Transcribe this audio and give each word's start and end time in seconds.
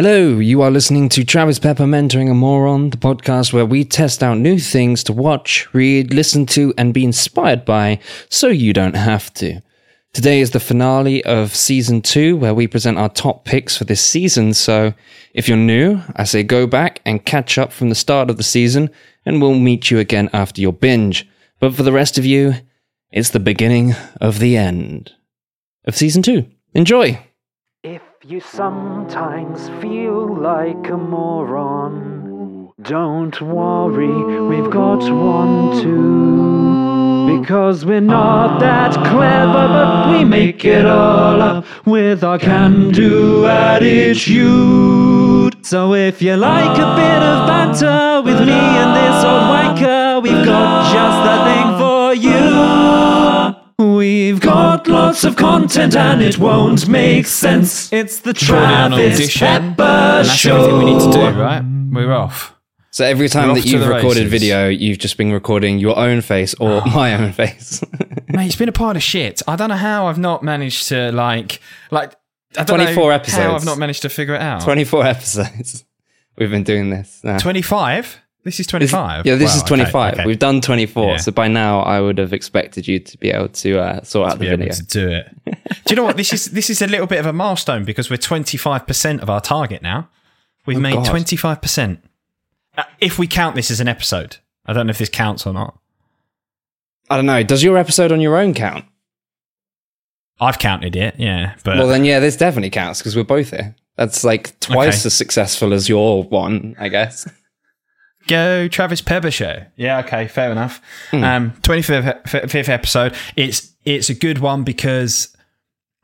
Hello, 0.00 0.38
you 0.38 0.62
are 0.62 0.70
listening 0.70 1.08
to 1.08 1.24
Travis 1.24 1.58
Pepper 1.58 1.82
Mentoring 1.82 2.30
a 2.30 2.34
Moron, 2.34 2.90
the 2.90 2.96
podcast 2.96 3.52
where 3.52 3.66
we 3.66 3.84
test 3.84 4.22
out 4.22 4.38
new 4.38 4.56
things 4.56 5.02
to 5.02 5.12
watch, 5.12 5.66
read, 5.74 6.14
listen 6.14 6.46
to, 6.46 6.72
and 6.78 6.94
be 6.94 7.02
inspired 7.02 7.64
by 7.64 7.98
so 8.28 8.46
you 8.46 8.72
don't 8.72 8.94
have 8.94 9.34
to. 9.34 9.60
Today 10.12 10.38
is 10.38 10.52
the 10.52 10.60
finale 10.60 11.24
of 11.24 11.52
season 11.52 12.00
two, 12.00 12.36
where 12.36 12.54
we 12.54 12.68
present 12.68 12.96
our 12.96 13.08
top 13.08 13.44
picks 13.44 13.76
for 13.76 13.82
this 13.82 14.00
season. 14.00 14.54
So 14.54 14.94
if 15.34 15.48
you're 15.48 15.56
new, 15.56 16.00
I 16.14 16.22
say 16.22 16.44
go 16.44 16.68
back 16.68 17.00
and 17.04 17.24
catch 17.26 17.58
up 17.58 17.72
from 17.72 17.88
the 17.88 17.96
start 17.96 18.30
of 18.30 18.36
the 18.36 18.44
season, 18.44 18.90
and 19.26 19.42
we'll 19.42 19.58
meet 19.58 19.90
you 19.90 19.98
again 19.98 20.30
after 20.32 20.60
your 20.60 20.72
binge. 20.72 21.28
But 21.58 21.74
for 21.74 21.82
the 21.82 21.90
rest 21.90 22.18
of 22.18 22.24
you, 22.24 22.54
it's 23.10 23.30
the 23.30 23.40
beginning 23.40 23.96
of 24.20 24.38
the 24.38 24.56
end 24.56 25.10
of 25.86 25.96
season 25.96 26.22
two. 26.22 26.46
Enjoy! 26.72 27.20
You 28.30 28.40
sometimes 28.40 29.70
feel 29.80 30.36
like 30.36 30.90
a 30.90 30.98
moron, 30.98 32.74
don't 32.82 33.40
worry, 33.40 34.12
we've 34.48 34.70
got 34.70 34.98
one 35.10 35.80
too. 35.80 37.38
Because 37.40 37.86
we're 37.86 38.02
not 38.02 38.60
that 38.60 38.92
clever, 38.92 39.68
but 39.68 40.12
we 40.12 40.24
make 40.24 40.62
it 40.66 40.84
all 40.84 41.40
up 41.40 41.64
with 41.86 42.22
our 42.22 42.38
can 42.38 42.90
do 42.90 43.46
attitude. 43.46 44.04
So 45.64 45.94
if 45.94 46.20
you 46.20 46.36
like 46.36 46.76
a 46.76 46.96
bit 46.96 47.22
of 47.32 47.46
banter 47.48 48.20
with 48.22 48.40
me 48.40 48.52
and 48.52 48.94
this 48.94 49.24
old 49.24 49.48
wanker, 49.54 50.22
we've 50.22 50.44
got 50.44 50.92
just 50.92 51.24
the 51.24 51.44
thing. 51.50 51.57
We've 54.08 54.40
got 54.40 54.88
lots 54.88 55.24
of 55.24 55.36
content 55.36 55.94
and 55.94 56.22
it 56.22 56.38
won't 56.38 56.88
make 56.88 57.26
sense. 57.26 57.92
It's 57.92 58.20
the 58.20 58.32
Drawn 58.32 58.90
Travis 58.92 59.20
audition, 59.20 59.46
Pepper 59.46 59.74
that's 59.76 60.34
Show. 60.34 60.56
everything 60.56 60.78
we 60.78 60.84
need 60.94 61.00
to 61.00 61.12
do, 61.12 61.38
right? 61.38 61.62
We're 61.92 62.14
off. 62.14 62.54
So 62.90 63.04
every 63.04 63.28
time 63.28 63.48
We're 63.48 63.56
that 63.56 63.66
you've 63.66 63.86
recorded 63.86 64.24
races. 64.24 64.30
video, 64.30 64.68
you've 64.68 64.96
just 64.96 65.18
been 65.18 65.30
recording 65.30 65.78
your 65.78 65.98
own 65.98 66.22
face 66.22 66.54
or 66.54 66.80
ah. 66.82 66.92
my 66.94 67.16
own 67.16 67.32
face. 67.32 67.84
Mate, 68.28 68.46
it's 68.46 68.56
been 68.56 68.70
a 68.70 68.72
pile 68.72 68.96
of 68.96 69.02
shit. 69.02 69.42
I 69.46 69.56
don't 69.56 69.68
know 69.68 69.76
how 69.76 70.06
I've 70.06 70.18
not 70.18 70.42
managed 70.42 70.88
to 70.88 71.12
like 71.12 71.60
like 71.90 72.14
I 72.56 72.64
don't 72.64 72.78
24 72.78 72.94
know 73.02 73.10
episodes. 73.10 73.42
How 73.42 73.54
I've 73.56 73.66
not 73.66 73.76
managed 73.76 74.00
to 74.02 74.08
figure 74.08 74.36
it 74.36 74.40
out. 74.40 74.62
24 74.62 75.04
episodes. 75.04 75.84
We've 76.38 76.50
been 76.50 76.64
doing 76.64 76.88
this 76.88 77.20
now. 77.22 77.36
25? 77.36 78.22
This 78.44 78.54
is 78.60 78.66
This- 78.66 78.70
25. 78.70 79.26
Yeah, 79.26 79.34
this 79.34 79.50
Wow, 79.50 79.56
is 79.56 79.62
25. 79.64 80.14
okay. 80.14 80.24
We've 80.24 80.38
done 80.38 80.60
24. 80.60 81.10
Yeah. 81.12 81.16
So 81.18 81.32
by 81.32 81.48
now, 81.48 81.80
I 81.80 82.00
would 82.00 82.18
have 82.18 82.32
expected 82.32 82.86
you 82.88 82.98
to 83.00 83.18
be 83.18 83.30
able 83.30 83.48
to 83.48 83.78
uh, 83.80 84.02
sort 84.02 84.30
out 84.30 84.38
be 84.38 84.46
the 84.48 84.56
video. 84.56 84.72
to 84.72 84.82
do 84.84 85.08
it. 85.08 85.36
do 85.44 85.54
you 85.90 85.96
know 85.96 86.04
what? 86.04 86.16
This 86.16 86.32
is 86.32 86.46
this 86.46 86.70
is 86.70 86.80
a 86.80 86.86
little 86.86 87.06
bit 87.06 87.18
of 87.18 87.26
a 87.26 87.32
milestone 87.32 87.84
because 87.84 88.08
we're 88.10 88.16
25% 88.16 89.20
of 89.20 89.28
our 89.28 89.40
target 89.40 89.82
now. 89.82 90.08
We've 90.66 90.78
made 90.78 90.94
God. 90.94 91.06
25%. 91.06 91.98
Uh, 92.76 92.84
if 93.00 93.18
we 93.18 93.26
count 93.26 93.54
this 93.56 93.70
as 93.70 93.80
an 93.80 93.88
episode. 93.88 94.36
I 94.66 94.72
don't 94.72 94.86
know 94.86 94.90
if 94.90 94.98
this 94.98 95.08
counts 95.08 95.46
or 95.46 95.52
not. 95.52 95.78
I 97.10 97.16
don't 97.16 97.26
know. 97.26 97.42
Does 97.42 97.62
your 97.64 97.76
episode 97.78 98.12
on 98.12 98.20
your 98.20 98.36
own 98.36 98.52
count? 98.54 98.84
I've 100.40 100.58
counted 100.58 100.94
it, 100.94 101.14
yeah, 101.18 101.54
but 101.64 101.78
Well, 101.78 101.88
then, 101.88 102.04
yeah, 102.04 102.20
this 102.20 102.36
definitely 102.36 102.70
counts 102.70 103.00
because 103.00 103.16
we're 103.16 103.24
both 103.24 103.50
here. 103.50 103.74
That's 103.96 104.22
like 104.22 104.58
twice 104.60 105.00
Okay. 105.00 105.06
as 105.06 105.14
successful 105.14 105.72
as 105.72 105.88
your 105.88 106.22
one, 106.22 106.76
I 106.78 106.88
guess. 106.88 107.28
Go 108.28 108.68
Travis 108.68 109.00
Pepper 109.00 109.30
show. 109.30 109.64
Yeah, 109.76 109.98
okay, 110.00 110.28
fair 110.28 110.52
enough. 110.52 110.80
Hmm. 111.10 111.24
Um, 111.24 111.52
twenty 111.62 111.82
fifth 111.82 112.28
fifth 112.28 112.68
episode. 112.68 113.14
It's 113.36 113.74
it's 113.84 114.10
a 114.10 114.14
good 114.14 114.38
one 114.38 114.64
because 114.64 115.34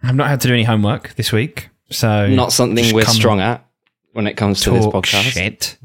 I've 0.03 0.17
not 0.17 0.29
had 0.29 0.41
to 0.41 0.49
do 0.49 0.55
any 0.55 0.65
homework 0.65 1.15
this 1.15 1.33
week, 1.33 1.69
so 1.91 2.27
Not 2.27 2.53
something 2.53 2.95
we're 2.95 3.05
strong 3.05 3.41
at 3.41 3.65
when 4.13 4.27
it 4.27 4.35
comes 4.37 4.63
to 4.63 4.71
this 4.71 4.87
podcast. 4.87 5.23
shit. 5.23 5.79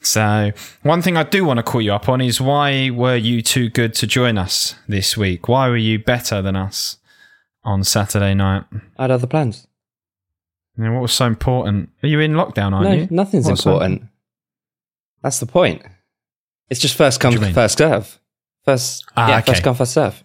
So 0.00 0.52
one 0.82 1.02
thing 1.02 1.16
I 1.16 1.22
do 1.24 1.44
want 1.44 1.58
to 1.58 1.62
call 1.62 1.80
you 1.82 1.92
up 1.92 2.08
on 2.08 2.20
is 2.20 2.40
why 2.40 2.90
were 2.90 3.16
you 3.16 3.42
too 3.42 3.68
good 3.68 3.92
to 3.94 4.06
join 4.06 4.38
us 4.38 4.74
this 4.86 5.16
week? 5.16 5.48
Why 5.48 5.68
were 5.68 5.76
you 5.76 5.98
better 5.98 6.40
than 6.42 6.54
us 6.54 6.98
on 7.64 7.82
Saturday 7.82 8.34
night? 8.34 8.64
I 8.98 9.02
had 9.04 9.10
other 9.10 9.26
plans. 9.26 9.66
Mean, 10.76 10.92
what 10.92 11.00
was 11.02 11.12
so 11.12 11.26
important? 11.26 11.88
Are 12.02 12.08
you 12.08 12.20
in 12.20 12.32
lockdown? 12.32 12.72
Aren't 12.72 12.88
no, 12.88 12.94
you? 12.94 13.08
nothing's 13.10 13.46
What's 13.46 13.64
important. 13.64 14.02
That's 15.26 15.40
the 15.40 15.46
point. 15.46 15.82
It's 16.70 16.78
just 16.78 16.94
first 16.94 17.18
come, 17.18 17.32
do 17.32 17.40
you 17.40 17.46
mean? 17.46 17.52
first 17.52 17.78
serve. 17.78 18.20
First, 18.64 19.04
Ah, 19.16 19.28
yeah, 19.28 19.38
okay. 19.38 19.50
first 19.54 19.64
come, 19.64 19.74
first 19.74 19.92
serve. 19.92 20.22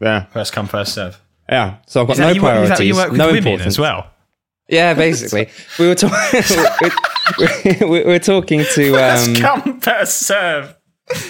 Yeah, 0.00 0.24
First 0.32 0.52
come, 0.52 0.66
first 0.66 0.92
serve. 0.92 1.20
yeah. 1.48 1.76
So 1.86 2.00
I've 2.00 2.08
got 2.08 2.14
Is 2.14 2.18
no 2.18 2.26
that, 2.26 2.34
you, 2.34 2.62
is 2.64 2.68
that 2.70 2.84
you 2.84 2.94
work 2.96 3.10
with 3.12 3.18
no 3.18 3.26
women 3.26 3.38
importance 3.38 3.66
as 3.68 3.78
well? 3.78 4.10
Yeah, 4.68 4.94
basically, 4.94 5.48
we 5.78 5.86
were 5.86 5.94
talking. 5.94 6.42
we 7.80 8.00
we 8.00 8.04
were 8.04 8.18
talking 8.18 8.64
to 8.74 8.96
um, 8.96 9.34
come, 9.36 9.80
first 9.80 10.18
serve. 10.26 10.74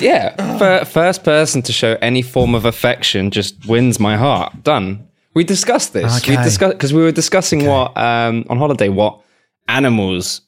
yeah, 0.01 0.35
fir- 0.59 0.87
first 0.87 1.23
person 1.23 1.61
to 1.61 1.73
show 1.75 1.99
any 2.01 2.23
form 2.23 2.55
of 2.55 2.65
affection 2.65 3.31
just 3.31 3.67
wins 3.67 4.01
my 4.01 4.17
heart. 4.17 4.63
Done. 4.63 5.07
We 5.35 5.45
discussed 5.45 5.93
this. 5.93 6.27
We 6.27 6.37
discussed 6.37 6.73
because 6.73 6.95
we 6.95 7.03
were 7.03 7.13
discussing 7.13 7.67
what 7.67 7.95
um, 7.99 8.47
on 8.49 8.57
holiday 8.57 8.89
what 8.89 9.21
animals 9.69 10.41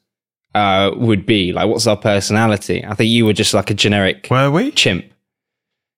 uh, 0.55 0.91
would 0.97 1.25
be 1.27 1.53
like. 1.53 1.69
What's 1.69 1.87
our 1.87 1.97
personality? 1.97 2.85
I 2.85 2.95
think 2.95 3.11
you 3.11 3.25
were 3.25 3.33
just 3.33 3.55
like 3.55 3.71
a 3.71 3.75
generic 3.75 4.27
Were 4.31 4.51
we? 4.51 4.71
chimp. 4.73 5.07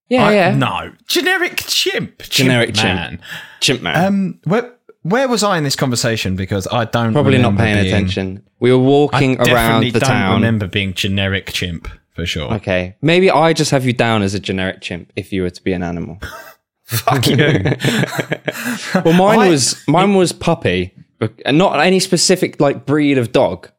Yeah, 0.09 0.25
I- 0.27 0.35
yeah, 0.35 0.55
No, 0.55 0.93
generic 1.09 1.57
chimp. 1.67 2.19
Generic 2.23 2.75
chimp. 2.75 2.95
man. 2.95 3.21
chimp 3.61 3.83
man. 3.83 4.05
Um, 4.05 4.41
where 4.45 4.71
where 5.03 5.29
was 5.29 5.43
I 5.43 5.59
in 5.59 5.65
this 5.65 5.77
conversation? 5.77 6.35
Because 6.37 6.67
I 6.71 6.85
don't 6.87 7.13
Probably 7.13 7.39
not 7.39 7.57
paying 7.57 7.77
being- 7.77 7.87
attention. 7.89 8.43
We 8.61 8.71
were 8.73 8.79
I 8.79 8.81
walking 8.81 9.37
around 9.39 9.47
definitely 9.47 9.91
the 9.91 10.01
don't 10.01 10.09
town. 10.09 10.35
remember 10.37 10.67
being 10.67 10.95
generic 10.95 11.53
chimp 11.53 11.89
for 12.15 12.25
sure. 12.27 12.55
Okay, 12.55 12.97
maybe 13.03 13.31
I 13.31 13.53
just 13.53 13.71
have 13.71 13.85
you 13.85 13.93
down 13.93 14.23
as 14.23 14.35
a 14.35 14.41
generic 14.41 14.81
chimp 14.81 15.13
if 15.17 15.33
you 15.33 15.43
were 15.43 15.51
to 15.51 15.63
be 15.63 15.73
an 15.73 15.83
animal. 15.83 16.19
Fuck 16.85 17.27
you. 17.29 17.37
Well, 19.05 19.15
mine 19.15 19.39
I- 19.41 19.49
was 19.49 19.83
mine 19.89 20.15
was 20.15 20.33
puppy, 20.33 20.95
but 21.19 21.33
and 21.47 21.59
not 21.59 21.79
any 21.81 21.99
specific 22.01 22.61
like 22.61 22.87
breed 22.87 23.19
of 23.19 23.33
dog, 23.33 23.71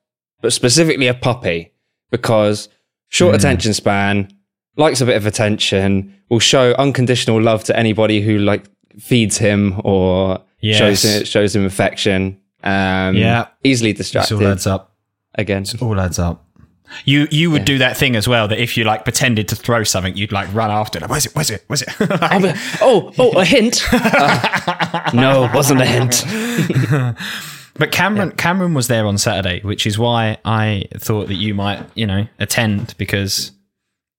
but 0.46 0.54
specifically 0.54 1.08
a 1.08 1.14
puppy 1.16 1.72
because 2.12 2.70
short 3.08 3.32
Hmm. 3.32 3.38
attention 3.38 3.74
span, 3.74 4.32
likes 4.78 5.02
a 5.02 5.06
bit 5.08 5.16
of 5.18 5.26
attention, 5.26 6.14
will 6.30 6.38
show 6.40 6.74
unconditional 6.78 7.42
love 7.42 7.64
to 7.64 7.76
anybody 7.76 8.22
who 8.22 8.38
like 8.38 8.66
feeds 9.00 9.40
him 9.40 9.82
or 9.84 10.40
Yes. 10.62 10.78
shows 10.78 11.04
him, 11.04 11.24
shows 11.26 11.56
him 11.56 11.66
affection. 11.66 12.38
Um, 12.64 13.16
Yeah. 13.16 13.48
easily 13.64 13.92
distracted 13.94 14.36
all 14.36 14.48
adds 14.48 14.68
up. 14.68 14.92
again. 15.34 15.66
All 15.82 16.00
adds 16.00 16.20
up. 16.20 16.44
You 17.04 17.28
you 17.32 17.50
would 17.50 17.66
do 17.66 17.80
that 17.80 17.98
thing 17.98 18.16
as 18.16 18.28
well 18.28 18.48
that 18.48 18.60
if 18.60 18.78
you 18.78 18.84
like 18.84 19.04
pretended 19.04 19.48
to 19.48 19.56
throw 19.56 19.84
something, 19.84 20.16
you'd 20.16 20.32
like 20.32 20.48
run 20.54 20.70
after 20.70 21.00
it. 21.00 21.02
Like, 21.02 21.10
where's 21.10 21.26
it? 21.26 21.32
Where's 21.36 21.50
it? 21.50 21.64
Where's 21.68 21.82
it? 21.82 21.90
Like- 22.00 22.56
oh, 22.82 23.12
oh, 23.18 23.32
a 23.32 23.44
hint. 23.44 23.84
Uh, 23.92 25.10
no, 25.14 25.46
it 25.46 25.54
wasn't 25.56 25.82
a 25.82 25.86
hint. 25.86 26.24
But 27.78 27.92
Cameron 27.92 28.32
Cameron 28.32 28.74
was 28.74 28.88
there 28.88 29.06
on 29.06 29.18
Saturday, 29.18 29.62
which 29.62 29.86
is 29.86 30.00
why 30.00 30.38
I 30.46 30.86
thought 30.98 31.28
that 31.28 31.36
you 31.36 31.54
might, 31.54 31.86
you 31.94 32.08
know, 32.08 32.28
attend 32.40 32.96
because 32.98 33.52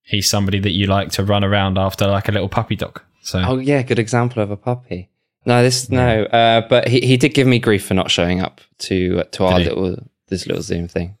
he's 0.03 0.29
somebody 0.29 0.59
that 0.59 0.71
you 0.71 0.87
like 0.87 1.11
to 1.13 1.23
run 1.23 1.43
around 1.43 1.77
after 1.77 2.07
like 2.07 2.27
a 2.29 2.31
little 2.31 2.49
puppy 2.49 2.75
dog. 2.75 3.01
So 3.21 3.41
Oh 3.45 3.57
yeah, 3.57 3.81
good 3.81 3.99
example 3.99 4.41
of 4.43 4.51
a 4.51 4.57
puppy. 4.57 5.09
No, 5.45 5.63
this 5.63 5.89
no, 5.89 6.23
uh, 6.23 6.67
but 6.67 6.87
he, 6.87 6.99
he 6.99 7.17
did 7.17 7.33
give 7.33 7.47
me 7.47 7.57
grief 7.57 7.85
for 7.85 7.93
not 7.93 8.11
showing 8.11 8.41
up 8.41 8.61
to 8.79 9.23
to 9.23 9.45
our 9.45 9.59
little 9.59 9.97
this 10.27 10.45
little 10.45 10.61
Zoom 10.61 10.87
thing. 10.87 11.17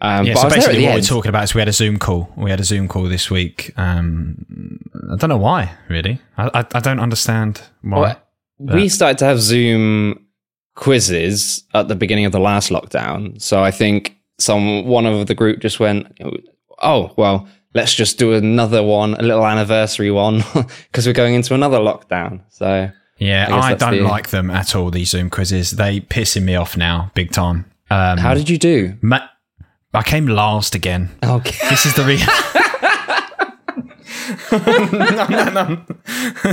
Um, 0.00 0.26
yeah, 0.26 0.34
but 0.34 0.40
so 0.40 0.42
I 0.42 0.44
was 0.44 0.52
there 0.54 0.58
at 0.58 0.66
basically 0.66 0.84
what 0.84 0.92
end. 0.92 1.02
we're 1.02 1.06
talking 1.06 1.28
about 1.28 1.44
is 1.44 1.54
we 1.54 1.60
had 1.60 1.68
a 1.68 1.72
Zoom 1.72 1.98
call. 1.98 2.32
We 2.36 2.50
had 2.50 2.60
a 2.60 2.64
Zoom 2.64 2.88
call 2.88 3.04
this 3.04 3.30
week. 3.30 3.72
Um, 3.76 4.80
I 5.12 5.16
don't 5.16 5.30
know 5.30 5.36
why, 5.38 5.72
really. 5.88 6.20
I, 6.36 6.50
I, 6.60 6.66
I 6.74 6.80
don't 6.80 7.00
understand 7.00 7.62
why. 7.82 8.16
Well, 8.58 8.76
we 8.76 8.88
started 8.88 9.18
to 9.18 9.24
have 9.24 9.40
Zoom 9.40 10.23
quizzes 10.74 11.64
at 11.74 11.88
the 11.88 11.94
beginning 11.94 12.24
of 12.24 12.32
the 12.32 12.40
last 12.40 12.70
lockdown. 12.70 13.40
So 13.40 13.62
I 13.62 13.70
think 13.70 14.16
some 14.38 14.84
one 14.86 15.06
of 15.06 15.26
the 15.26 15.34
group 15.34 15.60
just 15.60 15.80
went, 15.80 16.06
"Oh, 16.82 17.12
well, 17.16 17.48
let's 17.74 17.94
just 17.94 18.18
do 18.18 18.32
another 18.34 18.82
one, 18.82 19.14
a 19.14 19.22
little 19.22 19.46
anniversary 19.46 20.10
one, 20.10 20.42
because 20.92 21.06
we're 21.06 21.12
going 21.12 21.34
into 21.34 21.54
another 21.54 21.78
lockdown." 21.78 22.40
So 22.50 22.90
Yeah, 23.18 23.46
I 23.50 23.72
I, 23.72 23.74
don't 23.74 23.92
the- 23.92 24.00
like 24.02 24.30
them 24.30 24.50
at 24.50 24.74
all. 24.74 24.90
These 24.90 25.10
Zoom 25.10 25.30
quizzes, 25.30 25.72
they 25.72 26.00
pissing 26.00 26.42
me 26.42 26.56
off 26.56 26.76
now, 26.76 27.10
big 27.14 27.30
time. 27.30 27.66
Um, 27.90 28.18
how 28.18 28.34
did 28.34 28.48
you 28.48 28.58
do? 28.58 28.94
ma- 29.02 29.28
I 29.92 30.02
came 30.02 30.26
last 30.26 30.74
again. 30.74 31.10
Okay. 31.22 31.68
This 31.70 31.86
is 31.86 31.94
the 31.94 32.02
reason. 32.04 32.28
no, 34.58 35.26
no, 35.26 35.84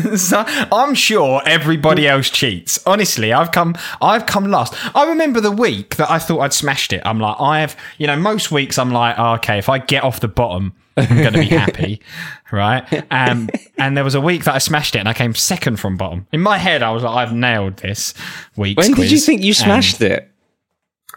no. 0.01 0.15
So, 0.15 0.43
I'm 0.71 0.93
sure 0.95 1.41
everybody 1.45 2.07
else 2.07 2.29
cheats. 2.29 2.79
Honestly, 2.85 3.33
I've 3.33 3.51
come, 3.51 3.75
I've 4.01 4.25
come 4.25 4.45
last. 4.45 4.73
I 4.95 5.07
remember 5.07 5.41
the 5.41 5.51
week 5.51 5.95
that 5.97 6.09
I 6.09 6.19
thought 6.19 6.39
I'd 6.39 6.53
smashed 6.53 6.93
it. 6.93 7.01
I'm 7.05 7.19
like, 7.19 7.39
I've, 7.39 7.75
you 7.97 8.07
know, 8.07 8.15
most 8.15 8.51
weeks 8.51 8.77
I'm 8.77 8.91
like, 8.91 9.15
oh, 9.17 9.33
okay, 9.35 9.57
if 9.57 9.69
I 9.69 9.79
get 9.79 10.03
off 10.03 10.19
the 10.19 10.27
bottom, 10.27 10.73
I'm 10.97 11.17
going 11.17 11.33
to 11.33 11.39
be 11.39 11.45
happy, 11.47 12.01
right? 12.51 12.83
Um, 13.11 13.49
and 13.77 13.95
there 13.95 14.03
was 14.03 14.15
a 14.15 14.21
week 14.21 14.43
that 14.43 14.55
I 14.55 14.57
smashed 14.57 14.95
it, 14.95 14.99
and 14.99 15.07
I 15.07 15.13
came 15.13 15.33
second 15.33 15.77
from 15.79 15.97
bottom. 15.97 16.27
In 16.31 16.41
my 16.41 16.57
head, 16.57 16.83
I 16.83 16.91
was 16.91 17.03
like, 17.03 17.15
I've 17.15 17.33
nailed 17.33 17.77
this 17.77 18.13
week. 18.55 18.77
When 18.77 18.93
did 18.93 19.11
you 19.11 19.19
think 19.19 19.41
you 19.41 19.53
smashed 19.53 20.01
it? 20.01 20.30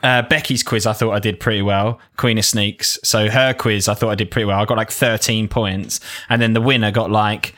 Uh, 0.04 0.22
Becky's 0.22 0.62
quiz, 0.62 0.86
I 0.86 0.92
thought 0.92 1.12
I 1.12 1.18
did 1.18 1.40
pretty 1.40 1.62
well. 1.62 1.98
Queen 2.16 2.38
of 2.38 2.44
Sneaks. 2.44 2.98
So 3.02 3.28
her 3.30 3.54
quiz, 3.54 3.88
I 3.88 3.94
thought 3.94 4.10
I 4.10 4.14
did 4.14 4.30
pretty 4.30 4.44
well. 4.44 4.60
I 4.60 4.64
got 4.64 4.76
like 4.76 4.90
13 4.90 5.48
points. 5.48 5.98
And 6.28 6.40
then 6.40 6.52
the 6.52 6.60
winner 6.60 6.90
got 6.90 7.10
like 7.10 7.54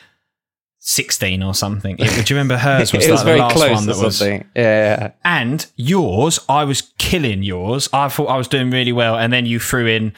16 0.78 1.42
or 1.42 1.54
something. 1.54 1.96
It- 1.98 2.26
do 2.26 2.32
you 2.34 2.38
remember 2.38 2.56
hers 2.56 2.92
was, 2.92 3.04
it 3.08 3.10
was 3.10 3.20
like 3.20 3.24
very 3.26 3.38
the 3.38 3.44
last 3.44 3.52
close 3.56 3.70
one 3.72 3.86
that 3.86 3.96
was. 3.96 4.16
something. 4.18 4.48
Yeah. 4.54 5.12
And 5.24 5.66
yours, 5.76 6.38
I 6.48 6.64
was 6.64 6.82
killing 6.98 7.42
yours. 7.42 7.88
I 7.92 8.08
thought 8.08 8.26
I 8.26 8.36
was 8.36 8.48
doing 8.48 8.70
really 8.70 8.92
well. 8.92 9.16
And 9.18 9.32
then 9.32 9.46
you 9.46 9.58
threw 9.58 9.86
in 9.86 10.12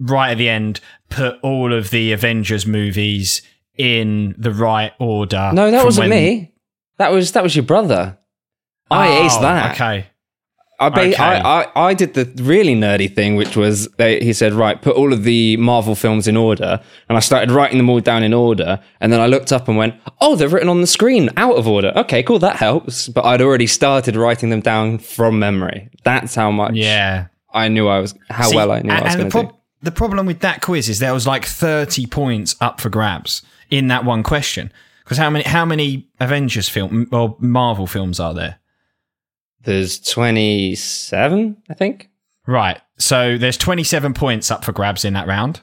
right 0.00 0.32
at 0.32 0.38
the 0.38 0.48
end, 0.48 0.80
put 1.08 1.38
all 1.42 1.72
of 1.72 1.90
the 1.90 2.12
Avengers 2.12 2.66
movies 2.66 3.42
in 3.76 4.34
the 4.36 4.50
right 4.52 4.92
order. 4.98 5.50
No, 5.54 5.70
that 5.70 5.84
wasn't 5.84 6.08
when- 6.10 6.18
me. 6.18 6.52
That 6.98 7.12
was 7.12 7.30
that 7.32 7.44
was 7.44 7.54
your 7.54 7.64
brother. 7.64 8.18
I 8.90 9.06
Oh, 9.18 9.22
aced 9.22 9.40
that. 9.42 9.74
Okay. 9.80 10.06
I, 10.80 10.88
ba- 10.90 11.00
Okay. 11.00 11.16
I, 11.16 11.62
I 11.64 11.88
I 11.88 11.94
did 11.94 12.14
the 12.14 12.24
really 12.42 12.74
nerdy 12.74 13.12
thing, 13.12 13.34
which 13.34 13.56
was 13.56 13.88
they, 13.98 14.20
he 14.20 14.32
said, 14.32 14.52
right, 14.52 14.80
put 14.80 14.94
all 14.96 15.12
of 15.12 15.24
the 15.24 15.56
Marvel 15.56 15.94
films 15.96 16.28
in 16.28 16.36
order, 16.36 16.80
and 17.08 17.16
I 17.16 17.20
started 17.20 17.50
writing 17.50 17.78
them 17.78 17.90
all 17.90 17.98
down 18.00 18.22
in 18.22 18.32
order, 18.32 18.78
and 19.00 19.12
then 19.12 19.20
I 19.20 19.26
looked 19.26 19.52
up 19.52 19.66
and 19.66 19.76
went, 19.76 19.94
oh, 20.20 20.36
they're 20.36 20.48
written 20.48 20.68
on 20.68 20.80
the 20.80 20.86
screen 20.86 21.30
out 21.36 21.56
of 21.56 21.66
order. 21.66 21.92
Okay, 21.96 22.22
cool, 22.22 22.38
that 22.38 22.56
helps. 22.56 23.08
But 23.08 23.24
I'd 23.24 23.42
already 23.42 23.66
started 23.66 24.14
writing 24.14 24.50
them 24.50 24.60
down 24.60 24.98
from 24.98 25.38
memory. 25.40 25.90
That's 26.04 26.34
how 26.36 26.50
much 26.52 26.74
Yeah. 26.74 27.26
I 27.52 27.66
knew 27.68 27.88
I 27.88 27.98
was, 27.98 28.14
how 28.30 28.48
See, 28.50 28.54
well 28.56 28.70
I 28.70 28.80
knew 28.80 28.90
and, 28.90 29.00
I 29.00 29.02
was 29.04 29.14
going 29.16 29.24
the, 29.28 29.30
to 29.30 29.30
prob- 29.30 29.50
do. 29.52 29.58
the 29.82 29.90
problem 29.90 30.26
with 30.26 30.40
that 30.40 30.60
quiz 30.62 30.88
is 30.88 30.98
there 31.00 31.14
was 31.14 31.26
like 31.26 31.44
30 31.44 32.06
points 32.06 32.54
up 32.60 32.80
for 32.80 32.88
grabs 32.88 33.42
in 33.70 33.88
that 33.88 34.04
one 34.04 34.22
question. 34.22 34.70
Because 35.02 35.18
how 35.18 35.30
many 35.30 35.44
how 35.44 35.64
many 35.64 36.06
Avengers 36.20 36.68
film 36.68 37.08
or 37.10 37.34
Marvel 37.40 37.86
films 37.86 38.20
are 38.20 38.34
there? 38.34 38.58
There's 39.68 39.98
27, 40.00 41.56
I 41.68 41.74
think. 41.74 42.08
Right. 42.46 42.80
So 42.98 43.36
there's 43.36 43.58
27 43.58 44.14
points 44.14 44.50
up 44.50 44.64
for 44.64 44.72
grabs 44.72 45.04
in 45.04 45.12
that 45.12 45.26
round, 45.26 45.60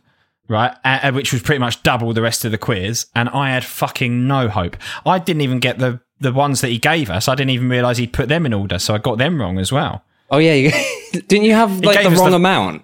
right? 0.47 0.75
Which 1.11 1.33
was 1.33 1.41
pretty 1.41 1.57
much 1.59 1.81
double 1.81 2.13
the 2.13 2.21
rest 2.21 2.45
of 2.45 2.51
the 2.51 2.57
quiz, 2.59 3.07
and 3.15 3.29
I 3.29 3.49
had 3.49 3.65
fucking 3.65 4.27
no 4.27 4.47
hope. 4.47 4.77
I 5.05 5.17
didn't 5.19 5.41
even 5.41 5.59
get 5.59 5.79
the 5.79 6.01
the 6.19 6.31
ones 6.31 6.61
that 6.61 6.69
he 6.69 6.77
gave 6.77 7.09
us. 7.09 7.27
I 7.27 7.33
didn't 7.35 7.49
even 7.49 7.67
realize 7.67 7.97
he'd 7.97 8.13
put 8.13 8.29
them 8.29 8.45
in 8.45 8.53
order, 8.53 8.77
so 8.79 8.93
I 8.93 8.99
got 8.99 9.17
them 9.17 9.41
wrong 9.41 9.57
as 9.57 9.71
well. 9.71 10.03
Oh 10.29 10.37
yeah, 10.37 10.69
didn't 11.11 11.43
you 11.45 11.53
have 11.53 11.79
like 11.79 12.03
the 12.03 12.11
wrong 12.11 12.29
the- 12.29 12.35
amount? 12.35 12.83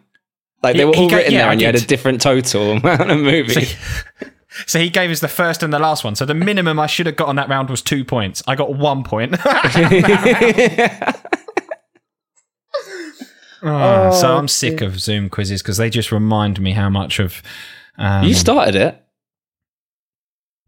Like 0.63 0.75
they 0.75 0.85
were 0.85 0.93
he 0.93 1.01
all 1.03 1.09
ga- 1.09 1.15
written 1.17 1.33
yeah, 1.33 1.39
there, 1.41 1.49
I 1.49 1.51
and 1.53 1.61
you 1.61 1.67
had 1.67 1.75
a 1.75 1.81
different 1.81 2.21
total 2.21 2.71
amount 2.77 3.09
of 3.11 3.19
movies. 3.19 3.75
So 4.19 4.27
he 4.79 4.89
gave 4.89 5.09
us 5.11 5.19
the 5.19 5.27
first 5.27 5.63
and 5.63 5.71
the 5.73 5.79
last 5.79 6.03
one. 6.03 6.15
So 6.15 6.25
the 6.25 6.33
minimum 6.33 6.79
I 6.79 6.87
should 6.87 7.05
have 7.05 7.15
got 7.15 7.27
on 7.27 7.35
that 7.37 7.49
round 7.49 7.69
was 7.69 7.81
two 7.81 8.03
points. 8.05 8.41
I 8.47 8.55
got 8.55 8.75
one 8.75 9.03
point. 9.03 9.35
Oh, 13.63 14.11
so 14.19 14.35
I'm 14.37 14.47
sick 14.47 14.81
of 14.81 14.99
Zoom 14.99 15.29
quizzes 15.29 15.61
because 15.61 15.77
they 15.77 15.89
just 15.89 16.11
remind 16.11 16.59
me 16.59 16.71
how 16.71 16.89
much 16.89 17.19
of. 17.19 17.43
Um, 17.97 18.25
you 18.25 18.33
started 18.33 18.75
it. 18.75 19.03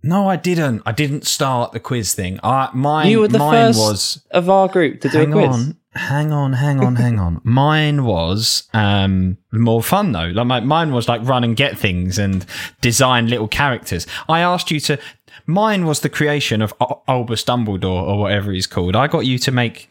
no, 0.03 0.29
I 0.29 0.35
didn't. 0.35 0.83
I 0.85 0.91
didn't 0.91 1.25
start 1.25 1.71
the 1.71 1.79
quiz 1.79 2.13
thing. 2.13 2.39
I 2.43 2.69
mine. 2.73 3.09
You 3.09 3.21
were 3.21 3.27
the 3.27 3.39
mine 3.39 3.51
first 3.73 3.79
was. 3.79 4.25
of 4.31 4.49
our 4.49 4.67
group 4.67 5.01
to 5.01 5.09
do 5.09 5.21
a 5.23 5.25
quiz. 5.25 5.47
on, 5.47 5.77
hang 5.95 6.31
on, 6.31 6.53
hang 6.53 6.79
on, 6.79 6.95
hang 6.95 7.19
on. 7.19 7.41
Mine 7.43 8.03
was 8.05 8.63
um, 8.73 9.37
more 9.51 9.83
fun 9.83 10.11
though. 10.11 10.27
Like 10.27 10.47
my, 10.47 10.59
mine 10.59 10.93
was 10.93 11.07
like 11.07 11.21
run 11.23 11.43
and 11.43 11.55
get 11.55 11.77
things 11.77 12.17
and 12.17 12.45
design 12.81 13.27
little 13.27 13.47
characters. 13.47 14.07
I 14.27 14.41
asked 14.41 14.71
you 14.71 14.79
to. 14.81 14.99
Mine 15.45 15.85
was 15.85 16.01
the 16.01 16.09
creation 16.09 16.61
of 16.61 16.73
Al- 16.79 17.03
Albus 17.07 17.43
Dumbledore 17.43 18.07
or 18.07 18.19
whatever 18.19 18.51
he's 18.51 18.67
called. 18.67 18.95
I 18.95 19.07
got 19.07 19.25
you 19.25 19.37
to 19.39 19.51
make. 19.51 19.89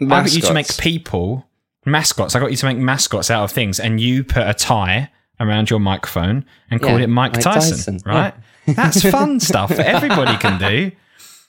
I 0.00 0.06
got 0.06 0.32
you 0.32 0.40
to 0.42 0.54
make 0.54 0.76
people 0.78 1.46
mascots. 1.84 2.34
I 2.34 2.40
got 2.40 2.50
you 2.50 2.56
to 2.56 2.66
make 2.66 2.78
mascots 2.78 3.30
out 3.30 3.44
of 3.44 3.52
things, 3.52 3.78
and 3.80 4.00
you 4.00 4.24
put 4.24 4.46
a 4.46 4.54
tie 4.54 5.10
around 5.40 5.70
your 5.70 5.80
microphone 5.80 6.44
and 6.70 6.80
called 6.80 7.00
Yeah, 7.00 7.04
it 7.04 7.08
Mike, 7.08 7.34
Mike 7.34 7.42
Tyson, 7.42 7.76
Tyson, 7.76 8.00
right? 8.06 8.34
That's 8.66 9.02
fun 9.10 9.40
stuff 9.40 9.70
that 9.70 9.86
everybody 9.86 10.36
can 10.38 10.58
do. 10.58 10.92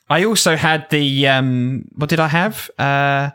I 0.09 0.25
also 0.25 0.55
had 0.55 0.89
the 0.89 1.27
um, 1.27 1.85
what 1.95 2.09
did 2.09 2.19
I 2.19 2.27
have? 2.27 2.69
Uh, 2.77 3.31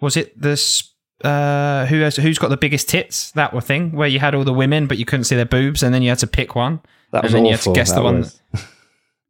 was 0.00 0.16
it 0.16 0.40
this? 0.40 0.92
Uh, 1.24 1.86
who 1.86 2.00
has 2.00 2.16
who's 2.16 2.38
got 2.38 2.48
the 2.48 2.56
biggest 2.56 2.88
tits? 2.88 3.30
That 3.32 3.54
were 3.54 3.60
thing 3.62 3.92
where 3.92 4.08
you 4.08 4.18
had 4.18 4.34
all 4.34 4.44
the 4.44 4.52
women, 4.52 4.86
but 4.86 4.98
you 4.98 5.04
couldn't 5.06 5.24
see 5.24 5.36
their 5.36 5.46
boobs, 5.46 5.82
and 5.82 5.94
then 5.94 6.02
you 6.02 6.10
had 6.10 6.18
to 6.18 6.26
pick 6.26 6.54
one. 6.54 6.80
That 7.12 7.22
was 7.22 7.32
and 7.32 7.46
then 7.46 7.52
awful. 7.54 7.72
you 7.72 7.78
had 7.78 7.86
to 7.86 7.92
guess 7.92 7.92
the 7.92 8.02
one. 8.02 8.16
was. 8.18 8.40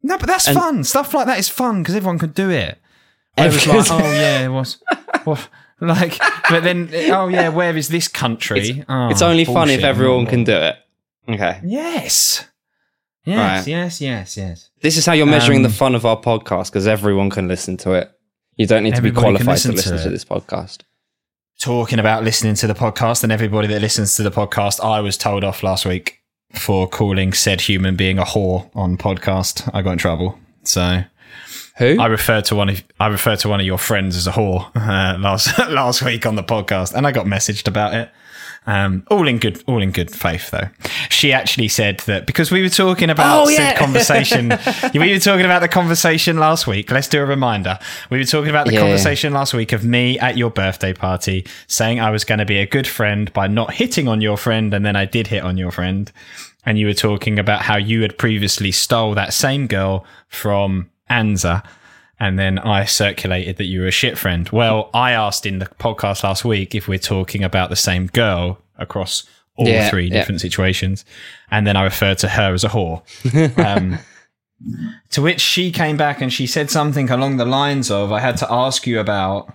No, 0.03 0.17
but 0.17 0.27
that's 0.27 0.47
And- 0.47 0.57
fun. 0.57 0.83
Stuff 0.83 1.13
like 1.13 1.25
that 1.27 1.39
is 1.39 1.49
fun 1.49 1.81
because 1.81 1.95
everyone 1.95 2.19
could 2.19 2.33
do 2.33 2.49
it. 2.49 2.77
It 3.37 3.45
was 3.53 3.67
like, 3.67 3.91
oh 3.91 3.97
yeah, 4.11 4.45
it 4.45 4.49
was. 4.49 4.81
What? 5.23 5.47
Like, 5.79 6.17
but 6.49 6.63
then, 6.63 6.89
oh 7.11 7.27
yeah, 7.27 7.49
where 7.49 7.77
is 7.77 7.87
this 7.89 8.07
country? 8.07 8.83
Oh, 8.89 9.09
it's 9.09 9.21
only 9.21 9.45
fun 9.45 9.69
if 9.69 9.83
everyone 9.83 10.25
can 10.25 10.43
do 10.43 10.53
it. 10.57 10.75
Okay. 11.29 11.61
Yes. 11.63 12.45
Yes, 13.25 13.37
Right. 13.59 13.67
yes, 13.67 14.01
yes, 14.01 14.37
yes. 14.37 14.69
This 14.81 14.97
is 14.97 15.05
how 15.05 15.13
you're 15.13 15.27
measuring 15.27 15.57
Um, 15.57 15.63
the 15.63 15.69
fun 15.69 15.93
of 15.93 16.03
our 16.03 16.19
podcast 16.19 16.71
because 16.71 16.87
everyone 16.87 17.29
can 17.29 17.47
listen 17.47 17.77
to 17.77 17.91
it. 17.91 18.11
You 18.57 18.65
don't 18.65 18.83
need 18.83 18.95
to 18.95 19.03
be 19.03 19.09
Everybody 19.09 19.37
qualified 19.37 19.45
to 19.45 19.71
listen 19.71 19.75
listen 19.75 19.97
to 19.97 20.03
to 20.03 20.09
this 20.09 20.25
podcast. 20.25 20.79
Talking 21.59 21.99
about 21.99 22.23
listening 22.23 22.55
to 22.55 22.65
the 22.65 22.73
podcast 22.73 23.21
and 23.21 23.31
everybody 23.31 23.67
that 23.67 23.81
listens 23.81 24.15
to 24.15 24.23
the 24.23 24.31
podcast, 24.31 24.83
I 24.83 24.99
was 24.99 25.15
told 25.15 25.43
off 25.43 25.61
last 25.61 25.85
week 25.85 26.23
for 26.53 26.87
calling 26.87 27.33
said 27.33 27.61
human 27.61 27.95
being 27.95 28.17
a 28.17 28.23
whore 28.23 28.69
on 28.75 28.97
podcast. 28.97 29.69
I 29.75 29.83
got 29.83 29.91
in 29.91 29.97
trouble. 29.99 30.39
So 30.63 31.03
Who? 31.77 31.99
I 31.99 32.07
referred 32.07 32.45
to 32.45 32.55
one 32.55 32.69
of 32.69 32.83
I 32.99 33.07
referred 33.07 33.39
to 33.39 33.49
one 33.49 33.59
of 33.59 33.65
your 33.65 33.77
friends 33.77 34.15
as 34.15 34.25
a 34.25 34.31
whore 34.31 34.71
uh, 34.75 35.19
last 35.19 35.55
last 35.69 36.01
week 36.01 36.25
on 36.25 36.35
the 36.35 36.43
podcast, 36.43 36.95
and 36.95 37.05
I 37.05 37.11
got 37.11 37.27
messaged 37.27 37.67
about 37.67 37.93
it. 37.93 38.09
Um, 38.67 39.05
all 39.09 39.27
in 39.29 39.39
good, 39.39 39.63
all 39.65 39.81
in 39.81 39.91
good 39.91 40.11
faith, 40.13 40.51
though. 40.51 40.67
She 41.09 41.31
actually 41.31 41.69
said 41.69 41.99
that 42.01 42.25
because 42.27 42.51
we 42.51 42.61
were 42.61 42.67
talking 42.69 43.09
about 43.09 43.45
Oh, 43.45 43.49
yeah. 43.49 43.77
conversation. 43.79 44.49
we 44.93 45.13
were 45.13 45.19
talking 45.19 45.45
about 45.45 45.61
the 45.61 45.69
conversation 45.69 46.37
last 46.37 46.67
week. 46.67 46.91
Let's 46.91 47.07
do 47.07 47.21
a 47.21 47.25
reminder. 47.25 47.79
We 48.09 48.17
were 48.17 48.25
talking 48.25 48.49
about 48.49 48.67
the 48.67 48.73
Yeah. 48.73 48.81
conversation 48.81 49.31
last 49.31 49.53
week 49.53 49.71
of 49.71 49.85
me 49.85 50.19
at 50.19 50.35
your 50.37 50.49
birthday 50.51 50.91
party 50.93 51.47
saying 51.67 52.01
I 52.01 52.11
was 52.11 52.25
going 52.25 52.39
to 52.39 52.45
be 52.45 52.57
a 52.57 52.65
good 52.67 52.87
friend 52.87 53.31
by 53.31 53.47
not 53.47 53.73
hitting 53.73 54.09
on 54.09 54.19
your 54.19 54.35
friend, 54.37 54.73
and 54.73 54.85
then 54.85 54.97
I 54.97 55.05
did 55.05 55.27
hit 55.27 55.43
on 55.43 55.55
your 55.57 55.71
friend. 55.71 56.11
And 56.65 56.77
you 56.77 56.87
were 56.87 56.93
talking 56.93 57.39
about 57.39 57.61
how 57.61 57.77
you 57.77 58.01
had 58.01 58.17
previously 58.17 58.73
stole 58.73 59.15
that 59.15 59.31
same 59.33 59.67
girl 59.67 60.05
from 60.27 60.89
Anza 61.09 61.63
and 62.19 62.37
then 62.39 62.59
I 62.59 62.85
circulated 62.85 63.57
that 63.57 63.65
you 63.65 63.81
were 63.81 63.87
a 63.87 63.91
shit 63.91 64.17
friend. 64.17 64.49
Well, 64.49 64.89
I 64.93 65.11
asked 65.11 65.45
in 65.45 65.59
the 65.59 65.65
podcast 65.65 66.23
last 66.23 66.43
week 66.43 66.73
if 66.75 66.87
we're 66.87 66.97
talking 66.97 67.43
about 67.43 67.69
the 67.69 67.75
same 67.75 68.07
girl 68.07 68.59
across 68.77 69.23
all 69.55 69.67
Yeah, 69.67 69.89
three 69.89 70.07
yeah. 70.07 70.13
different 70.19 70.41
situations, 70.41 71.03
and 71.51 71.65
then 71.65 71.75
I 71.75 71.83
referred 71.83 72.17
to 72.19 72.29
her 72.29 72.53
as 72.53 72.63
a 72.63 72.69
whore. 72.69 73.01
um, 73.65 73.99
to 75.11 75.21
which 75.21 75.39
she 75.41 75.71
came 75.71 75.97
back 75.97 76.21
and 76.21 76.33
she 76.33 76.47
said 76.47 76.69
something 76.71 77.09
along 77.09 77.37
the 77.37 77.45
lines 77.45 77.91
of, 77.91 78.11
"I 78.11 78.19
had 78.19 78.37
to 78.37 78.51
ask 78.51 78.87
you 78.87 78.99
about." 78.99 79.53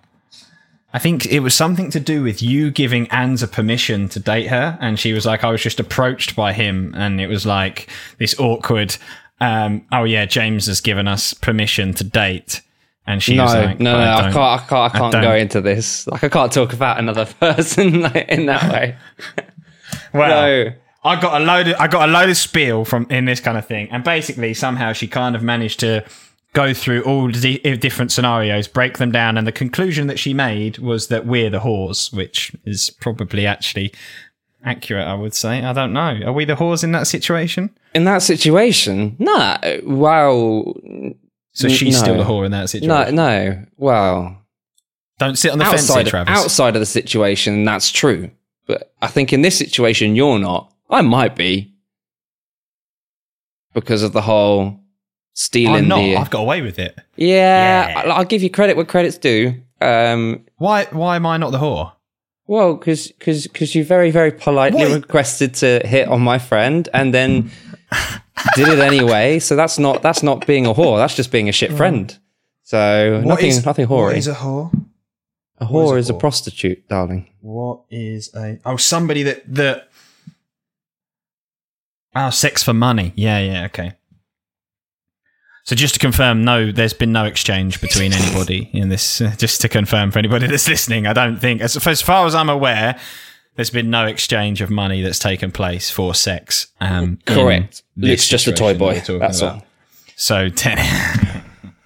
I 0.95 0.99
think 0.99 1.25
it 1.25 1.41
was 1.41 1.55
something 1.55 1.89
to 1.93 2.01
do 2.01 2.23
with 2.23 2.43
you 2.43 2.71
giving 2.71 3.07
Anza 3.07 3.51
permission 3.51 4.11
to 4.11 4.21
date 4.21 4.49
her, 4.49 4.77
and 4.81 4.99
she 4.99 5.13
was 5.13 5.25
like, 5.25 5.43
"I 5.43 5.51
was 5.51 5.63
just 5.63 5.81
approached 5.81 6.37
by 6.37 6.53
him," 6.53 6.93
and 6.97 7.21
it 7.21 7.29
was 7.29 7.47
like 7.47 7.89
this 8.19 8.39
awkward. 8.39 8.97
Um, 9.43 9.85
oh 9.91 10.05
yeah, 10.05 10.25
James 10.25 10.67
has 10.67 10.81
given 10.81 11.09
us 11.09 11.35
permission 11.35 11.95
to 11.95 12.05
date, 12.05 12.63
and 13.09 13.21
she 13.21 13.37
no, 13.37 13.43
was 13.43 13.55
like, 13.55 13.81
no, 13.81 13.93
no, 13.93 13.99
"But 13.99 14.07
I, 14.07 14.23
can't. 14.23 14.37
I 14.37 14.59
can't. 14.59 14.73
I 14.95 14.99
can't 14.99 15.13
don't. 15.13 15.23
go 15.23 15.35
into 15.35 15.61
this. 15.61 16.07
Like, 16.07 16.23
I 16.23 16.29
can't 16.29 16.53
talk 16.53 16.73
about 16.73 17.01
another 17.01 17.25
person 17.41 18.01
like, 18.03 18.29
in 18.29 18.47
that 18.47 18.73
way. 18.73 18.97
Well, 20.15 20.29
No. 20.29 20.73
I 21.05 21.21
got 21.21 21.41
a 21.41 21.45
load. 21.45 21.69
Of, 21.69 21.81
I 21.81 21.89
got 21.89 22.09
a 22.09 22.13
load 22.13 22.31
of 22.31 22.37
spiel 22.37 22.85
from 22.85 23.07
in 23.11 23.25
this 23.25 23.41
kind 23.41 23.59
of 23.59 23.67
thing, 23.67 23.91
and 23.91 24.05
basically 24.05 24.55
somehow 24.55 24.93
she 24.93 25.09
kind 25.09 25.35
of 25.35 25.43
managed 25.43 25.81
to 25.81 26.05
go 26.53 26.73
through 26.73 27.03
all 27.03 27.27
the 27.31 27.59
di- 27.59 27.77
different 27.77 28.13
scenarios, 28.13 28.69
break 28.69 28.99
them 28.99 29.11
down, 29.11 29.37
and 29.37 29.47
the 29.47 29.53
conclusion 29.53 30.07
that 30.07 30.19
she 30.19 30.33
made 30.35 30.79
was 30.79 31.09
that 31.09 31.27
we're 31.27 31.51
the 31.51 31.61
whores, 31.61 32.13
which 32.13 32.55
is 32.65 32.91
probably 32.91 33.47
actually 33.47 33.93
accurate. 34.65 35.07
I 35.07 35.15
would 35.15 35.35
say. 35.35 35.63
I 35.65 35.73
don't 35.73 35.93
know. 35.93 36.21
Are 36.27 36.33
we 36.33 36.45
the 36.45 36.55
whores 36.55 36.85
in 36.85 36.93
that 36.93 37.09
situation? 37.09 37.71
In 37.95 38.05
that 38.05 38.23
situation, 38.23 39.17
no. 39.19 39.59
Wow. 39.85 40.75
So 41.53 41.69
she's 41.69 41.95
no. 41.97 42.03
still 42.03 42.17
the 42.17 42.25
whore 42.25 42.45
in 42.47 42.53
that 42.53 42.71
situation. 42.71 43.15
no. 43.15 43.27
no. 43.51 43.67
Well, 43.77 44.39
Don't 45.19 45.37
sit 45.37 45.53
on 45.53 45.59
the 45.59 45.65
fence, 45.65 45.83
outside 45.91 45.95
here, 45.99 46.21
of, 46.21 46.27
Travis. 46.27 46.39
outside 46.45 46.75
of 46.77 46.81
the 46.81 46.87
situation, 46.87 47.65
that's 47.65 47.91
true. 47.91 48.31
But 48.67 48.93
I 49.03 49.09
think 49.09 49.33
in 49.33 49.43
this 49.43 49.59
situation, 49.59 50.17
you're 50.17 50.39
not. 50.39 50.73
I 50.89 51.03
might 51.03 51.37
be 51.37 51.75
because 53.75 54.03
of 54.03 54.13
the 54.13 54.23
whole 54.23 54.79
stealing 55.35 55.77
I'm 55.85 55.89
not. 55.89 55.97
the. 55.99 56.17
I've 56.17 56.31
got 56.31 56.41
away 56.43 56.63
with 56.63 56.79
it. 56.79 56.99
yeah, 57.17 57.89
Yeah. 57.89 57.99
I'll- 58.01 58.13
I'll 58.13 58.25
give 58.25 58.43
you 58.43 58.51
credit 58.51 58.77
where 58.77 58.85
credit's 58.85 59.19
due. 59.19 59.55
Um, 59.81 60.45
Why? 60.57 60.85
Why 60.91 61.17
am 61.17 61.27
I 61.27 61.37
not 61.39 61.51
the 61.51 61.59
whore? 61.59 61.93
well, 62.47 62.75
because 62.75 63.09
because 63.09 63.75
you 63.75 63.85
very 63.85 64.11
very 64.11 64.31
politely 64.33 64.85
What? 64.85 64.93
requested 64.93 65.55
to 65.55 65.81
hit 65.85 66.09
on 66.09 66.21
my 66.21 66.39
friend 66.39 66.89
and 66.93 67.13
then 67.15 67.51
did 68.57 68.69
it 68.69 68.79
anyway. 68.79 69.39
So 69.39 69.57
that's 69.57 69.79
not 69.79 70.03
that's 70.03 70.23
not 70.23 70.47
being 70.47 70.67
a 70.67 70.75
whore. 70.75 70.99
That's 70.99 71.15
just 71.15 71.31
being 71.33 71.49
a 71.49 71.53
shit 71.53 71.73
friend. 71.73 72.17
So 72.63 73.17
What 73.19 73.27
nothing 73.27 73.49
is- 73.49 73.65
nothing 73.67 73.89
What 73.89 73.97
hoary. 73.99 74.19
is 74.19 74.29
a 74.29 74.35
whore? 74.35 74.73
A 75.59 75.67
What 75.67 75.83
is 75.85 75.91
whore 75.91 75.95
a 75.95 75.99
is 75.99 76.11
a 76.11 76.13
whore? 76.15 76.21
prostitute, 76.21 76.89
darling. 76.89 77.29
What 77.41 77.81
is 77.91 78.31
a 78.35 78.59
oh 78.65 78.77
somebody 78.77 79.23
that 79.25 79.43
that 79.55 79.89
oh 82.15 82.31
sex 82.31 82.63
for 82.63 82.73
money? 82.75 83.13
Yeah, 83.17 83.39
yeah, 83.41 83.65
okay. 83.67 83.93
So 85.65 85.77
just 85.77 85.95
to 85.95 86.01
confirm, 86.01 86.43
no, 86.45 86.73
there's 86.73 86.93
been 86.93 87.13
no 87.13 87.25
exchange 87.25 87.81
between 87.81 88.13
anybody 88.13 88.69
in 88.73 88.89
this. 88.89 89.21
uh, 89.21 89.33
Just 89.39 89.61
to 89.61 89.69
confirm 89.69 90.11
for 90.11 90.19
anybody 90.19 90.49
that's 90.49 90.67
listening, 90.69 91.07
I 91.07 91.13
don't 91.13 91.39
think, 91.39 91.61
as, 91.61 91.77
as 91.87 92.03
far 92.03 92.27
as 92.27 92.35
I'm 92.35 92.49
aware, 92.49 92.99
there's 93.57 93.71
been 93.71 93.91
no 93.91 94.07
exchange 94.07 94.61
of 94.61 94.71
money 94.71 95.03
that's 95.03 95.19
taken 95.19 95.51
place 95.53 95.91
for 95.91 96.15
sex. 96.15 96.69
Um, 96.81 97.19
Correct. 97.27 97.83
Luke's 97.97 98.29
just 98.29 98.47
a 98.47 98.53
toy 98.53 98.77
boy. 98.77 99.01
That's 99.01 99.41
about. 99.41 99.55
all. 99.57 99.67
So 100.17 100.49
ten. 100.49 100.79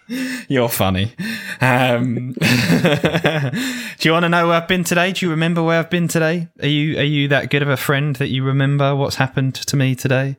You're 0.49 0.69
funny. 0.69 1.13
Um, 1.61 2.33
do 2.41 4.09
you 4.09 4.13
want 4.13 4.23
to 4.25 4.29
know 4.29 4.47
where 4.47 4.57
I've 4.57 4.69
been 4.69 4.85
today? 4.85 5.13
Do 5.13 5.27
you 5.27 5.31
remember 5.31 5.63
where 5.65 5.81
I've 5.81 5.91
been 5.91 6.07
today? 6.07 6.47
Are 6.63 6.69
you 6.69 6.99
are 6.99 7.03
you 7.05 7.27
that 7.29 7.51
good 7.51 7.63
of 7.63 7.69
a 7.69 7.77
friend 7.77 8.15
that 8.17 8.29
you 8.29 8.45
remember 8.45 8.95
what's 8.95 9.17
happened 9.17 9.55
to 9.57 9.77
me 9.77 9.97
today? 9.97 10.37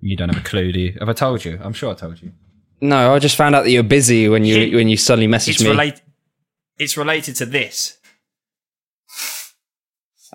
You 0.00 0.16
don't 0.16 0.30
have 0.30 0.42
a 0.42 0.48
clue, 0.48 0.72
do 0.72 0.80
you? 0.80 0.96
Have 1.00 1.08
I 1.10 1.12
told 1.12 1.44
you? 1.44 1.60
I'm 1.62 1.74
sure 1.74 1.90
I 1.90 1.94
told 1.94 2.22
you. 2.22 2.32
No, 2.80 3.14
I 3.14 3.18
just 3.18 3.36
found 3.36 3.54
out 3.54 3.64
that 3.64 3.70
you're 3.70 3.82
busy 3.82 4.28
when 4.28 4.44
you 4.44 4.56
It- 4.56 4.74
when 4.74 4.88
you 4.88 4.96
suddenly 4.96 5.28
messaged 5.28 5.50
It's 5.50 5.62
me. 5.64 5.68
related. 5.70 6.00
It's 6.78 6.96
related 6.96 7.36
to 7.36 7.44
this. 7.46 7.98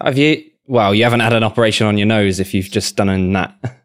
Have 0.02 0.18
you? 0.18 0.44
Well, 0.66 0.94
you 0.94 1.04
haven't 1.04 1.22
had 1.22 1.34
an 1.34 1.44
operation 1.44 1.88
on 1.88 1.98
your 1.98 2.08
nose 2.08 2.40
if 2.40 2.54
you've 2.54 2.70
just 2.70 2.96
done 2.96 3.34
that. 3.34 3.56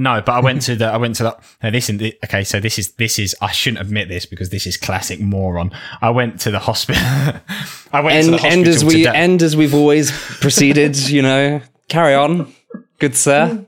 No, 0.00 0.22
but 0.24 0.32
I 0.32 0.40
went 0.40 0.62
to 0.62 0.76
the. 0.76 0.86
I 0.86 0.96
went 0.96 1.16
to 1.16 1.24
the. 1.24 1.36
No, 1.60 1.72
this 1.72 1.90
is 1.90 2.00
okay. 2.24 2.44
So 2.44 2.60
this 2.60 2.78
is 2.78 2.92
this 2.92 3.18
is. 3.18 3.34
I 3.40 3.50
shouldn't 3.50 3.80
admit 3.82 4.06
this 4.08 4.26
because 4.26 4.50
this 4.50 4.64
is 4.64 4.76
classic 4.76 5.18
moron. 5.18 5.72
I 6.00 6.10
went 6.10 6.38
to 6.42 6.52
the 6.52 6.60
hospital. 6.60 7.02
I 7.92 8.00
went 8.00 8.24
to 8.26 8.30
the 8.30 8.36
hospital 8.36 8.46
end 8.46 8.68
as 8.68 8.84
we 8.84 9.02
today. 9.02 9.16
end 9.16 9.42
as 9.42 9.56
we've 9.56 9.74
always 9.74 10.12
proceeded. 10.12 10.96
You 11.08 11.22
know, 11.22 11.60
carry 11.88 12.14
on, 12.14 12.52
good 13.00 13.16
sir. 13.16 13.66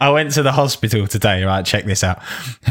I 0.00 0.10
went 0.10 0.32
to 0.32 0.42
the 0.42 0.50
hospital 0.50 1.06
today. 1.06 1.44
Right, 1.44 1.64
check 1.64 1.84
this 1.84 2.02
out. 2.02 2.20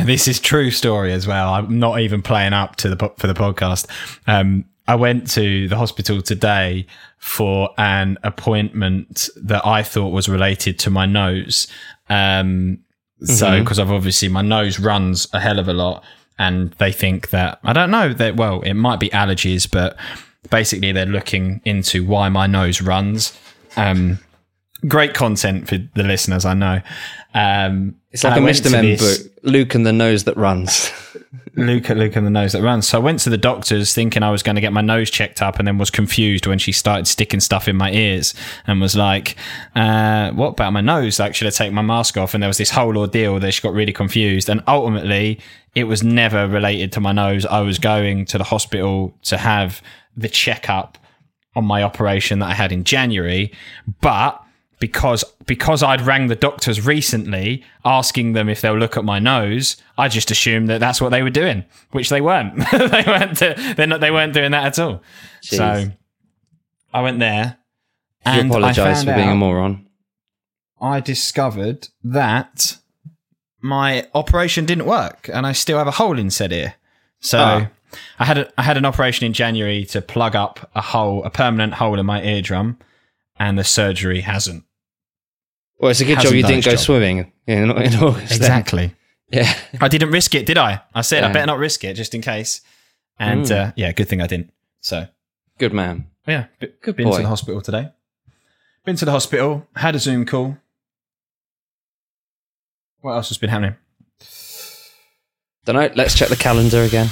This 0.03 0.27
is 0.27 0.41
true 0.41 0.69
story 0.69 1.13
as 1.13 1.25
well. 1.25 1.53
I'm 1.53 1.79
not 1.79 2.01
even 2.01 2.21
playing 2.21 2.51
up 2.51 2.75
to 2.77 2.93
the 2.93 3.09
for 3.17 3.27
the 3.27 3.33
podcast. 3.33 3.87
Um, 4.27 4.65
I 4.85 4.95
went 4.95 5.29
to 5.31 5.69
the 5.69 5.77
hospital 5.77 6.21
today 6.21 6.87
for 7.25 7.71
an 7.79 8.19
appointment 8.21 9.29
that 9.35 9.65
I 9.65 9.81
thought 9.81 10.09
was 10.09 10.29
related 10.29 10.77
to 10.77 10.91
my 10.91 11.07
nose. 11.07 11.65
Um, 12.07 12.77
so 13.23 13.59
because 13.61 13.79
I've 13.79 13.91
obviously 13.91 14.27
my 14.27 14.43
nose 14.43 14.79
runs 14.79 15.27
a 15.33 15.39
hell 15.39 15.57
of 15.57 15.67
a 15.67 15.73
lot, 15.73 16.03
and 16.37 16.71
they 16.73 16.91
think 16.91 17.31
that 17.31 17.57
I 17.63 17.73
don't 17.73 17.89
know 17.89 18.13
that. 18.13 18.35
Well, 18.35 18.61
it 18.61 18.75
might 18.75 18.99
be 18.99 19.09
allergies, 19.09 19.69
but 19.69 19.97
basically 20.51 20.91
they're 20.91 21.07
looking 21.07 21.61
into 21.65 22.05
why 22.05 22.29
my 22.29 22.45
nose 22.45 22.79
runs. 22.79 23.35
Um, 23.75 24.19
great 24.87 25.15
content 25.15 25.67
for 25.67 25.79
the 25.95 26.03
listeners, 26.03 26.45
I 26.45 26.53
know. 26.53 26.79
Um, 27.33 27.95
It's 28.11 28.23
like 28.23 28.37
a 28.37 28.39
Mr. 28.39 28.71
Men 28.71 28.97
book, 28.97 29.19
Luke 29.41 29.73
and 29.73 29.83
the 29.83 29.93
nose 29.93 30.25
that 30.25 30.37
runs. 30.37 30.91
Luke, 31.55 31.89
Luke 31.89 32.15
and 32.15 32.25
the 32.25 32.31
nose 32.31 32.51
that 32.51 32.61
runs. 32.61 32.87
So 32.87 32.97
I 32.97 33.01
went 33.01 33.19
to 33.19 33.29
the 33.29 33.37
doctors 33.37 33.93
thinking 33.93 34.23
I 34.23 34.31
was 34.31 34.43
going 34.43 34.55
to 34.55 34.61
get 34.61 34.73
my 34.73 34.81
nose 34.81 35.09
checked 35.09 35.41
up, 35.41 35.59
and 35.59 35.67
then 35.67 35.77
was 35.77 35.89
confused 35.89 36.47
when 36.47 36.59
she 36.59 36.71
started 36.71 37.07
sticking 37.07 37.39
stuff 37.39 37.67
in 37.67 37.75
my 37.75 37.91
ears 37.91 38.33
and 38.67 38.81
was 38.81 38.95
like, 38.95 39.35
uh, 39.75 40.31
"What 40.31 40.49
about 40.49 40.73
my 40.73 40.81
nose? 40.81 41.19
Like, 41.19 41.35
should 41.35 41.47
I 41.47 41.51
take 41.51 41.71
my 41.71 41.81
mask 41.81 42.17
off?" 42.17 42.33
And 42.33 42.43
there 42.43 42.49
was 42.49 42.57
this 42.57 42.71
whole 42.71 42.97
ordeal 42.97 43.39
that 43.39 43.51
she 43.51 43.61
got 43.61 43.73
really 43.73 43.93
confused. 43.93 44.49
And 44.49 44.63
ultimately, 44.67 45.39
it 45.73 45.85
was 45.85 46.03
never 46.03 46.47
related 46.47 46.91
to 46.93 46.99
my 46.99 47.11
nose. 47.11 47.45
I 47.45 47.61
was 47.61 47.79
going 47.79 48.25
to 48.25 48.37
the 48.37 48.43
hospital 48.43 49.17
to 49.23 49.37
have 49.37 49.81
the 50.15 50.29
checkup 50.29 50.97
on 51.55 51.65
my 51.65 51.83
operation 51.83 52.39
that 52.39 52.47
I 52.47 52.53
had 52.53 52.71
in 52.71 52.83
January, 52.83 53.51
but 54.01 54.44
because 54.79 55.23
because 55.45 55.81
I'd 55.83 56.01
rang 56.01 56.27
the 56.27 56.35
doctors 56.35 56.85
recently 56.85 57.63
asking 57.83 58.33
them 58.33 58.49
if 58.49 58.61
they'll 58.61 58.77
look 58.77 58.97
at 58.97 59.05
my 59.05 59.19
nose, 59.19 59.77
I 59.97 60.07
just 60.09 60.31
assumed 60.31 60.69
that 60.69 60.79
that's 60.79 60.99
what 61.01 61.09
they 61.09 61.23
were 61.23 61.29
doing, 61.29 61.63
which 61.91 62.09
they 62.09 62.21
weren't. 62.21 62.55
they 62.71 63.03
weren't. 63.07 63.37
They're 63.39 63.87
not. 63.87 64.01
They 64.01 64.11
weren't 64.11 64.33
doing 64.33 64.51
that 64.51 64.65
at 64.65 64.79
all. 64.79 65.01
So 65.41 65.85
I 66.93 67.01
went 67.01 67.19
there, 67.19 67.57
You 68.25 68.31
and 68.31 68.51
I 68.51 68.57
apologise 68.57 69.03
for 69.03 69.13
being 69.15 69.29
a 69.29 69.35
moron. 69.35 69.87
I 70.81 70.99
discovered 70.99 71.87
that 72.03 72.77
my 73.61 74.07
operation 74.13 74.65
didn't 74.65 74.85
work, 74.85 75.29
and 75.33 75.45
I 75.47 75.51
still 75.53 75.77
have 75.77 75.87
a 75.87 75.91
hole 75.91 76.19
in 76.19 76.29
said 76.29 76.51
ear. 76.51 76.75
So 77.19 77.39
Ah. 77.39 77.67
I 78.19 78.25
had 78.25 78.37
a, 78.37 78.51
I 78.57 78.63
had 78.63 78.77
an 78.77 78.85
operation 78.85 79.25
in 79.25 79.33
January 79.33 79.85
to 79.85 80.01
plug 80.01 80.35
up 80.35 80.69
a 80.75 80.81
hole, 80.81 81.23
a 81.23 81.29
permanent 81.29 81.75
hole 81.75 81.97
in 81.99 82.05
my 82.05 82.21
eardrum, 82.21 82.77
and 83.37 83.57
the 83.57 83.63
surgery 83.63 84.21
hasn't. 84.21 84.63
Well, 85.79 85.91
it's 85.91 86.01
a 86.01 86.05
good 86.05 86.19
job 86.19 86.33
you 86.33 86.41
didn't 86.43 86.63
go 86.65 86.71
job. 86.71 86.79
swimming 86.79 87.31
in, 87.47 87.69
in 87.71 87.71
August. 87.95 88.29
then. 88.29 88.37
Exactly. 88.37 88.95
Yeah. 89.31 89.51
I 89.81 89.87
didn't 89.87 90.11
risk 90.11 90.35
it, 90.35 90.45
did 90.45 90.57
I? 90.59 90.81
I 90.93 91.01
said 91.01 91.23
I 91.23 91.33
better 91.33 91.47
not 91.47 91.57
risk 91.57 91.83
it 91.83 91.95
just 91.95 92.13
in 92.13 92.21
case. 92.21 92.61
And 93.17 93.41
Mm. 93.45 93.51
uh, 93.69 93.71
yeah, 93.75 93.91
good 93.91 94.07
thing 94.07 94.21
I 94.21 94.27
didn't. 94.27 94.53
So 94.81 95.07
Good 95.57 95.73
man. 95.73 96.07
yeah, 96.27 96.45
Good 96.59 96.95
been 96.95 97.07
boy. 97.07 97.17
to 97.17 97.21
the 97.23 97.27
hospital 97.27 97.59
today. 97.59 97.89
Been 98.85 98.95
to 98.97 99.03
the 99.05 99.11
hospital. 99.11 99.67
Had 99.75 99.95
a 99.95 99.99
Zoom 99.99 100.25
call. 100.27 100.57
What 103.01 103.13
else 103.13 103.29
has 103.29 103.39
been 103.39 103.49
happening? 103.49 103.75
Don't 105.65 105.75
know. 105.75 105.89
Let's 105.95 106.13
check 106.15 106.29
the 106.29 106.35
calendar 106.35 106.83
again. 106.83 107.09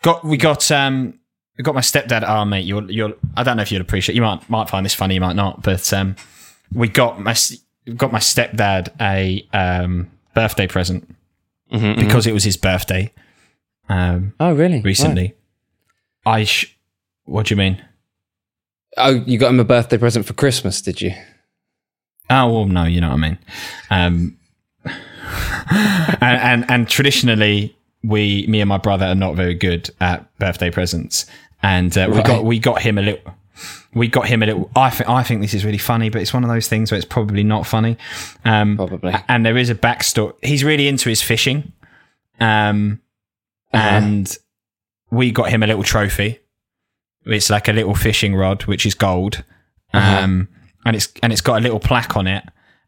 Got 0.00 0.24
we 0.24 0.38
got 0.38 0.70
um 0.70 1.18
we 1.62 1.64
got 1.64 1.76
my 1.76 1.80
stepdad. 1.80 2.24
Oh 2.28 2.44
mate, 2.44 2.64
you'll 2.64 2.90
you'll 2.90 3.12
I 3.36 3.44
don't 3.44 3.56
know 3.56 3.62
if 3.62 3.70
you'll 3.70 3.80
appreciate. 3.82 4.16
You 4.16 4.22
might 4.22 4.50
might 4.50 4.68
find 4.68 4.84
this 4.84 4.94
funny. 4.94 5.14
You 5.14 5.20
might 5.20 5.36
not. 5.36 5.62
But 5.62 5.92
um, 5.92 6.16
we 6.74 6.88
got 6.88 7.20
my 7.20 7.36
got 7.96 8.10
my 8.10 8.18
stepdad 8.18 8.88
a 9.00 9.46
um 9.52 10.10
birthday 10.34 10.66
present 10.66 11.08
Mhm, 11.72 11.94
mhm. 11.94 11.96
because 12.04 12.26
it 12.26 12.32
was 12.34 12.42
his 12.42 12.56
birthday. 12.56 13.12
Um, 13.88 14.34
oh, 14.40 14.52
really? 14.54 14.80
recently. 14.80 15.34
I 16.26 16.42
sh- 16.44 16.76
what 17.24 17.46
do 17.46 17.54
you 17.54 17.58
mean? 17.58 17.80
Oh, 18.96 19.10
you 19.26 19.38
got 19.38 19.50
him 19.50 19.60
a 19.60 19.64
birthday 19.64 19.98
present 19.98 20.26
for 20.26 20.32
Christmas, 20.32 20.80
did 20.82 21.00
you? 21.00 21.12
Oh 22.28 22.52
well, 22.52 22.64
no, 22.66 22.84
you 22.84 23.00
know 23.00 23.08
what 23.10 23.14
I 23.18 23.28
mean. 23.28 23.38
Um, 23.90 24.38
and, 26.20 26.20
and 26.20 26.70
and 26.70 26.88
traditionally, 26.88 27.76
we, 28.04 28.46
me 28.48 28.60
and 28.60 28.68
my 28.68 28.78
brother, 28.78 29.06
are 29.06 29.14
not 29.14 29.34
very 29.36 29.54
good 29.54 29.90
at 30.00 30.36
birthday 30.38 30.70
presents, 30.70 31.26
and 31.62 31.96
uh, 31.96 32.08
we 32.12 32.22
got 32.22 32.44
we 32.44 32.58
got 32.58 32.82
him 32.82 32.98
a 32.98 33.02
little. 33.02 33.34
We 33.94 34.08
got 34.08 34.26
him 34.26 34.42
a 34.42 34.46
little. 34.46 34.70
I 34.74 34.88
think 34.90 35.08
I 35.10 35.22
think 35.22 35.42
this 35.42 35.52
is 35.54 35.64
really 35.64 35.78
funny, 35.78 36.08
but 36.08 36.22
it's 36.22 36.32
one 36.32 36.42
of 36.44 36.48
those 36.50 36.66
things 36.68 36.90
where 36.90 36.96
it's 36.96 37.06
probably 37.06 37.42
not 37.44 37.66
funny. 37.66 37.96
Um, 38.44 38.76
Probably. 38.76 39.14
and 39.28 39.44
there 39.44 39.56
is 39.58 39.68
a 39.70 39.74
backstory. 39.74 40.32
He's 40.42 40.64
really 40.64 40.88
into 40.88 41.08
his 41.10 41.20
fishing, 41.22 41.72
um, 42.40 43.00
Uh-huh. 43.72 43.86
and 43.88 44.38
we 45.10 45.30
got 45.30 45.50
him 45.50 45.62
a 45.62 45.66
little 45.66 45.82
trophy. 45.82 46.38
It's 47.26 47.50
like 47.50 47.68
a 47.68 47.72
little 47.72 47.94
fishing 47.94 48.34
rod, 48.34 48.62
which 48.64 48.86
is 48.86 48.94
gold, 48.94 49.44
Uh-huh. 49.92 50.22
um, 50.24 50.48
and 50.86 50.96
it's 50.96 51.12
and 51.22 51.30
it's 51.32 51.42
got 51.42 51.58
a 51.58 51.62
little 51.62 51.78
plaque 51.80 52.16
on 52.16 52.26
it, 52.26 52.44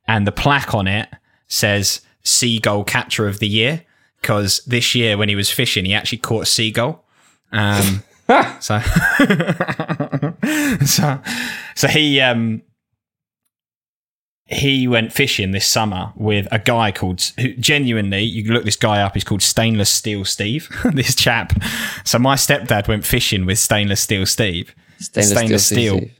and 0.08 0.26
the 0.26 0.32
plaque 0.32 0.74
on 0.74 0.86
it 0.88 1.08
says 1.48 2.00
"Seagull 2.22 2.82
Catcher 2.84 3.28
of 3.28 3.38
the 3.40 3.46
Year" 3.48 3.82
because 4.22 4.62
this 4.66 4.94
year 4.94 5.18
when 5.18 5.28
he 5.28 5.36
was 5.36 5.50
fishing, 5.50 5.84
he 5.84 5.92
actually 5.92 6.18
caught 6.18 6.44
a 6.44 6.46
seagull. 6.46 7.04
Um, 7.52 8.02
so, 8.60 8.80
so, 10.84 11.20
so 11.74 11.88
he 11.88 12.20
um, 12.20 12.62
he 14.46 14.86
went 14.86 15.12
fishing 15.12 15.52
this 15.52 15.66
summer 15.66 16.12
with 16.16 16.46
a 16.52 16.58
guy 16.58 16.92
called 16.92 17.32
who 17.38 17.54
genuinely 17.54 18.22
you 18.22 18.44
can 18.44 18.52
look 18.52 18.64
this 18.64 18.76
guy 18.76 19.00
up 19.00 19.14
he's 19.14 19.24
called 19.24 19.42
stainless 19.42 19.90
steel 19.90 20.24
steve 20.24 20.68
this 20.92 21.14
chap 21.14 21.52
so 22.04 22.18
my 22.18 22.34
stepdad 22.34 22.86
went 22.88 23.06
fishing 23.06 23.46
with 23.46 23.58
stainless 23.58 24.00
steel 24.00 24.26
steve 24.26 24.74
Stainless, 24.98 25.30
Stainless 25.30 25.66
steel. 25.66 25.96
steel. 25.98 26.10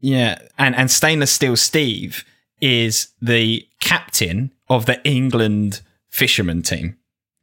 yeah 0.00 0.38
and 0.56 0.74
and 0.76 0.90
stainless 0.90 1.32
steel 1.32 1.56
steve 1.56 2.24
is 2.60 3.08
the 3.20 3.66
captain 3.80 4.52
of 4.68 4.86
the 4.86 5.02
england 5.04 5.82
fisherman 6.08 6.62
team 6.62 6.96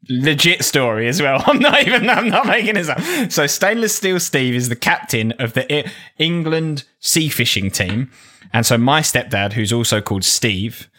legit 0.09 0.63
story 0.63 1.07
as 1.07 1.21
well. 1.21 1.41
I'm 1.47 1.59
not 1.59 1.85
even 1.87 2.09
i'm 2.09 2.29
not 2.29 2.45
making 2.45 2.75
this 2.75 2.89
up. 2.89 2.99
So 3.31 3.47
stainless 3.47 3.95
steel 3.95 4.19
steve 4.19 4.53
is 4.55 4.69
the 4.69 4.75
captain 4.75 5.31
of 5.33 5.53
the 5.53 5.89
england 6.17 6.83
sea 6.99 7.29
fishing 7.29 7.71
team. 7.71 8.11
And 8.53 8.65
so 8.65 8.77
my 8.77 9.01
stepdad 9.01 9.53
who's 9.53 9.73
also 9.73 10.01
called 10.01 10.23
steve 10.23 10.89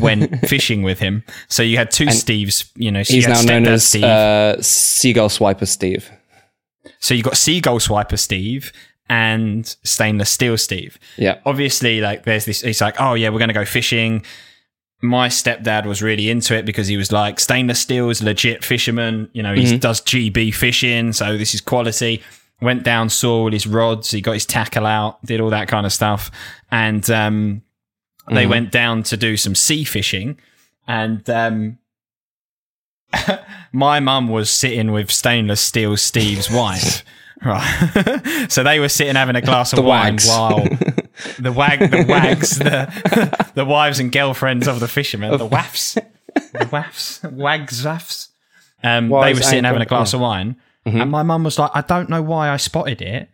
went 0.00 0.40
fishing 0.48 0.82
with 0.82 0.98
him. 0.98 1.22
So 1.48 1.62
you 1.62 1.76
had 1.76 1.90
two 1.90 2.06
steves 2.06 2.70
you 2.74 2.90
know 2.90 3.02
so 3.02 3.14
He's 3.14 3.24
you 3.24 3.32
now 3.32 3.42
known 3.42 3.66
as 3.66 3.86
steve. 3.86 4.04
uh, 4.04 4.60
Seagull 4.60 5.28
Swiper 5.28 5.66
Steve. 5.68 6.10
so 7.00 7.14
you 7.14 7.22
got 7.22 7.36
seagull 7.36 7.78
swiper 7.78 8.18
steve 8.18 8.72
and 9.08 9.64
stainless 9.84 10.30
steel 10.30 10.58
steve. 10.58 10.98
Yeah. 11.16 11.38
obviously 11.46 12.00
like 12.00 12.24
there's 12.24 12.44
this 12.46 12.62
he's 12.62 12.80
like 12.80 13.00
oh 13.00 13.14
yeah 13.14 13.28
we're 13.28 13.38
going 13.38 13.48
to 13.48 13.54
go 13.54 13.64
fishing 13.64 14.24
my 15.02 15.28
stepdad 15.28 15.84
was 15.86 16.02
really 16.02 16.30
into 16.30 16.56
it 16.56 16.64
because 16.64 16.86
he 16.88 16.96
was 16.96 17.12
like 17.12 17.38
stainless 17.38 17.78
steel 17.80 18.08
is 18.10 18.22
legit 18.22 18.64
fisherman 18.64 19.28
you 19.34 19.42
know 19.42 19.52
he 19.54 19.64
Mhm. 19.64 19.80
does 19.80 20.00
gb 20.00 20.54
fishing 20.54 21.12
so 21.12 21.36
this 21.36 21.54
is 21.54 21.60
quality 21.60 22.22
went 22.62 22.82
down, 22.84 23.10
saw 23.10 23.40
all 23.40 23.52
his 23.52 23.66
rods, 23.66 24.10
he 24.10 24.22
got 24.22 24.32
his 24.32 24.46
tackle 24.46 24.86
out, 24.86 25.22
did 25.26 25.42
all 25.42 25.50
that 25.50 25.68
kind 25.68 25.84
of 25.84 25.92
stuff, 25.92 26.30
and 26.70 27.10
um, 27.10 27.60
they 28.32 28.46
went 28.46 28.72
down 28.72 29.02
to 29.02 29.14
do 29.18 29.36
some 29.36 29.54
sea 29.54 29.84
fishing, 29.84 30.38
and 30.88 31.28
um, 31.28 31.76
my 33.72 34.00
mum 34.00 34.28
was 34.28 34.48
sitting 34.50 34.90
with 34.92 35.10
stainless 35.10 35.60
steel 35.60 35.96
Steve's 35.98 36.50
wife. 36.50 37.04
Right, 37.44 38.46
so 38.48 38.62
they 38.62 38.80
were 38.80 38.88
sitting 38.88 39.14
having 39.14 39.36
a 39.36 39.42
glass 39.42 39.70
of 39.74 39.76
The 39.76 39.82
wine 39.82 40.14
wags. 40.14 40.26
while 40.26 40.66
the 41.38 41.52
wag, 41.52 41.78
the 41.90 42.04
wags, 42.08 42.58
the 42.58 43.50
the 43.54 43.64
wives 43.64 43.98
and 43.98 44.12
girlfriends 44.12 44.66
of 44.68 44.80
the 44.80 44.88
fishermen, 44.88 45.36
the 45.38 45.48
waffs, 45.48 45.94
the 46.34 46.66
waffs, 46.66 47.22
wags, 47.32 47.84
waffs. 47.84 48.28
Um, 48.82 49.08
they 49.08 49.34
were 49.34 49.40
sitting 49.42 49.64
having 49.64 49.82
a 49.82 49.86
glass 49.86 50.12
of 50.12 50.20
wine, 50.20 50.56
and 50.84 51.10
my 51.10 51.22
mum 51.22 51.44
was 51.44 51.58
like, 51.58 51.70
"I 51.74 51.80
don't 51.80 52.08
know 52.10 52.22
why 52.22 52.50
I 52.50 52.56
spotted 52.58 53.00
it, 53.02 53.28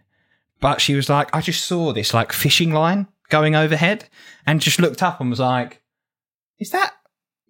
but 0.60 0.80
she 0.80 0.94
was 0.94 1.08
like, 1.08 1.34
I 1.34 1.40
just 1.40 1.64
saw 1.64 1.92
this 1.92 2.14
like 2.14 2.32
fishing 2.32 2.72
line 2.72 3.08
going 3.28 3.54
overhead, 3.56 4.08
and 4.46 4.60
just 4.60 4.80
looked 4.80 5.02
up 5.02 5.20
and 5.20 5.30
was 5.30 5.40
like, 5.40 5.82
is 6.58 6.70
that?" 6.70 6.92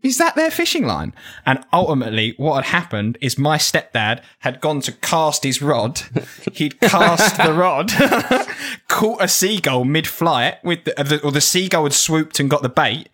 Is 0.02 0.18
that 0.18 0.35
their 0.35 0.50
fishing 0.50 0.85
line? 0.85 1.14
And 1.47 1.64
ultimately, 1.73 2.35
what 2.37 2.64
had 2.64 2.80
happened 2.80 3.18
is 3.21 3.38
my 3.38 3.56
stepdad 3.56 4.23
had 4.40 4.61
gone 4.61 4.80
to 4.82 4.92
cast 4.92 5.44
his 5.44 5.62
rod. 5.62 6.00
He'd 6.52 6.80
cast 6.80 7.37
the 7.37 7.52
rod, 7.52 7.90
caught 8.88 9.23
a 9.23 9.28
seagull 9.28 9.85
mid-flight 9.85 10.62
with 10.64 10.85
the, 10.85 10.94
the, 11.04 11.21
or 11.23 11.30
the 11.30 11.40
seagull 11.40 11.85
had 11.85 11.92
swooped 11.92 12.40
and 12.40 12.50
got 12.50 12.62
the 12.62 12.68
bait, 12.68 13.09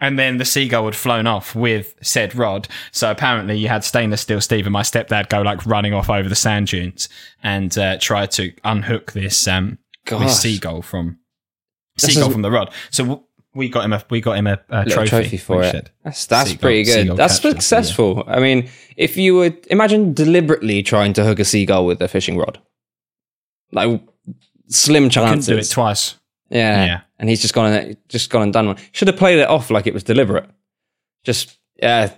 and 0.00 0.18
then 0.18 0.36
the 0.36 0.44
seagull 0.44 0.84
had 0.84 0.96
flown 0.96 1.26
off 1.26 1.54
with 1.54 1.94
said 2.02 2.34
rod. 2.34 2.68
So 2.92 3.10
apparently, 3.10 3.56
you 3.56 3.68
had 3.68 3.82
stainless 3.82 4.20
steel 4.20 4.42
Steve 4.42 4.66
and 4.66 4.72
my 4.72 4.82
stepdad 4.82 5.30
go 5.30 5.40
like 5.40 5.64
running 5.64 5.94
off 5.94 6.10
over 6.10 6.28
the 6.28 6.34
sand 6.34 6.66
dunes 6.66 7.08
and 7.42 7.76
uh, 7.78 7.96
try 7.98 8.26
to 8.26 8.52
unhook 8.64 9.12
this 9.12 9.48
um 9.48 9.78
this 10.06 10.40
seagull 10.40 10.82
from 10.82 11.18
seagull 11.96 12.30
from 12.30 12.42
the 12.42 12.50
rod. 12.50 12.70
So 12.90 13.24
we 13.54 13.68
got 13.68 13.84
him 13.84 13.92
a 13.92 14.02
we 14.10 14.20
got 14.20 14.36
him 14.36 14.46
a, 14.46 14.58
a 14.68 14.84
trophy, 14.84 15.08
trophy, 15.08 15.36
for 15.36 15.62
it. 15.62 15.90
That's, 16.02 16.26
that's 16.26 16.50
Seagull- 16.50 16.60
pretty 16.60 16.84
good. 16.84 17.16
That's 17.16 17.38
catches, 17.38 17.44
yeah. 17.44 17.50
successful. 17.52 18.24
I 18.26 18.40
mean, 18.40 18.68
if 18.96 19.16
you 19.16 19.34
would 19.36 19.66
imagine 19.68 20.12
deliberately 20.12 20.82
trying 20.82 21.12
to 21.14 21.24
hook 21.24 21.38
a 21.38 21.44
seagull 21.44 21.86
with 21.86 22.00
a 22.02 22.08
fishing 22.08 22.36
rod, 22.36 22.60
like 23.72 24.00
slim 24.68 25.04
Couldn't 25.04 25.10
chances. 25.10 25.46
do 25.46 25.56
it 25.56 25.70
twice. 25.70 26.16
Yeah. 26.50 26.84
Yeah. 26.84 27.00
And 27.18 27.28
he's 27.28 27.40
just 27.40 27.54
gone 27.54 27.72
and 27.72 27.96
just 28.08 28.30
gone 28.30 28.42
and 28.42 28.52
done 28.52 28.66
one. 28.66 28.76
Should 28.92 29.08
have 29.08 29.16
played 29.16 29.38
it 29.38 29.48
off 29.48 29.70
like 29.70 29.86
it 29.86 29.94
was 29.94 30.02
deliberate. 30.02 30.48
Just 31.22 31.58
yeah, 31.76 32.12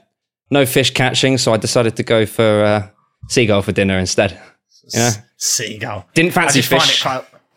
no 0.50 0.66
fish 0.66 0.92
catching, 0.92 1.38
so 1.38 1.52
I 1.52 1.56
decided 1.56 1.96
to 1.96 2.02
go 2.02 2.26
for 2.26 2.64
uh, 2.64 2.88
seagull 3.28 3.62
for 3.62 3.72
dinner 3.72 3.98
instead. 3.98 4.40
Yeah. 4.88 5.10
Seagull. 5.36 6.06
Didn't 6.14 6.32
fancy 6.32 6.62
fish. 6.62 7.04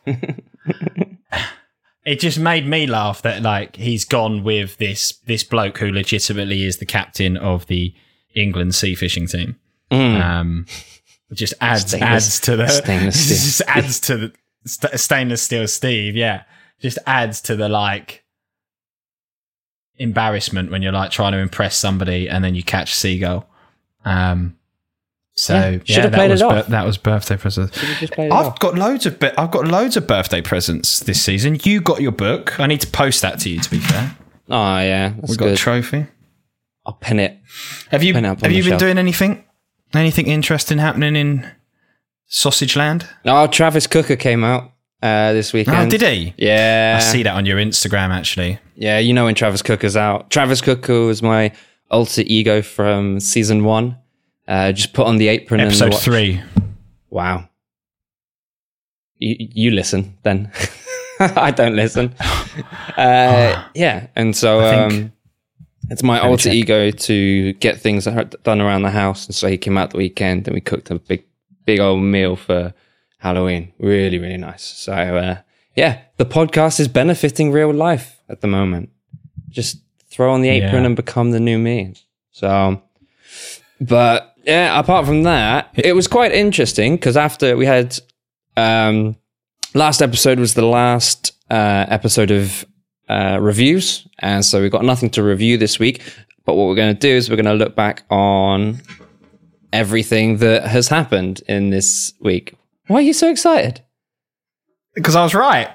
it 2.05 2.19
just 2.19 2.39
made 2.39 2.65
me 2.67 2.87
laugh 2.87 3.21
that 3.23 3.41
like 3.41 3.75
he's 3.75 4.05
gone 4.05 4.43
with 4.43 4.77
this 4.77 5.13
this 5.25 5.43
bloke 5.43 5.77
who 5.79 5.91
legitimately 5.91 6.63
is 6.63 6.77
the 6.77 6.85
captain 6.85 7.35
of 7.37 7.65
the 7.67 7.93
England 8.35 8.75
sea 8.75 8.95
fishing 8.95 9.27
team. 9.27 9.57
Mm. 9.91 10.21
Um, 10.23 10.65
just 11.33 11.53
adds 11.61 11.87
Stainless- 11.91 12.01
adds 12.25 12.39
to 12.41 12.55
the 12.55 12.67
stainless 12.67 13.19
steel. 13.25 13.37
just 13.37 13.61
adds 13.67 13.99
to 14.01 14.17
the 14.17 14.33
st- 14.65 14.99
stainless 14.99 15.41
steel 15.41 15.67
Steve. 15.67 16.15
Yeah, 16.15 16.43
just 16.79 16.99
adds 17.07 17.41
to 17.41 17.55
the 17.55 17.69
like 17.69 18.23
embarrassment 19.97 20.71
when 20.71 20.81
you're 20.81 20.91
like 20.93 21.11
trying 21.11 21.33
to 21.33 21.39
impress 21.39 21.77
somebody 21.77 22.29
and 22.29 22.43
then 22.43 22.55
you 22.55 22.63
catch 22.63 22.91
a 22.93 22.95
seagull. 22.95 23.49
Um, 24.05 24.57
so 25.39 25.53
Yeah, 25.53 25.69
yeah, 25.71 25.79
should've 25.85 26.11
that 26.11 26.17
played 26.17 26.31
was 26.31 26.41
it 26.41 26.45
off. 26.47 26.67
that 26.67 26.85
was 26.85 26.97
birthday 26.97 27.37
present. 27.37 27.71
just 27.99 28.13
played 28.13 28.27
it 28.27 28.33
I've 28.33 28.47
off. 28.47 28.59
got 28.59 28.75
loads 28.75 29.05
of 29.05 29.19
bi- 29.19 29.33
I've 29.37 29.51
got 29.51 29.65
loads 29.67 29.95
of 29.97 30.05
birthday 30.07 30.41
presents 30.41 30.99
this 30.99 31.21
season. 31.21 31.57
You 31.63 31.81
got 31.81 32.01
your 32.01 32.11
book. 32.11 32.59
I 32.59 32.67
need 32.67 32.81
to 32.81 32.87
post 32.87 33.21
that 33.21 33.39
to 33.41 33.49
you. 33.49 33.59
To 33.59 33.69
be 33.69 33.79
fair, 33.79 34.15
Oh 34.49 34.79
yeah, 34.79 35.13
we've 35.27 35.37
got 35.37 35.45
good. 35.45 35.53
a 35.53 35.57
trophy. 35.57 36.07
I'll 36.85 36.93
pin 36.93 37.19
it. 37.19 37.37
Have 37.91 38.03
you 38.03 38.13
Pin 38.13 38.25
it 38.25 38.29
up 38.29 38.41
have 38.41 38.51
you 38.51 38.63
been 38.63 38.71
shelf. 38.71 38.79
doing 38.79 38.97
anything? 38.97 39.43
Anything 39.93 40.27
interesting 40.27 40.77
happening 40.79 41.15
in 41.15 41.49
Sausage 42.27 42.75
Land? 42.75 43.07
Oh, 43.25 43.47
Travis 43.47 43.87
Cooker 43.87 44.15
came 44.15 44.43
out 44.43 44.71
uh, 45.01 45.33
this 45.33 45.53
weekend. 45.53 45.77
Oh, 45.77 45.89
did 45.89 46.01
he? 46.01 46.33
Yeah, 46.37 46.95
I 46.97 47.03
see 47.03 47.23
that 47.23 47.35
on 47.35 47.45
your 47.45 47.57
Instagram 47.57 48.09
actually. 48.09 48.59
yeah. 48.75 48.97
You 48.99 49.13
know 49.13 49.25
when 49.25 49.35
Travis 49.35 49.61
Cooker's 49.61 49.95
out. 49.97 50.29
Travis 50.29 50.61
Cooker 50.61 51.01
was 51.01 51.21
my 51.21 51.51
alter 51.91 52.23
ego 52.25 52.61
from 52.61 53.19
season 53.19 53.63
one. 53.63 53.97
Uh, 54.49 54.71
just 54.73 54.91
put 54.93 55.05
on 55.07 55.17
the 55.17 55.27
apron 55.29 55.59
and 55.61 55.67
Episode 55.69 55.93
watch- 55.93 56.01
three. 56.03 56.41
Wow. 57.09 57.47
You, 59.17 59.35
you 59.39 59.71
listen 59.71 60.17
then. 60.23 60.51
I 61.19 61.51
don't 61.51 61.75
listen. 61.75 62.15
Uh, 62.97 63.63
yeah, 63.75 64.07
and 64.17 64.35
so 64.35 64.59
um, 64.59 65.13
it's 65.89 66.03
my 66.03 66.19
alter 66.19 66.45
check. 66.49 66.53
ego 66.53 66.91
to 66.91 67.53
get 67.53 67.79
things 67.79 68.05
done 68.43 68.59
around 68.59 68.81
the 68.81 68.89
house. 68.89 69.27
And 69.27 69.33
so 69.35 69.47
he 69.47 69.57
came 69.57 69.77
out 69.77 69.91
the 69.91 69.97
weekend, 69.97 70.45
and 70.47 70.53
we 70.55 70.59
cooked 70.59 70.89
a 70.91 70.95
big, 70.99 71.23
big 71.65 71.79
old 71.79 72.01
meal 72.03 72.35
for 72.35 72.73
Halloween. 73.19 73.71
Really, 73.79 74.17
really 74.17 74.35
nice. 74.35 74.63
So 74.63 74.91
uh, 74.93 75.37
yeah, 75.75 76.01
the 76.17 76.25
podcast 76.25 76.81
is 76.81 76.89
benefiting 76.89 77.51
real 77.53 77.73
life 77.73 78.19
at 78.27 78.41
the 78.41 78.47
moment. 78.47 78.89
Just 79.47 79.77
throw 80.09 80.33
on 80.33 80.41
the 80.41 80.49
apron 80.49 80.81
Yeah. 80.81 80.87
and 80.87 80.95
become 80.97 81.31
the 81.31 81.39
new 81.39 81.57
me. 81.59 81.93
So, 82.31 82.81
but 83.79 84.28
yeah, 84.43 84.79
apart 84.79 85.05
from 85.05 85.23
that, 85.23 85.69
it 85.75 85.93
was 85.93 86.07
quite 86.07 86.31
interesting 86.31 86.95
because 86.95 87.17
after 87.17 87.55
we 87.57 87.65
had 87.65 87.97
um, 88.57 89.15
last 89.73 90.01
episode 90.01 90.39
was 90.39 90.53
the 90.53 90.65
last 90.65 91.33
uh, 91.49 91.85
episode 91.89 92.31
of 92.31 92.65
uh, 93.07 93.37
reviews, 93.41 94.07
and 94.19 94.45
so 94.45 94.61
we've 94.61 94.71
got 94.71 94.85
nothing 94.85 95.09
to 95.11 95.23
review 95.23 95.57
this 95.57 95.79
week. 95.79 96.01
But 96.45 96.55
what 96.55 96.67
we're 96.67 96.75
going 96.75 96.93
to 96.95 96.99
do 96.99 97.09
is 97.09 97.29
we're 97.29 97.35
going 97.35 97.45
to 97.45 97.53
look 97.53 97.75
back 97.75 98.03
on 98.09 98.81
everything 99.71 100.37
that 100.37 100.63
has 100.63 100.87
happened 100.87 101.41
in 101.47 101.69
this 101.69 102.13
week. 102.19 102.55
Why 102.87 102.97
are 102.97 103.01
you 103.01 103.13
so 103.13 103.29
excited? 103.29 103.81
Because 104.95 105.15
I 105.15 105.23
was 105.23 105.35
right. 105.35 105.69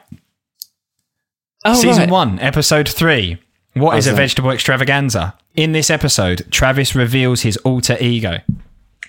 Oh, 1.64 1.74
Season 1.74 2.03
right. 2.03 2.11
one, 2.11 2.38
episode 2.40 2.88
three. 2.88 3.38
What 3.75 3.99
is 3.99 4.07
a 4.07 4.13
vegetable 4.13 4.51
extravaganza? 4.51 5.37
In 5.55 5.73
this 5.73 5.91
episode, 5.91 6.47
Travis 6.51 6.95
reveals 6.95 7.43
his 7.43 7.57
alter 7.59 7.97
ego. 8.01 8.39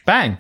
Bang. 0.06 0.38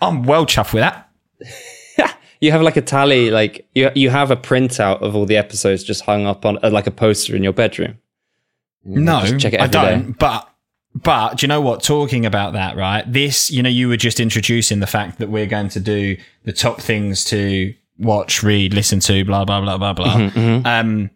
I'm 0.00 0.22
well 0.24 0.46
chuffed 0.46 0.72
with 0.72 0.82
that. 0.82 1.10
You 2.42 2.52
have 2.52 2.62
like 2.62 2.78
a 2.78 2.80
tally, 2.80 3.30
like 3.30 3.68
you 3.74 3.90
you 3.94 4.08
have 4.08 4.30
a 4.30 4.36
printout 4.36 5.02
of 5.02 5.14
all 5.14 5.26
the 5.26 5.36
episodes 5.36 5.84
just 5.84 6.06
hung 6.06 6.26
up 6.26 6.46
on 6.46 6.58
uh, 6.62 6.70
like 6.70 6.86
a 6.86 6.90
poster 6.90 7.36
in 7.36 7.42
your 7.42 7.52
bedroom. 7.52 7.98
No, 8.82 9.20
Just 9.20 9.40
check 9.40 9.52
it 9.52 9.60
I 9.60 9.66
don't. 9.66 10.18
But 10.18 10.48
but 10.94 11.36
do 11.36 11.44
you 11.44 11.48
know 11.48 11.60
what? 11.60 11.82
Talking 11.82 12.24
about 12.24 12.54
that, 12.54 12.78
right? 12.78 13.04
This, 13.10 13.50
you 13.50 13.62
know, 13.62 13.68
you 13.68 13.88
were 13.88 13.98
just 13.98 14.20
introducing 14.20 14.80
the 14.80 14.86
fact 14.86 15.18
that 15.18 15.28
we're 15.28 15.46
going 15.46 15.68
to 15.68 15.80
do 15.80 16.16
the 16.44 16.52
top 16.52 16.80
things 16.80 17.26
to 17.26 17.74
watch, 17.98 18.42
read, 18.42 18.72
listen 18.72 19.00
to, 19.00 19.22
blah 19.22 19.44
blah 19.44 19.60
blah 19.60 19.76
blah 19.76 19.92
blah. 19.92 20.14
Mm-hmm, 20.14 20.66
Um, 20.66 21.10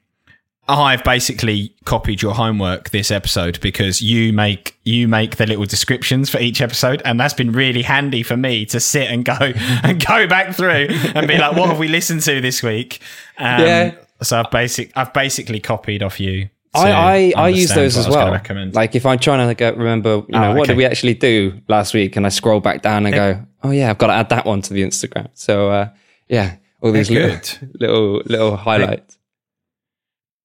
I've 0.66 1.04
basically 1.04 1.74
copied 1.84 2.22
your 2.22 2.34
homework 2.34 2.90
this 2.90 3.10
episode 3.10 3.60
because 3.60 4.00
you 4.00 4.32
make 4.32 4.78
you 4.84 5.08
make 5.08 5.36
the 5.36 5.46
little 5.46 5.66
descriptions 5.66 6.30
for 6.30 6.38
each 6.38 6.60
episode, 6.62 7.02
and 7.04 7.20
that's 7.20 7.34
been 7.34 7.52
really 7.52 7.82
handy 7.82 8.22
for 8.22 8.36
me 8.36 8.64
to 8.66 8.80
sit 8.80 9.10
and 9.10 9.24
go 9.24 9.36
and 9.82 10.04
go 10.04 10.26
back 10.26 10.54
through 10.54 10.86
and 11.14 11.28
be 11.28 11.36
like, 11.36 11.56
what 11.56 11.68
have 11.68 11.78
we 11.78 11.88
listened 11.88 12.22
to 12.22 12.40
this 12.40 12.62
week? 12.62 13.00
Um, 13.38 13.60
Yeah. 13.60 13.94
So 14.22 14.40
I've 14.40 14.50
basic 14.50 14.92
I've 14.96 15.12
basically 15.12 15.60
copied 15.60 16.02
off 16.02 16.18
you. 16.18 16.48
I, 16.76 16.90
I, 16.90 17.32
I 17.36 17.48
use 17.50 17.72
those 17.72 17.96
as 17.96 18.06
I 18.06 18.08
was 18.08 18.16
gonna 18.16 18.40
well. 18.52 18.70
Like 18.72 18.96
if 18.96 19.06
I'm 19.06 19.18
trying 19.18 19.38
to 19.38 19.46
like, 19.46 19.76
remember, 19.76 20.24
you 20.26 20.26
know, 20.30 20.52
Oh, 20.52 20.54
what 20.56 20.66
did 20.66 20.76
we 20.76 20.84
actually 20.84 21.14
do 21.14 21.60
last 21.68 21.94
week, 21.94 22.16
and 22.16 22.26
I 22.26 22.30
scroll 22.30 22.58
back 22.60 22.82
down 22.82 23.06
and 23.06 23.14
go, 23.14 23.46
oh 23.62 23.70
yeah, 23.70 23.90
I've 23.90 23.98
got 23.98 24.08
to 24.08 24.14
add 24.14 24.28
that 24.30 24.44
one 24.44 24.60
to 24.62 24.72
the 24.72 24.82
Instagram. 24.82 25.28
So 25.34 25.70
uh, 25.70 25.90
yeah, 26.28 26.56
all 26.80 26.90
these 26.90 27.08
They're 27.08 27.28
little, 27.28 27.40
good. 27.60 27.80
little 27.80 28.22
little 28.24 28.56
highlights. 28.56 29.18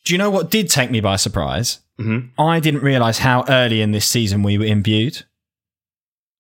Do 0.10 0.15
you 0.15 0.17
know 0.17 0.32
what 0.32 0.50
did 0.50 0.69
take 0.72 0.89
me 0.89 1.02
by 1.02 1.17
surprise? 1.17 1.82
Mhm. 2.02 2.30
I 2.39 2.60
didn't 2.60 2.82
realize 2.82 3.19
how 3.19 3.45
early 3.48 3.80
in 3.80 3.91
this 3.91 4.08
season 4.08 4.41
we 4.41 4.58
were 4.58 4.65
in 4.65 4.82
Bude. 4.82 5.19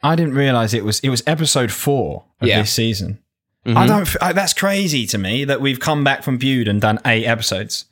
I 0.01 0.15
didn't 0.15 0.33
realize 0.33 0.73
it 0.73 0.83
was 0.83 0.99
it 1.01 1.09
was 1.09 1.21
episode 1.27 1.71
four 1.71 2.23
of 2.41 2.47
Yeah. 2.47 2.61
this 2.61 2.73
season. 2.73 3.19
Mhm. 3.67 3.77
I 3.77 3.85
don't. 3.85 4.15
I, 4.23 4.33
that's 4.33 4.53
crazy 4.53 5.05
to 5.05 5.19
me 5.19 5.45
that 5.45 5.61
we've 5.61 5.79
come 5.79 6.03
back 6.03 6.23
from 6.23 6.39
Bude 6.39 6.67
and 6.67 6.81
done 6.81 6.99
eight 7.05 7.25
episodes. 7.25 7.85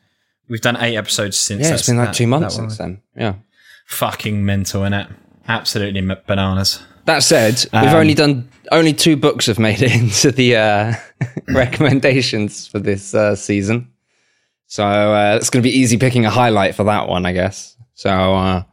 We've 0.50 0.62
done 0.62 0.78
eight 0.82 0.96
episodes 0.98 1.38
since. 1.38 1.62
Yeah, 1.68 1.76
it's 1.76 1.86
been 1.86 1.98
like 1.98 2.08
that- 2.08 2.16
two 2.16 2.26
months 2.26 2.56
since 2.56 2.78
then. 2.80 3.02
Yeah. 3.16 3.34
Fucking 3.86 4.44
mental, 4.44 4.82
innit? 4.82 5.14
Absolutely 5.48 6.00
m- 6.00 6.18
bananas. 6.26 6.80
That 7.06 7.22
said, 7.22 7.64
we've 7.72 7.84
Um, 7.94 7.96
only 8.02 8.16
done 8.16 8.50
only 8.72 8.94
two 8.94 9.16
books 9.16 9.46
have 9.46 9.60
made 9.60 9.84
it 9.84 9.92
into 10.02 10.32
the 10.32 10.56
uh, 10.56 10.94
recommendations 11.50 12.66
for 12.66 12.80
this 12.80 13.14
uh, 13.14 13.36
season, 13.36 13.90
so 14.68 14.86
uh, 14.86 15.38
it's 15.40 15.50
going 15.50 15.64
to 15.64 15.68
be 15.68 15.76
easy 15.76 15.98
picking 15.98 16.26
a 16.26 16.30
highlight 16.30 16.76
for 16.76 16.84
that 16.84 17.08
one, 17.08 17.26
I 17.26 17.32
guess. 17.32 17.76
So 17.96 18.10
uh, 18.12 18.64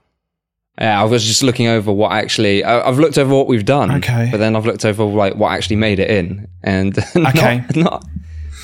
Yeah, 0.78 1.00
I 1.00 1.04
was 1.04 1.24
just 1.24 1.42
looking 1.42 1.68
over 1.68 1.92
what 1.92 2.12
actually. 2.12 2.62
I, 2.64 2.86
I've 2.86 2.98
looked 2.98 3.16
over 3.16 3.34
what 3.34 3.46
we've 3.46 3.64
done. 3.64 3.90
Okay. 3.92 4.28
But 4.30 4.38
then 4.38 4.56
I've 4.56 4.66
looked 4.66 4.84
over 4.84 5.04
like 5.04 5.36
what 5.36 5.52
actually 5.52 5.76
made 5.76 5.98
it 6.00 6.10
in, 6.10 6.48
and 6.62 6.96
not, 7.14 7.36
Okay. 7.36 7.64
not 7.76 8.04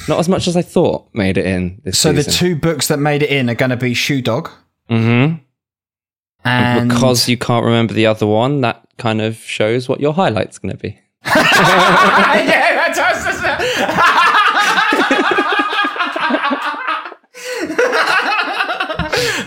not 0.08 0.18
as 0.18 0.28
much 0.28 0.48
as 0.48 0.56
I 0.56 0.62
thought 0.62 1.08
made 1.12 1.38
it 1.38 1.46
in 1.46 1.80
this 1.84 1.98
So 1.98 2.12
the 2.12 2.24
two 2.24 2.56
books 2.56 2.88
that 2.88 2.98
made 2.98 3.22
it 3.22 3.30
in 3.30 3.48
are 3.48 3.54
going 3.54 3.70
to 3.70 3.76
be 3.76 3.94
Shoe 3.94 4.22
Dog 4.22 4.50
mm-hmm. 4.88 5.36
and 6.44 6.88
because 6.88 7.28
you 7.28 7.36
can't 7.36 7.64
remember 7.64 7.92
the 7.94 8.06
other 8.06 8.26
one, 8.26 8.60
that 8.62 8.86
kind 8.98 9.20
of 9.20 9.36
shows 9.36 9.88
what 9.88 10.00
your 10.00 10.12
highlight's 10.14 10.58
going 10.58 10.72
to 10.72 10.78
be. 10.78 10.98
yeah, 11.24 12.69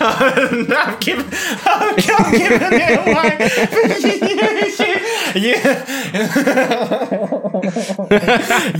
I'm 0.75 0.99
giving, 0.99 1.25
I'm 1.65 1.95
giving 1.95 2.59
it 2.73 2.99
away. 3.07 3.37
you, 5.39 5.55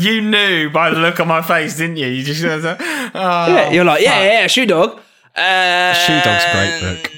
you 0.16 0.22
knew 0.22 0.70
by 0.70 0.90
the 0.90 0.98
look 1.00 1.20
on 1.20 1.28
my 1.28 1.42
face, 1.42 1.78
didn't 1.78 1.96
you? 1.98 2.08
You 2.08 2.24
just 2.24 2.44
oh, 2.44 2.76
Yeah, 3.16 3.72
you're 3.72 3.86
like, 3.86 4.02
yeah, 4.02 4.22
yeah, 4.22 4.32
yeah, 4.42 4.48
shoe 4.48 4.66
dog. 4.66 5.00
Uh, 5.36 5.94
Shoe 5.94 6.20
Dog's 6.24 6.44
a 6.44 6.52
great 6.52 6.82
book. 7.04 7.12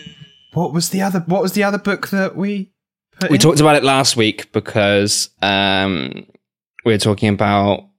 What 0.53 0.73
was 0.73 0.89
the 0.89 1.01
other? 1.01 1.19
What 1.21 1.41
was 1.41 1.51
the 1.51 1.63
other 1.63 1.77
book 1.77 2.07
that 2.09 2.35
we 2.37 2.71
put 3.19 3.29
We 3.29 3.35
in? 3.35 3.41
talked 3.41 3.59
about 3.59 3.75
it 3.75 3.83
last 3.83 4.15
week 4.15 4.51
because 4.53 5.29
um, 5.41 6.25
we 6.85 6.93
were 6.93 6.97
talking 6.97 7.29
about 7.29 7.89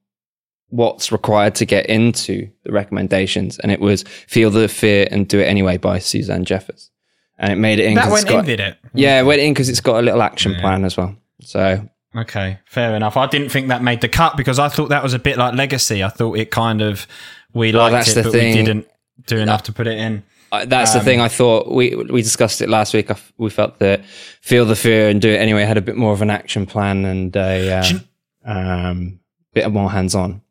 what's 0.69 1.11
required 1.11 1.55
to 1.55 1.65
get 1.65 1.85
into 1.87 2.49
the 2.63 2.71
recommendations, 2.71 3.57
and 3.59 3.71
it 3.71 3.79
was 3.79 4.03
"Feel 4.27 4.49
the 4.49 4.67
Fear 4.67 5.07
and 5.11 5.27
Do 5.27 5.39
It 5.39 5.45
Anyway" 5.45 5.77
by 5.77 5.99
Suzanne 5.99 6.43
Jeffers, 6.45 6.91
and 7.37 7.51
it 7.51 7.55
made 7.57 7.79
it 7.79 7.85
in. 7.85 7.95
that 7.95 8.11
went 8.11 8.27
got, 8.27 8.39
in, 8.39 8.45
did 8.45 8.59
it? 8.59 8.77
Yeah, 8.93 9.19
it 9.19 9.23
went 9.23 9.41
in 9.41 9.53
because 9.53 9.69
it's 9.69 9.81
got 9.81 9.99
a 9.99 10.01
little 10.03 10.21
action 10.21 10.55
plan 10.55 10.83
as 10.85 10.97
well. 10.97 11.15
So 11.41 11.87
Okay, 12.15 12.59
fair 12.65 12.95
enough. 12.95 13.15
I 13.15 13.27
didn't 13.27 13.49
think 13.49 13.67
that 13.67 13.83
made 13.83 14.01
the 14.01 14.09
cut 14.09 14.37
because 14.37 14.57
I 14.59 14.69
thought 14.69 14.89
that 14.89 15.03
was 15.03 15.13
a 15.13 15.19
bit 15.19 15.37
like 15.37 15.53
Legacy. 15.53 16.03
I 16.03 16.09
thought 16.09 16.37
it 16.37 16.49
kind 16.51 16.81
of 16.81 17.05
we 17.53 17.71
liked 17.71 17.91
that's 17.93 18.15
it, 18.15 18.23
but 18.23 18.31
thing. 18.31 18.55
we 18.57 18.63
didn't 18.63 18.87
do 19.27 19.37
enough 19.37 19.63
to 19.63 19.71
put 19.73 19.87
it 19.87 19.97
in. 19.97 20.23
uh, 20.51 20.65
that's 20.65 20.93
Um, 20.95 20.99
the 20.99 21.05
thing. 21.05 21.21
I 21.21 21.27
thought 21.27 21.71
we 21.71 21.95
we 21.95 22.21
discussed 22.21 22.61
it 22.61 22.69
last 22.69 22.93
week. 22.93 23.09
I 23.11 23.13
f- 23.13 23.33
we 23.37 23.49
felt 23.49 23.77
that 23.79 24.03
"Feel 24.41 24.65
the 24.65 24.75
Fear 24.75 25.09
and 25.09 25.21
Do 25.21 25.29
It 25.29 25.37
Anyway" 25.37 25.63
had 25.63 25.77
a 25.77 25.81
bit 25.81 25.95
more 25.95 26.11
of 26.13 26.21
an 26.21 26.29
action 26.29 26.65
plan 26.65 27.05
and 27.05 27.35
a 27.35 27.71
uh, 27.79 27.99
um, 28.45 29.19
bit 29.53 29.69
more 29.71 29.91
hands 29.91 30.15
on. 30.15 30.41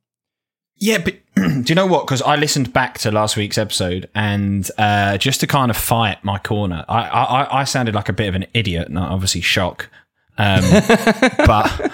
Yeah, 0.78 0.98
but 0.98 1.14
do 1.36 1.64
you 1.66 1.74
know 1.74 1.86
what? 1.86 2.06
Because 2.06 2.20
I 2.22 2.36
listened 2.36 2.72
back 2.72 2.98
to 2.98 3.10
last 3.10 3.36
week's 3.36 3.58
episode, 3.58 4.08
and 4.14 4.68
uh, 4.78 5.16
just 5.18 5.40
to 5.40 5.46
kind 5.46 5.70
of 5.70 5.76
fight 5.76 6.22
my 6.24 6.38
corner, 6.38 6.84
I, 6.88 7.00
I 7.08 7.22
I- 7.42 7.60
I 7.60 7.64
sounded 7.64 7.94
like 7.94 8.08
a 8.08 8.12
bit 8.12 8.28
of 8.28 8.34
an 8.34 8.46
idiot, 8.54 8.88
and 8.88 8.98
obviously 8.98 9.40
shock. 9.40 9.88
Um, 10.38 10.62
but 11.46 11.90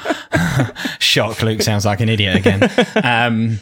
shock, 0.99 1.43
Luke 1.43 1.63
sounds 1.63 1.85
like 1.85 2.01
an 2.01 2.09
idiot 2.09 2.37
again. 2.37 2.69
Um, 3.05 3.61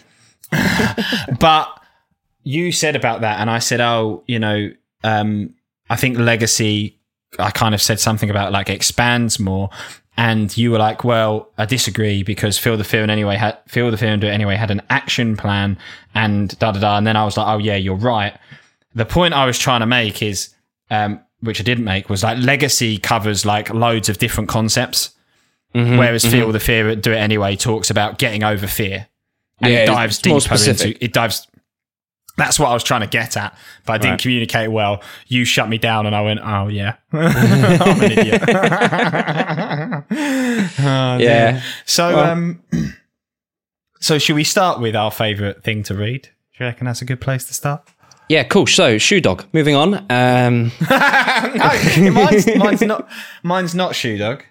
but 1.38 1.68
you 2.42 2.72
said 2.72 2.96
about 2.96 3.20
that, 3.20 3.40
and 3.40 3.50
I 3.50 3.58
said, 3.58 3.80
oh, 3.80 4.24
you 4.26 4.38
know, 4.38 4.70
um, 5.04 5.54
I 5.88 5.96
think 5.96 6.18
legacy. 6.18 6.96
I 7.38 7.50
kind 7.52 7.74
of 7.76 7.80
said 7.82 8.00
something 8.00 8.28
about 8.28 8.50
like 8.50 8.68
expands 8.68 9.38
more, 9.38 9.70
and 10.20 10.54
you 10.54 10.70
were 10.70 10.78
like, 10.78 11.02
"Well, 11.02 11.48
I 11.56 11.64
disagree 11.64 12.22
because 12.22 12.58
feel 12.58 12.76
the 12.76 12.84
fear 12.84 13.00
and 13.00 13.10
anyway 13.10 13.36
had 13.36 13.56
feel 13.66 13.90
the 13.90 13.96
fear 13.96 14.10
and 14.10 14.20
do 14.20 14.26
it 14.26 14.32
anyway 14.32 14.54
had 14.54 14.70
an 14.70 14.82
action 14.90 15.34
plan 15.34 15.78
and 16.14 16.56
da 16.58 16.72
da 16.72 16.78
da." 16.78 16.98
And 16.98 17.06
then 17.06 17.16
I 17.16 17.24
was 17.24 17.38
like, 17.38 17.46
"Oh 17.48 17.56
yeah, 17.56 17.76
you're 17.76 17.96
right." 17.96 18.36
The 18.94 19.06
point 19.06 19.32
I 19.32 19.46
was 19.46 19.58
trying 19.58 19.80
to 19.80 19.86
make 19.86 20.22
is, 20.22 20.54
um, 20.90 21.20
which 21.40 21.58
I 21.58 21.64
didn't 21.64 21.84
make, 21.84 22.10
was 22.10 22.22
like 22.22 22.36
legacy 22.36 22.98
covers 22.98 23.46
like 23.46 23.72
loads 23.72 24.10
of 24.10 24.18
different 24.18 24.50
concepts, 24.50 25.10
Mm-hmm, 25.74 25.96
whereas 25.96 26.26
feel 26.26 26.52
the 26.52 26.60
fear 26.60 26.88
and 26.90 27.02
do 27.02 27.12
it 27.12 27.16
anyway 27.16 27.56
talks 27.56 27.88
about 27.88 28.18
getting 28.18 28.42
over 28.42 28.66
fear, 28.66 29.06
and 29.62 29.72
Yeah, 29.72 29.78
it 29.84 29.86
dives 29.86 30.18
deeper 30.18 30.54
into 30.66 31.02
it 31.02 31.12
dives. 31.14 31.46
That's 32.36 32.58
what 32.58 32.68
I 32.70 32.74
was 32.74 32.82
trying 32.82 33.02
to 33.02 33.06
get 33.06 33.36
at, 33.36 33.54
but 33.84 33.92
I 33.94 33.98
didn't 33.98 34.12
Right. 34.12 34.20
communicate 34.20 34.70
well. 34.72 35.02
You 35.26 35.44
shut 35.44 35.68
me 35.68 35.76
down, 35.78 36.06
and 36.06 36.14
I 36.16 36.22
went, 36.22 36.40
"Oh 36.42 36.68
yeah, 36.68 36.94
I'm 37.12 38.00
an 38.02 38.12
idiot." 38.12 38.42
Oh. 40.82 41.16
Yeah. 41.18 41.62
So, 41.84 42.14
Well- 42.16 42.30
um, 42.30 42.62
so 44.00 44.18
should 44.18 44.36
we 44.36 44.44
start 44.44 44.80
with 44.80 44.96
our 44.96 45.10
favourite 45.10 45.62
thing 45.62 45.82
to 45.84 45.94
read? 45.94 46.22
Do 46.22 46.28
you 46.64 46.66
reckon 46.66 46.86
that's 46.86 47.02
a 47.02 47.04
good 47.04 47.20
place 47.20 47.44
to 47.46 47.54
start? 47.54 47.86
Yeah, 48.28 48.44
cool. 48.44 48.66
So, 48.66 48.96
Shoe 48.98 49.20
Dog. 49.20 49.44
Moving 49.52 49.74
on. 49.74 49.94
Um, 50.10 50.70
no, 50.90 52.10
mine's, 52.12 52.46
mine's 52.56 52.80
not. 52.82 53.08
Mine's 53.42 53.74
not 53.74 53.94
Shoe 53.96 54.18
Dog. 54.18 54.44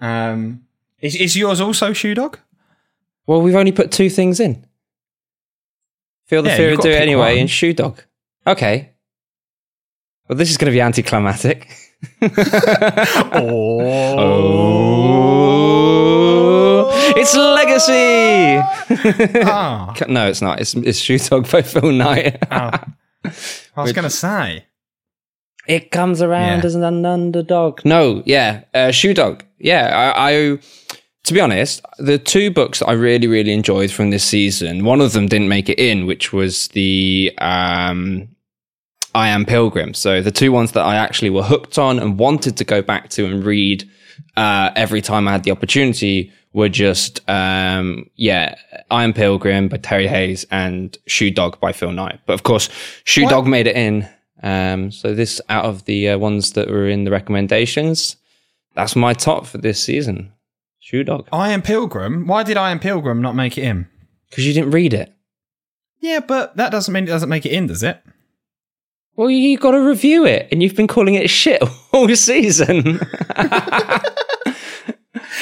Um, 0.00 0.62
is 1.00 1.16
is 1.16 1.36
yours 1.36 1.60
also 1.60 1.92
Shoe 1.92 2.14
Dog? 2.14 2.38
well, 3.26 3.40
we've 3.42 3.54
only 3.56 3.72
put 3.72 3.90
two 3.90 4.08
things 4.10 4.38
in. 4.38 4.64
Feel 6.26 6.42
the 6.42 6.50
Yeah, 6.50 6.56
fear 6.56 6.70
and 6.72 6.80
do 6.80 6.90
it 6.90 7.00
anyway, 7.00 7.32
one. 7.34 7.38
and 7.40 7.50
Shoe 7.50 7.72
Dog. 7.74 8.02
Okay. 8.46 8.90
Well, 10.28 10.36
this 10.38 10.50
is 10.50 10.56
going 10.56 10.72
to 10.72 10.76
be 10.76 10.80
anticlimactic. 10.80 11.68
Oh. 13.32 13.80
Oh, 16.86 17.14
it's 17.16 17.34
Legacy. 17.36 18.60
Ah, 19.44 19.94
no, 20.08 20.28
it's 20.28 20.42
not. 20.42 20.60
It's 20.60 20.74
it's 20.74 20.98
Shoe 20.98 21.18
Dog 21.18 21.50
by 21.50 21.62
Phil 21.62 21.92
Knight. 21.92 22.38
I 22.50 22.84
was 23.76 23.92
going 23.92 24.04
to 24.04 24.10
say. 24.10 24.66
It 25.66 25.90
comes 25.90 26.20
around 26.20 26.58
Yeah. 26.60 26.66
as 26.66 26.74
an 26.74 27.06
underdog. 27.06 27.80
No, 27.84 28.22
yeah, 28.26 28.64
uh, 28.74 28.90
Shoe 28.90 29.14
Dog. 29.14 29.44
Yeah, 29.58 30.12
I, 30.14 30.30
I. 30.32 30.58
To 31.24 31.34
be 31.34 31.40
honest, 31.40 31.80
the 31.98 32.18
two 32.18 32.50
books 32.50 32.80
that 32.80 32.88
I 32.88 32.92
really, 32.92 33.26
really 33.26 33.52
enjoyed 33.52 33.90
from 33.90 34.10
this 34.10 34.24
season. 34.24 34.84
One 34.84 35.00
of 35.00 35.12
them 35.12 35.26
didn't 35.26 35.48
make 35.48 35.70
it 35.70 35.78
in, 35.78 36.04
which 36.04 36.34
was 36.34 36.68
the 36.68 37.32
um, 37.38 38.28
I 39.14 39.28
Am 39.28 39.46
Pilgrim. 39.46 39.94
So 39.94 40.20
the 40.20 40.30
two 40.30 40.52
ones 40.52 40.72
that 40.72 40.84
I 40.84 40.96
actually 40.96 41.30
were 41.30 41.42
hooked 41.42 41.78
on 41.78 41.98
and 41.98 42.18
wanted 42.18 42.58
to 42.58 42.64
go 42.64 42.82
back 42.82 43.08
to 43.10 43.24
and 43.24 43.42
read 43.42 43.88
uh, 44.36 44.70
every 44.76 45.00
time 45.00 45.26
I 45.26 45.32
had 45.32 45.44
the 45.44 45.50
opportunity 45.50 46.30
were 46.52 46.68
just 46.68 47.20
um, 47.28 48.10
yeah, 48.16 48.54
I 48.90 49.04
Am 49.04 49.14
Pilgrim 49.14 49.68
by 49.68 49.78
Terry 49.78 50.06
Hayes 50.06 50.44
and 50.50 50.96
Shoe 51.06 51.30
Dog 51.30 51.58
by 51.58 51.72
Phil 51.72 51.92
Knight. 51.92 52.20
But 52.26 52.34
of 52.34 52.42
course, 52.42 52.68
Shoe 53.04 53.24
What? 53.24 53.30
Dog 53.30 53.46
made 53.46 53.66
it 53.66 53.76
in. 53.76 54.08
Um, 54.42 54.90
so 54.90 55.14
this 55.14 55.40
out 55.48 55.64
of 55.64 55.86
the 55.86 56.10
uh, 56.10 56.18
ones 56.18 56.52
that 56.52 56.68
were 56.68 56.86
in 56.86 57.04
the 57.04 57.10
recommendations, 57.10 58.16
that's 58.74 58.94
my 58.94 59.14
top 59.14 59.46
for 59.46 59.56
this 59.56 59.82
season. 59.82 60.32
Shoe 60.84 61.02
Dog 61.02 61.26
I 61.32 61.48
am 61.52 61.62
Pilgrim. 61.62 62.26
Why 62.26 62.42
did 62.42 62.58
I 62.58 62.70
am 62.70 62.78
Pilgrim 62.78 63.22
not 63.22 63.34
make 63.34 63.56
it 63.56 63.62
in? 63.64 63.88
because 64.28 64.46
you 64.46 64.52
didn't 64.52 64.72
read 64.72 64.92
it. 64.92 65.14
Yeah, 66.00 66.20
but 66.20 66.58
that 66.58 66.70
doesn't 66.70 66.92
mean 66.92 67.04
it 67.04 67.06
doesn't 67.06 67.30
make 67.30 67.46
it 67.46 67.52
in, 67.52 67.68
does 67.68 67.82
it? 67.82 68.02
Well, 69.16 69.30
you 69.30 69.56
got 69.56 69.70
to 69.70 69.78
review 69.78 70.26
it, 70.26 70.46
and 70.52 70.62
you've 70.62 70.76
been 70.76 70.86
calling 70.86 71.14
it 71.14 71.30
shit 71.30 71.62
all 71.92 72.14
season. 72.14 73.00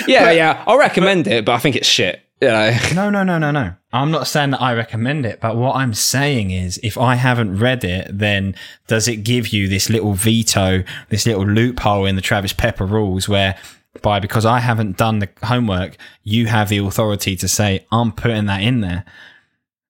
yeah, 0.07 0.31
yeah, 0.31 0.63
I'll 0.65 0.79
recommend 0.79 1.27
it, 1.27 1.45
but 1.45 1.53
I 1.55 1.59
think 1.59 1.75
it's 1.75 1.89
shit. 1.89 2.23
You 2.41 2.47
know, 2.47 2.79
No, 2.95 3.11
no, 3.11 3.25
no, 3.25 3.39
no, 3.39 3.51
no. 3.51 3.75
I'm 3.93 4.13
not 4.13 4.29
saying 4.29 4.51
that 4.51 4.63
I 4.63 4.75
recommend 4.75 5.27
it, 5.27 5.41
but 5.41 5.57
what 5.57 5.75
I'm 5.75 5.93
saying 5.93 6.53
is 6.53 6.79
if 6.85 6.97
I 6.97 7.17
haven't 7.17 7.59
read 7.59 7.83
it, 7.83 8.17
then 8.17 8.55
does 8.87 9.09
it 9.09 9.17
give 9.25 9.49
you 9.49 9.67
this 9.67 9.91
little 9.91 10.13
veto, 10.13 10.85
this 11.09 11.27
little 11.27 11.45
loophole 11.47 12.07
in 12.07 12.15
the 12.15 12.23
Travis 12.23 12.53
Pepper 12.53 12.87
rules 12.87 13.29
where 13.29 13.59
by 14.01 14.21
because 14.21 14.47
I 14.47 14.61
haven't 14.61 14.97
done 14.97 15.19
the 15.19 15.29
homework, 15.43 15.97
you 16.23 16.47
have 16.47 16.69
the 16.71 16.79
authority 16.79 17.37
to 17.37 17.49
say 17.49 17.87
I'm 17.93 18.13
putting 18.13 18.47
that 18.47 18.63
in 18.63 18.81
there. 18.81 19.05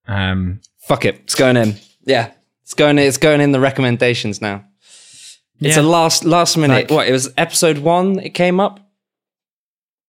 Um 0.09 0.61
fuck 0.81 1.05
it, 1.05 1.17
it's 1.25 1.35
going 1.37 1.57
in. 1.57 1.77
Yeah, 2.05 2.33
it's 2.65 2.75
going. 2.75 2.99
It's 2.99 3.17
going 3.19 3.41
in 3.41 3.53
the 3.53 3.61
recommendations 3.61 4.41
now. 4.41 4.65
It's 5.61 5.77
Yeah. 5.77 5.81
a 5.81 5.85
last 5.85 6.25
last 6.25 6.57
minute. 6.57 6.75
Like- 6.75 6.91
what? 6.91 7.09
It 7.09 7.13
was 7.13 7.33
episode 7.37 7.79
one. 7.79 8.19
It 8.19 8.31
came 8.31 8.59
up. 8.59 8.81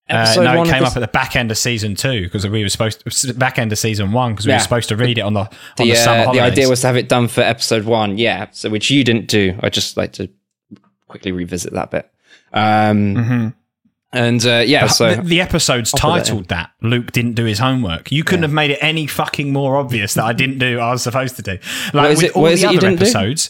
uh, 0.10 0.34
no, 0.38 0.64
it 0.64 0.70
came 0.70 0.84
up 0.84 0.96
at 0.98 1.00
the 1.00 1.08
back 1.08 1.36
end 1.36 1.50
of 1.52 1.58
season 1.58 1.96
two 1.96 2.24
because 2.24 2.46
we 2.48 2.62
were 2.64 2.70
supposed 2.70 3.04
to 3.22 3.34
back 3.34 3.58
end 3.60 3.72
of 3.72 3.78
season 3.80 4.12
one 4.12 4.32
because 4.34 4.46
we 4.46 4.52
Yeah. 4.52 4.58
were 4.58 4.64
supposed 4.64 4.90
to 4.90 4.96
read 4.98 5.18
it 5.18 5.22
on 5.22 5.34
the 5.34 5.42
on 5.42 5.48
the, 5.78 5.86
the, 5.92 5.96
summer 5.96 6.28
uh, 6.30 6.34
the 6.34 6.40
idea 6.42 6.68
was 6.68 6.82
to 6.82 6.88
have 6.88 6.98
it 6.98 7.08
done 7.08 7.28
for 7.28 7.42
episode 7.42 7.86
one, 7.86 8.18
yeah. 8.18 8.48
So 8.52 8.70
which 8.70 8.90
you 8.92 9.04
didn't 9.04 9.28
do. 9.28 9.58
I 9.62 9.70
just 9.70 9.96
like 9.96 10.14
to 10.14 10.30
quickly 11.08 11.32
revisit 11.32 11.74
that 11.74 11.92
bit. 11.92 12.10
Um, 12.52 13.16
Mhm. 13.16 13.54
And 14.14 14.46
uh, 14.46 14.64
yeah, 14.66 14.88
so 14.88 15.16
the, 15.16 15.22
the 15.24 15.42
episode's 15.42 15.92
that 15.92 15.98
titled 15.98 16.48
that. 16.50 16.72
Luke 16.82 17.12
didn't 17.12 17.34
do 17.34 17.46
his 17.46 17.60
homework. 17.60 18.12
You 18.12 18.24
couldn't 18.24 18.44
have 18.44 18.54
made 18.54 18.72
it 18.72 18.80
any 18.82 19.08
fucking 19.08 19.52
more 19.52 19.76
obvious 19.78 20.14
that 20.14 20.24
I 20.24 20.34
didn't 20.34 20.60
do 20.60 20.78
what 20.78 20.84
I 20.84 20.92
was 20.92 21.02
supposed 21.04 21.36
to 21.38 21.42
do. 21.42 21.58
Like 21.94 22.12
is 22.12 22.18
with 22.22 22.26
it- 22.32 22.36
all 22.36 22.44
the 22.46 22.66
other 22.66 22.80
didn't 22.80 22.98
do? 23.00 23.04
episodes, 23.06 23.50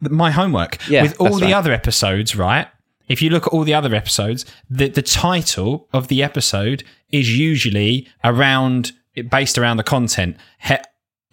my 0.00 0.30
homework. 0.30 0.78
Yeah, 0.88 1.02
with 1.02 1.20
all 1.20 1.38
the 1.38 1.46
right. 1.46 1.54
other 1.54 1.72
episodes, 1.72 2.34
right? 2.36 2.66
If 3.08 3.20
you 3.22 3.30
look 3.30 3.46
at 3.46 3.52
all 3.52 3.64
the 3.64 3.74
other 3.74 3.94
episodes, 3.94 4.44
the 4.70 4.88
the 4.88 5.02
title 5.02 5.88
of 5.92 6.08
the 6.08 6.22
episode 6.22 6.82
is 7.10 7.36
usually 7.38 8.08
around 8.24 8.92
based 9.30 9.58
around 9.58 9.76
the 9.76 9.82
content. 9.84 10.36
He- 10.60 10.76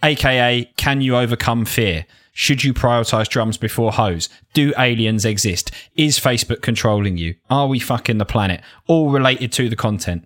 AKA, 0.01 0.71
can 0.77 1.01
you 1.01 1.17
overcome 1.17 1.65
fear? 1.65 2.05
Should 2.39 2.63
you 2.63 2.73
prioritize 2.73 3.27
drums 3.27 3.57
before 3.57 3.91
hose? 3.91 4.29
Do 4.53 4.71
aliens 4.79 5.25
exist? 5.25 5.71
Is 5.97 6.17
Facebook 6.17 6.61
controlling 6.61 7.17
you? 7.17 7.35
Are 7.49 7.67
we 7.67 7.79
fucking 7.79 8.17
the 8.17 8.23
planet? 8.23 8.61
All 8.87 9.11
related 9.11 9.51
to 9.51 9.67
the 9.67 9.75
content. 9.75 10.25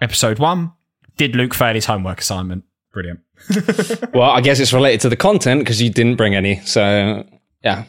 Episode 0.00 0.38
one 0.38 0.74
Did 1.16 1.34
Luke 1.34 1.52
fail 1.52 1.74
his 1.74 1.86
homework 1.86 2.20
assignment? 2.20 2.62
Brilliant. 2.92 3.18
Well, 4.14 4.30
I 4.30 4.42
guess 4.42 4.60
it's 4.60 4.72
related 4.72 5.00
to 5.00 5.08
the 5.08 5.16
content 5.16 5.62
because 5.62 5.82
you 5.82 5.90
didn't 5.90 6.14
bring 6.14 6.36
any. 6.36 6.60
So, 6.60 7.26
yeah. 7.64 7.84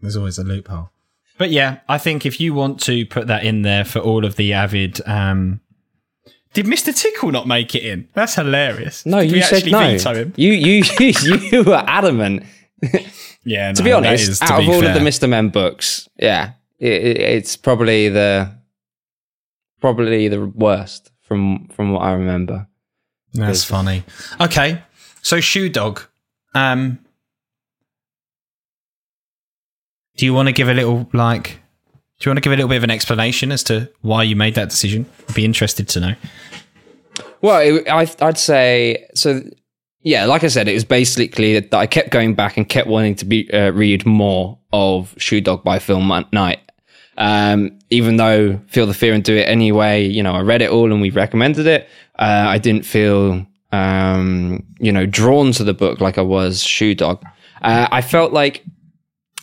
There's 0.00 0.16
always 0.16 0.38
a 0.38 0.44
loophole. 0.44 0.90
But 1.38 1.50
yeah, 1.50 1.80
I 1.88 1.98
think 1.98 2.24
if 2.24 2.40
you 2.40 2.54
want 2.54 2.78
to 2.82 3.04
put 3.06 3.26
that 3.26 3.42
in 3.42 3.62
there 3.62 3.84
for 3.84 3.98
all 3.98 4.24
of 4.24 4.36
the 4.36 4.52
avid. 4.52 5.00
Um, 5.08 5.60
did 6.54 6.66
Mr. 6.66 6.94
Tickle 6.96 7.30
not 7.30 7.46
make 7.46 7.74
it 7.74 7.84
in? 7.84 8.08
That's 8.14 8.34
hilarious. 8.34 9.04
No, 9.04 9.20
Did 9.20 9.32
you 9.32 9.42
said 9.42 9.66
no. 9.70 9.80
him? 10.12 10.32
You, 10.36 10.52
you, 10.52 10.82
you 11.52 11.62
were 11.62 11.84
adamant. 11.86 12.44
Yeah, 13.44 13.72
to 13.72 13.82
be 13.82 13.92
honest, 13.92 14.42
out 14.42 14.60
of 14.62 14.68
all 14.68 14.84
of 14.84 14.92
the 14.92 15.00
Mr. 15.00 15.26
Men 15.26 15.48
books, 15.48 16.06
yeah, 16.18 16.52
it, 16.78 17.16
it's 17.18 17.56
probably 17.56 18.10
the 18.10 18.52
probably 19.80 20.28
the 20.28 20.44
worst 20.44 21.10
from 21.22 21.68
from 21.68 21.92
what 21.92 22.00
I 22.00 22.12
remember. 22.12 22.66
That's 23.32 23.64
funny. 23.64 24.04
Okay, 24.38 24.82
so 25.22 25.40
Shoe 25.40 25.70
Dog. 25.70 26.02
Um, 26.54 26.98
do 30.18 30.26
you 30.26 30.34
want 30.34 30.48
to 30.48 30.52
give 30.52 30.68
a 30.68 30.74
little 30.74 31.08
like? 31.14 31.62
Do 32.18 32.28
you 32.28 32.30
want 32.30 32.38
to 32.38 32.40
give 32.40 32.52
a 32.52 32.56
little 32.56 32.68
bit 32.68 32.78
of 32.78 32.84
an 32.84 32.90
explanation 32.90 33.52
as 33.52 33.62
to 33.64 33.90
why 34.00 34.24
you 34.24 34.34
made 34.34 34.56
that 34.56 34.70
decision? 34.70 35.06
I'd 35.28 35.34
be 35.34 35.44
interested 35.44 35.88
to 35.90 36.00
know. 36.00 36.14
Well, 37.42 37.60
it, 37.60 37.88
I, 37.88 38.10
I'd 38.20 38.38
say 38.38 39.06
so. 39.14 39.42
Yeah, 40.02 40.26
like 40.26 40.42
I 40.42 40.48
said, 40.48 40.68
it 40.68 40.74
was 40.74 40.84
basically 40.84 41.60
that 41.60 41.74
I 41.74 41.86
kept 41.86 42.10
going 42.10 42.34
back 42.34 42.56
and 42.56 42.68
kept 42.68 42.88
wanting 42.88 43.14
to 43.16 43.24
be 43.24 43.52
uh, 43.52 43.70
read 43.70 44.04
more 44.06 44.58
of 44.72 45.14
Shoe 45.18 45.40
Dog 45.40 45.62
by 45.62 45.78
Phil 45.78 46.00
Knight. 46.00 46.60
Um, 47.18 47.78
even 47.90 48.16
though 48.16 48.60
Feel 48.68 48.86
the 48.86 48.94
Fear 48.94 49.12
and 49.14 49.24
Do 49.24 49.36
It 49.36 49.48
Anyway, 49.48 50.06
you 50.06 50.22
know, 50.22 50.32
I 50.32 50.40
read 50.40 50.62
it 50.62 50.70
all 50.70 50.92
and 50.92 51.00
we 51.00 51.10
recommended 51.10 51.66
it. 51.66 51.88
Uh, 52.16 52.46
I 52.48 52.58
didn't 52.58 52.84
feel, 52.84 53.44
um, 53.72 54.64
you 54.78 54.92
know, 54.92 55.04
drawn 55.04 55.50
to 55.52 55.64
the 55.64 55.74
book 55.74 56.00
like 56.00 56.16
I 56.16 56.22
was 56.22 56.62
Shoe 56.62 56.94
Dog. 56.94 57.24
Uh, 57.60 57.88
I 57.90 58.02
felt 58.02 58.32
like 58.32 58.64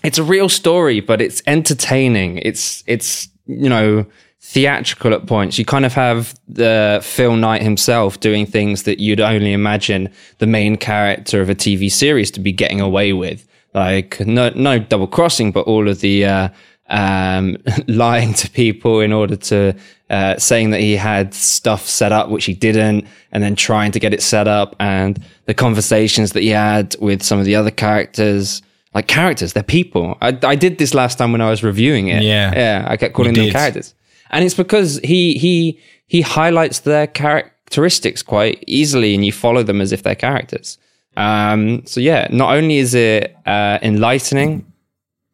it's 0.06 0.18
a 0.18 0.24
real 0.24 0.50
story, 0.50 1.00
but 1.00 1.22
it's 1.22 1.42
entertaining. 1.48 2.38
It's, 2.40 2.84
it's, 2.88 3.28
you 3.48 3.70
know, 3.70 4.06
theatrical 4.40 5.14
at 5.14 5.26
points. 5.26 5.58
You 5.58 5.66
kind 5.66 5.86
of 5.86 5.94
have 5.94 6.38
the 6.48 7.00
Phil 7.04 7.36
Knight 7.36 7.64
himself 7.64 8.20
doing 8.20 8.46
things 8.46 8.84
that 8.84 9.00
you'd 9.00 9.20
only 9.20 9.54
imagine 9.54 10.10
the 10.38 10.46
main 10.46 10.78
character 10.78 11.42
of 11.42 11.50
a 11.50 11.56
TV 11.56 11.92
series 11.92 12.30
to 12.32 12.40
be 12.40 12.52
getting 12.52 12.80
away 12.80 13.12
with. 13.12 13.48
Like 13.74 14.20
no, 14.20 14.50
no 14.50 14.78
double 14.80 15.08
crossing, 15.08 15.52
but 15.52 15.66
all 15.66 15.90
of 15.90 16.00
the, 16.02 16.26
uh, 16.26 16.50
um, 16.88 17.58
lying 17.88 18.34
to 18.36 18.50
people 18.52 19.02
in 19.02 19.12
order 19.12 19.36
to, 19.36 19.74
uh, 20.12 20.38
saying 20.38 20.70
that 20.70 20.80
he 20.80 20.96
had 20.96 21.34
stuff 21.34 21.88
set 21.88 22.12
up, 22.12 22.30
which 22.30 22.46
he 22.46 22.54
didn't, 22.54 23.08
and 23.32 23.44
then 23.44 23.56
trying 23.56 23.92
to 23.92 24.00
get 24.00 24.14
it 24.14 24.22
set 24.22 24.48
up 24.48 24.76
and 24.80 25.22
the 25.46 25.54
conversations 25.56 26.34
that 26.34 26.44
he 26.44 26.50
had 26.50 26.96
with 27.00 27.24
some 27.24 27.40
of 27.40 27.46
the 27.46 27.56
other 27.56 27.72
characters. 27.72 28.62
Like 28.96 29.08
characters, 29.08 29.54
they're 29.54 29.62
people. 29.64 30.18
I, 30.22 30.38
I 30.44 30.56
did 30.56 30.78
this 30.78 30.94
last 30.94 31.18
time 31.18 31.32
when 31.34 31.42
I 31.42 31.50
was 31.50 31.62
reviewing 31.64 32.08
it. 32.08 32.24
Yeah. 32.24 32.52
Yeah. 32.56 32.86
I 32.88 32.96
kept 32.98 33.14
calling 33.14 33.34
them 33.34 33.52
characters 33.52 33.94
and 34.30 34.44
it's 34.44 34.54
because 34.56 35.00
he 35.04 35.38
he 35.38 35.80
he 36.08 36.22
highlights 36.22 36.80
their 36.80 37.08
characteristics 37.08 38.22
quite 38.24 38.64
easily 38.68 39.14
and 39.16 39.26
you 39.26 39.32
follow 39.32 39.64
them 39.64 39.82
as 39.82 39.92
if 39.92 40.04
they're 40.04 40.16
characters 40.16 40.78
um 41.18 41.86
so 41.86 42.00
yeah 42.02 42.28
not 42.32 42.56
only 42.56 42.78
is 42.78 42.94
it 42.94 43.36
uh 43.46 43.80
enlightening 43.82 44.66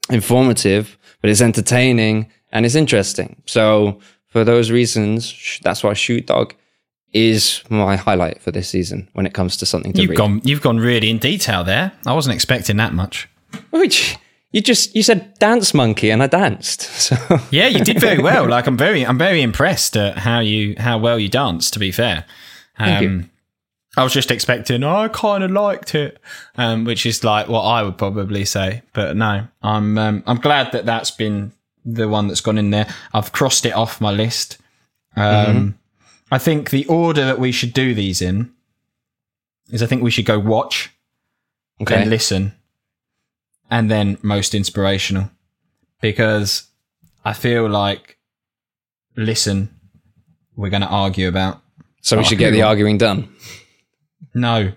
informative 0.09 0.97
but 1.21 1.29
it's 1.29 1.41
entertaining 1.41 2.29
and 2.51 2.65
it's 2.65 2.75
interesting 2.75 3.41
so 3.45 3.99
for 4.27 4.43
those 4.43 4.71
reasons 4.71 5.25
sh- 5.25 5.59
that's 5.63 5.83
why 5.83 5.93
Shoe 5.93 6.21
Dog 6.21 6.53
is 7.13 7.63
my 7.69 7.95
highlight 7.97 8.41
for 8.41 8.51
this 8.51 8.69
season 8.69 9.09
when 9.13 9.25
it 9.25 9.33
comes 9.33 9.57
to 9.57 9.65
something 9.65 9.91
to 9.93 10.01
You've 10.01 10.11
read 10.11 10.17
gone, 10.17 10.41
you've 10.43 10.61
gone 10.61 10.77
really 10.77 11.09
in 11.09 11.17
detail 11.17 11.63
there. 11.65 11.91
I 12.05 12.13
wasn't 12.13 12.35
expecting 12.35 12.77
that 12.77 12.93
much. 12.93 13.27
Which 13.71 14.17
you 14.51 14.61
just 14.61 14.95
you 14.95 15.03
said 15.03 15.37
dance 15.39 15.73
monkey 15.73 16.09
and 16.09 16.21
i 16.21 16.27
danced 16.27 16.81
so 16.81 17.15
Yeah, 17.51 17.67
you 17.67 17.83
did 17.83 17.99
very 17.99 18.21
well. 18.21 18.47
Like 18.47 18.67
I'm 18.67 18.77
very, 18.77 19.05
I'm 19.05 19.17
very 19.17 19.41
impressed 19.41 19.95
at 19.97 20.17
how 20.17 20.39
you, 20.39 20.75
how 20.77 20.97
well 20.97 21.17
you 21.19 21.29
danced. 21.29 21.73
To 21.73 21.79
be 21.79 21.91
fair, 21.91 22.25
um, 22.77 23.03
you. 23.03 23.25
I 23.97 24.03
was 24.03 24.13
just 24.13 24.31
expecting. 24.31 24.83
Oh, 24.83 24.95
I 24.95 25.07
kind 25.09 25.43
of 25.43 25.51
liked 25.51 25.95
it, 25.95 26.19
um, 26.55 26.85
which 26.85 27.05
is 27.05 27.23
like 27.23 27.47
what 27.47 27.63
I 27.63 27.83
would 27.83 27.97
probably 27.97 28.45
say. 28.45 28.83
But 28.93 29.15
no, 29.17 29.47
I'm, 29.61 29.97
um, 29.97 30.23
I'm 30.25 30.37
glad 30.39 30.71
that 30.71 30.85
that's 30.85 31.11
been 31.11 31.51
the 31.83 32.07
one 32.07 32.27
that's 32.27 32.41
gone 32.41 32.57
in 32.57 32.69
there. 32.69 32.87
I've 33.13 33.31
crossed 33.31 33.65
it 33.65 33.73
off 33.73 33.99
my 33.99 34.11
list. 34.11 34.57
Um, 35.17 35.77
I 36.31 36.37
think 36.37 36.69
the 36.69 36.85
order 36.85 37.25
that 37.25 37.39
we 37.39 37.51
should 37.51 37.73
do 37.73 37.93
these 37.93 38.21
in 38.21 38.53
is 39.69 39.83
I 39.83 39.87
think 39.87 40.03
we 40.03 40.11
should 40.11 40.25
go 40.25 40.39
watch, 40.39 40.89
okay 41.81 41.95
then 41.95 42.09
listen, 42.09 42.53
and 43.71 43.89
then 43.89 44.17
most 44.21 44.53
inspirational. 44.53 45.31
Because 46.01 46.67
I 47.25 47.33
feel 47.33 47.67
like 47.67 48.17
listen, 49.15 49.73
we're 50.55 50.69
going 50.69 50.81
to 50.81 50.87
argue 50.87 51.27
about. 51.27 51.61
so 52.01 52.17
we 52.17 52.23
should 52.23 52.37
get 52.37 52.51
the 52.51 52.63
oh. 52.63 52.67
arguing 52.67 52.97
done 52.97 53.29
No, 54.33 54.71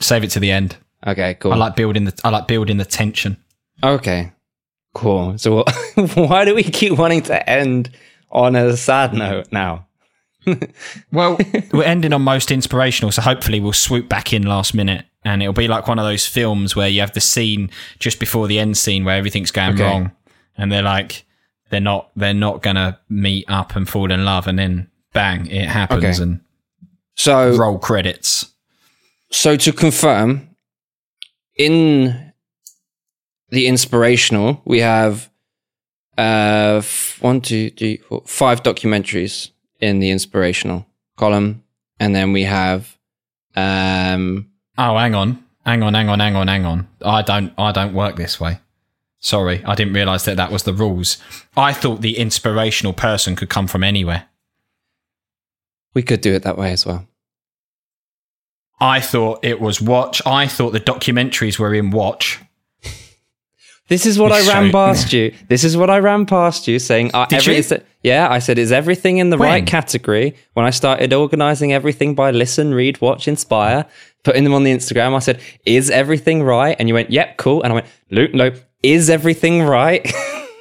save 0.00 0.24
it 0.24 0.30
to 0.30 0.40
the 0.40 0.50
end. 0.50 0.76
okay 1.06 1.34
cool 1.34 1.52
I 1.52 1.56
like 1.56 1.76
building 1.76 2.04
the 2.04 2.20
I 2.24 2.30
like 2.30 2.46
building 2.48 2.78
the 2.78 2.84
tension. 2.84 3.36
Okay, 3.82 4.32
cool. 4.94 5.38
So 5.38 5.64
why 6.14 6.44
do 6.44 6.54
we 6.54 6.62
keep 6.62 6.98
wanting 6.98 7.22
to 7.22 7.48
end 7.48 7.90
on 8.30 8.56
a 8.56 8.76
sad 8.76 9.14
note 9.14 9.50
now? 9.50 9.86
Well, 11.12 11.38
we're 11.72 11.84
ending 11.84 12.12
on 12.12 12.22
most 12.22 12.50
inspirational, 12.50 13.12
so 13.12 13.22
hopefully 13.22 13.60
we'll 13.60 13.72
swoop 13.72 14.08
back 14.08 14.32
in 14.32 14.42
last 14.44 14.74
minute, 14.74 15.04
and 15.24 15.42
it'll 15.42 15.52
be 15.54 15.68
like 15.68 15.86
one 15.88 15.98
of 15.98 16.04
those 16.04 16.26
films 16.26 16.74
where 16.74 16.88
you 16.88 17.00
have 17.00 17.12
the 17.12 17.20
scene 17.20 17.70
just 17.98 18.18
before 18.20 18.46
the 18.48 18.58
end 18.58 18.76
scene 18.78 19.04
where 19.04 19.16
everything's 19.16 19.50
going 19.50 19.74
Okay. 19.74 19.82
wrong, 19.84 20.12
and 20.56 20.70
they're 20.72 20.82
like 20.82 21.24
they're 21.70 21.80
not 21.80 22.10
they're 22.16 22.34
not 22.34 22.62
gonna 22.62 22.98
meet 23.08 23.44
up 23.48 23.76
and 23.76 23.88
fall 23.88 24.10
in 24.10 24.24
love, 24.24 24.46
and 24.46 24.58
then 24.58 24.90
bang, 25.12 25.46
it 25.46 25.68
happens, 25.68 26.04
Okay. 26.04 26.22
and 26.22 26.40
So, 27.16 27.54
roll 27.56 27.78
credits. 27.78 28.46
so 29.30 29.56
to 29.56 29.72
confirm, 29.72 30.48
in 31.56 32.32
the 33.50 33.66
inspirational, 33.66 34.62
we 34.64 34.80
have 34.80 35.28
uh 36.18 36.82
one, 37.20 37.40
two, 37.40 37.70
three, 37.70 37.98
four, 37.98 38.22
five 38.26 38.62
documentaries 38.62 39.50
in 39.80 39.98
the 39.98 40.10
inspirational 40.10 40.86
column, 41.16 41.62
and 41.98 42.14
then 42.14 42.32
we 42.32 42.44
have 42.44 42.96
um 43.56 44.46
Oh, 44.78 44.96
hang 44.96 45.14
on, 45.14 45.44
hang 45.66 45.82
on, 45.82 45.94
hang 45.94 46.08
on, 46.08 46.20
hang 46.20 46.36
on, 46.36 46.48
hang 46.48 46.64
on. 46.64 46.88
I 47.04 47.22
don't 47.22 47.52
I 47.58 47.72
don't 47.72 47.92
work 47.94 48.16
this 48.16 48.40
way. 48.40 48.60
Sorry, 49.18 49.62
I 49.64 49.74
didn't 49.74 49.92
realize 49.92 50.24
that 50.24 50.38
that 50.38 50.50
was 50.50 50.62
the 50.62 50.72
rules. 50.72 51.18
I 51.56 51.74
thought 51.74 52.00
the 52.00 52.16
inspirational 52.16 52.94
person 52.94 53.36
could 53.36 53.50
come 53.50 53.66
from 53.66 53.84
anywhere. 53.84 54.26
we 55.92 56.02
could 56.02 56.20
do 56.22 56.32
it 56.34 56.42
that 56.44 56.56
way 56.56 56.72
as 56.72 56.86
well. 56.86 57.06
I 58.80 59.00
thought 59.00 59.44
it 59.44 59.60
was 59.60 59.82
watch. 59.82 60.22
I 60.24 60.46
thought 60.46 60.70
the 60.70 60.80
documentaries 60.80 61.58
were 61.58 61.74
in 61.74 61.90
watch. 61.90 62.40
This 63.90 64.06
is 64.06 64.18
what 64.18 64.32
I 64.32 64.40
ran 64.46 64.70
past 64.70 65.12
you. 65.12 65.34
This 65.48 65.64
is 65.64 65.76
what 65.76 65.90
I 65.90 65.98
ran 65.98 66.24
past 66.24 66.66
you, 66.68 66.78
saying, 66.78 67.10
uh, 67.12 67.26
every, 67.32 67.54
you? 67.54 67.58
is 67.58 67.72
it- 67.72 67.84
yeah, 68.02 68.28
I 68.30 68.38
said, 68.38 68.56
is 68.56 68.72
everything 68.72 69.18
in 69.18 69.28
the 69.30 69.36
When? 69.36 69.48
right 69.50 69.66
category? 69.66 70.34
When 70.54 70.64
I 70.64 70.70
started 70.70 71.12
organizing 71.12 71.72
everything 71.72 72.14
by 72.14 72.30
listen, 72.30 72.72
read, 72.72 73.00
watch, 73.02 73.28
inspire, 73.28 73.84
putting 74.22 74.44
them 74.44 74.54
on 74.54 74.62
the 74.62 74.70
Instagram, 74.72 75.14
I 75.14 75.18
said, 75.18 75.40
is 75.66 75.90
everything 75.90 76.42
right? 76.42 76.76
And 76.78 76.88
you 76.88 76.94
went, 76.94 77.10
yep, 77.10 77.36
cool. 77.36 77.62
And 77.62 77.72
I 77.72 77.74
went, 77.74 77.86
Luke, 78.10 78.32
no, 78.32 78.52
is 78.82 79.10
everything 79.10 79.62
right? 79.64 80.06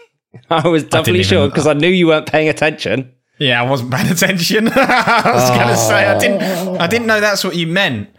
I 0.49 0.67
was 0.67 0.83
doubly 0.83 1.13
even- 1.19 1.23
sure 1.23 1.47
because 1.47 1.67
I 1.67 1.73
knew 1.73 1.87
you 1.87 2.07
weren't 2.07 2.25
paying 2.27 2.49
attention. 2.49 3.13
Yeah, 3.37 3.61
I 3.63 3.69
wasn't 3.69 3.91
paying 3.93 4.11
attention. 4.11 4.67
I 4.75 5.31
was 5.33 5.49
gonna 5.51 5.77
say 5.77 6.05
I 6.07 6.17
didn't. 6.19 6.41
I 6.81 6.87
didn't 6.87 7.07
know 7.07 7.21
that's 7.21 7.43
what 7.45 7.55
you 7.55 7.67
meant. 7.67 8.09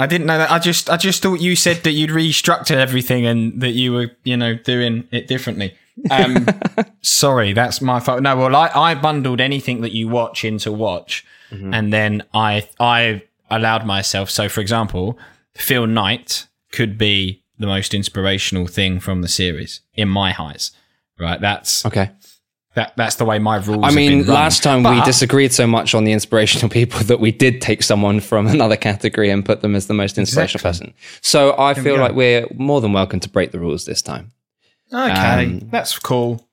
I 0.00 0.06
didn't 0.06 0.26
know 0.26 0.38
that. 0.38 0.50
I 0.50 0.58
just, 0.58 0.88
I 0.88 0.96
just 0.96 1.22
thought 1.22 1.40
you 1.40 1.56
said 1.56 1.82
that 1.84 1.92
you'd 1.92 2.10
restructured 2.10 2.76
everything 2.76 3.26
and 3.26 3.60
that 3.60 3.70
you 3.72 3.92
were, 3.92 4.10
you 4.24 4.36
know, 4.36 4.54
doing 4.54 5.08
it 5.10 5.26
differently. 5.26 5.74
Um, 6.10 6.46
sorry, 7.00 7.52
that's 7.52 7.80
my 7.80 7.98
fault. 8.00 8.22
No, 8.22 8.36
well, 8.36 8.54
I, 8.54 8.70
I 8.74 8.94
bundled 8.94 9.40
anything 9.40 9.80
that 9.80 9.92
you 9.92 10.08
watch 10.08 10.44
into 10.44 10.70
watch, 10.72 11.24
and 11.50 11.92
then 11.92 12.22
I, 12.34 12.68
I 12.78 13.22
allowed 13.50 13.84
myself. 13.86 14.30
So, 14.30 14.48
for 14.48 14.60
example, 14.60 15.18
Phil 15.54 15.86
Knight 15.86 16.46
could 16.72 16.98
be 16.98 17.42
the 17.58 17.66
most 17.66 17.94
inspirational 17.94 18.66
thing 18.66 19.00
from 19.00 19.22
the 19.22 19.28
series 19.28 19.80
in 19.94 20.08
my 20.08 20.34
eyes. 20.38 20.70
Right? 21.18 21.40
That's 21.40 21.84
Okay. 21.84 22.10
That 22.78 22.92
that's 22.96 23.16
the 23.16 23.24
way 23.24 23.38
my 23.38 23.56
rules. 23.56 23.84
I 23.84 23.90
mean, 23.90 24.24
last 24.26 24.62
time 24.62 24.82
we 24.84 25.00
disagreed 25.02 25.52
so 25.52 25.66
much 25.66 25.94
on 25.94 26.04
the 26.04 26.12
inspirational 26.12 26.68
people 26.78 27.00
that 27.00 27.18
we 27.20 27.32
did 27.32 27.60
take 27.60 27.82
someone 27.82 28.20
from 28.20 28.46
another 28.46 28.76
category 28.76 29.30
and 29.30 29.44
put 29.44 29.60
them 29.62 29.74
as 29.74 29.86
the 29.86 29.94
most 29.94 30.16
inspirational 30.18 30.62
person. 30.62 30.94
So 31.20 31.54
I 31.58 31.74
feel 31.74 31.96
go. 31.96 32.02
like 32.02 32.14
we're 32.14 32.46
more 32.54 32.80
than 32.80 32.92
welcome 32.92 33.20
to 33.20 33.28
break 33.28 33.50
the 33.52 33.58
rules 33.58 33.84
this 33.84 34.00
time. 34.02 34.32
Okay, 34.92 35.44
Um, 35.44 35.68
that's 35.70 35.98
cool. 35.98 36.46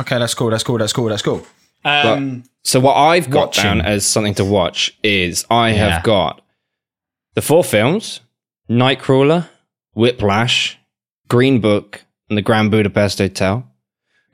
Okay, 0.00 0.18
that's 0.18 0.34
cool. 0.34 0.50
That's 0.50 0.62
cool. 0.62 0.78
That's 0.78 0.92
cool. 0.92 1.08
That's 1.08 1.22
cool. 1.22 1.44
Um, 1.84 2.44
So 2.62 2.80
what 2.80 2.94
I've 2.94 3.28
got 3.28 3.48
Watching. 3.48 3.64
down 3.64 3.80
as 3.82 4.06
something 4.06 4.34
to 4.36 4.44
watch 4.44 4.96
is 5.02 5.44
I 5.50 5.70
Yeah. 5.70 5.76
have 5.90 6.02
got 6.04 6.40
the 7.34 7.42
four 7.42 7.62
films: 7.64 8.20
Nightcrawler, 8.70 9.48
Whiplash, 9.94 10.78
Green 11.28 11.60
Book, 11.60 12.04
and 12.28 12.38
the 12.38 12.42
Grand 12.42 12.70
Budapest 12.70 13.18
Hotel. 13.18 13.66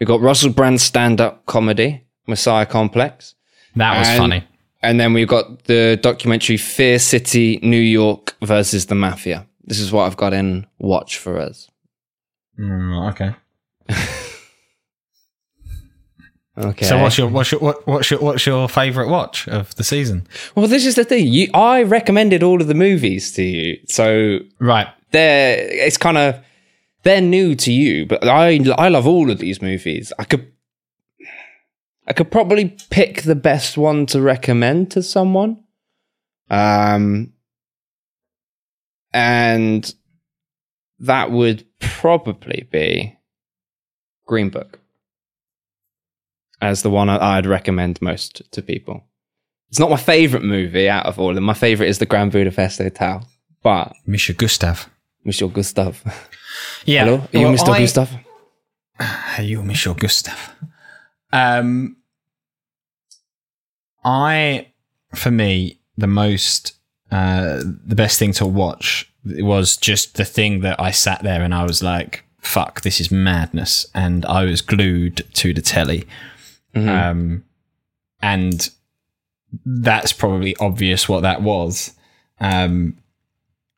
We've 0.00 0.06
got 0.08 0.20
Russell 0.20 0.50
Brand's 0.50 0.82
stand-up 0.82 1.46
comedy, 1.46 2.04
Messiah 2.26 2.66
Complex. 2.66 3.34
that 3.76 3.98
was 3.98 4.08
And- 4.08 4.18
funny. 4.18 4.44
And 4.82 4.98
then 4.98 5.12
we've 5.12 5.28
got 5.28 5.64
the 5.64 5.98
documentary 6.02 6.56
Fear 6.56 6.98
City, 6.98 7.60
New 7.62 7.76
York 7.80 8.34
versus 8.42 8.86
the 8.86 8.94
Mafia. 8.94 9.46
This 9.62 9.78
is 9.78 9.92
what 9.92 10.04
I've 10.06 10.16
got 10.16 10.32
in 10.32 10.66
watch 10.78 11.18
for 11.18 11.38
us. 11.38 11.68
Mm, 12.58 13.10
okay. 13.10 13.34
Okay. 16.58 16.84
So 16.84 16.98
what's 17.00 17.16
your 17.16 17.28
what's 17.28 17.52
your 17.52 17.60
what, 17.60 17.86
what's 17.86 18.10
your 18.10 18.20
what's 18.20 18.44
your 18.44 18.68
favorite 18.68 19.08
watch 19.08 19.48
of 19.48 19.74
the 19.76 19.84
season? 19.84 20.26
well, 20.54 20.66
this 20.66 20.84
is 20.84 20.94
the 20.94 21.04
thing. 21.04 21.26
You, 21.26 21.48
I 21.54 21.82
recommended 21.84 22.42
all 22.42 22.60
of 22.60 22.66
the 22.66 22.74
movies 22.74 23.32
to 23.32 23.42
you, 23.42 23.78
so 23.88 24.40
Right. 24.58 24.88
they're 25.12 25.56
it's 25.70 25.96
kind 25.96 26.18
of 26.18 26.34
they're 27.02 27.20
new 27.20 27.54
to 27.56 27.72
you, 27.72 28.06
but 28.06 28.26
I 28.26 28.60
I 28.76 28.88
love 28.88 29.06
all 29.06 29.30
of 29.30 29.38
these 29.38 29.62
movies. 29.62 30.12
I 30.18 30.24
could 30.24 30.52
I 32.06 32.12
could 32.12 32.30
probably 32.30 32.76
pick 32.90 33.22
the 33.22 33.34
best 33.34 33.78
one 33.78 34.06
to 34.06 34.20
recommend 34.20 34.90
to 34.92 35.02
someone. 35.02 35.62
Um 36.48 37.32
and 39.12 39.94
that 40.98 41.30
would 41.30 41.64
probably 41.80 42.68
be 42.70 43.18
Green 44.26 44.50
Book 44.50 44.78
as 46.60 46.82
the 46.82 46.90
one 46.90 47.08
I'd 47.08 47.46
recommend 47.46 48.02
most 48.02 48.42
to 48.52 48.62
people. 48.62 49.04
It's 49.70 49.78
not 49.78 49.90
my 49.90 49.96
favorite 49.96 50.42
movie 50.42 50.88
out 50.88 51.06
of 51.06 51.18
all 51.18 51.30
of 51.30 51.34
them. 51.36 51.44
My 51.44 51.54
favorite 51.54 51.88
is 51.88 51.98
the 51.98 52.06
Grand 52.06 52.32
Budapest 52.32 52.78
Hotel, 52.78 53.26
but 53.62 53.94
Misha 54.06 54.32
Gustav. 54.34 54.90
Monsieur 55.24 55.48
Gustav. 55.48 56.02
Yeah. 56.84 57.04
Hello, 57.04 57.16
are 57.32 57.38
you 57.38 57.46
Well, 57.46 57.54
Mr. 57.54 57.68
I- 57.70 57.78
Gustav? 57.80 58.10
Hey, 59.36 59.44
you, 59.44 59.62
Michel 59.62 59.94
Gustav. 59.94 60.54
Um, 61.32 61.96
I, 64.04 64.68
for 65.14 65.30
me, 65.30 65.80
the 65.96 66.06
most, 66.06 66.74
uh, 67.10 67.62
the 67.86 67.94
best 67.94 68.18
thing 68.18 68.32
to 68.34 68.46
watch 68.46 69.10
was 69.24 69.76
just 69.76 70.16
the 70.16 70.24
thing 70.24 70.60
that 70.60 70.80
I 70.80 70.90
sat 70.90 71.22
there 71.22 71.42
and 71.42 71.54
I 71.54 71.62
was 71.64 71.82
like, 71.82 72.24
fuck, 72.40 72.80
this 72.82 73.00
is 73.00 73.10
madness. 73.10 73.86
And 73.94 74.24
I 74.26 74.44
was 74.44 74.60
glued 74.62 75.24
to 75.34 75.52
the 75.54 75.62
telly. 75.62 76.06
Um, 76.74 77.44
and 78.22 78.70
that's 79.66 80.12
probably 80.12 80.54
obvious 80.56 81.08
what 81.08 81.22
that 81.22 81.42
was. 81.42 81.92
Um, 82.38 82.96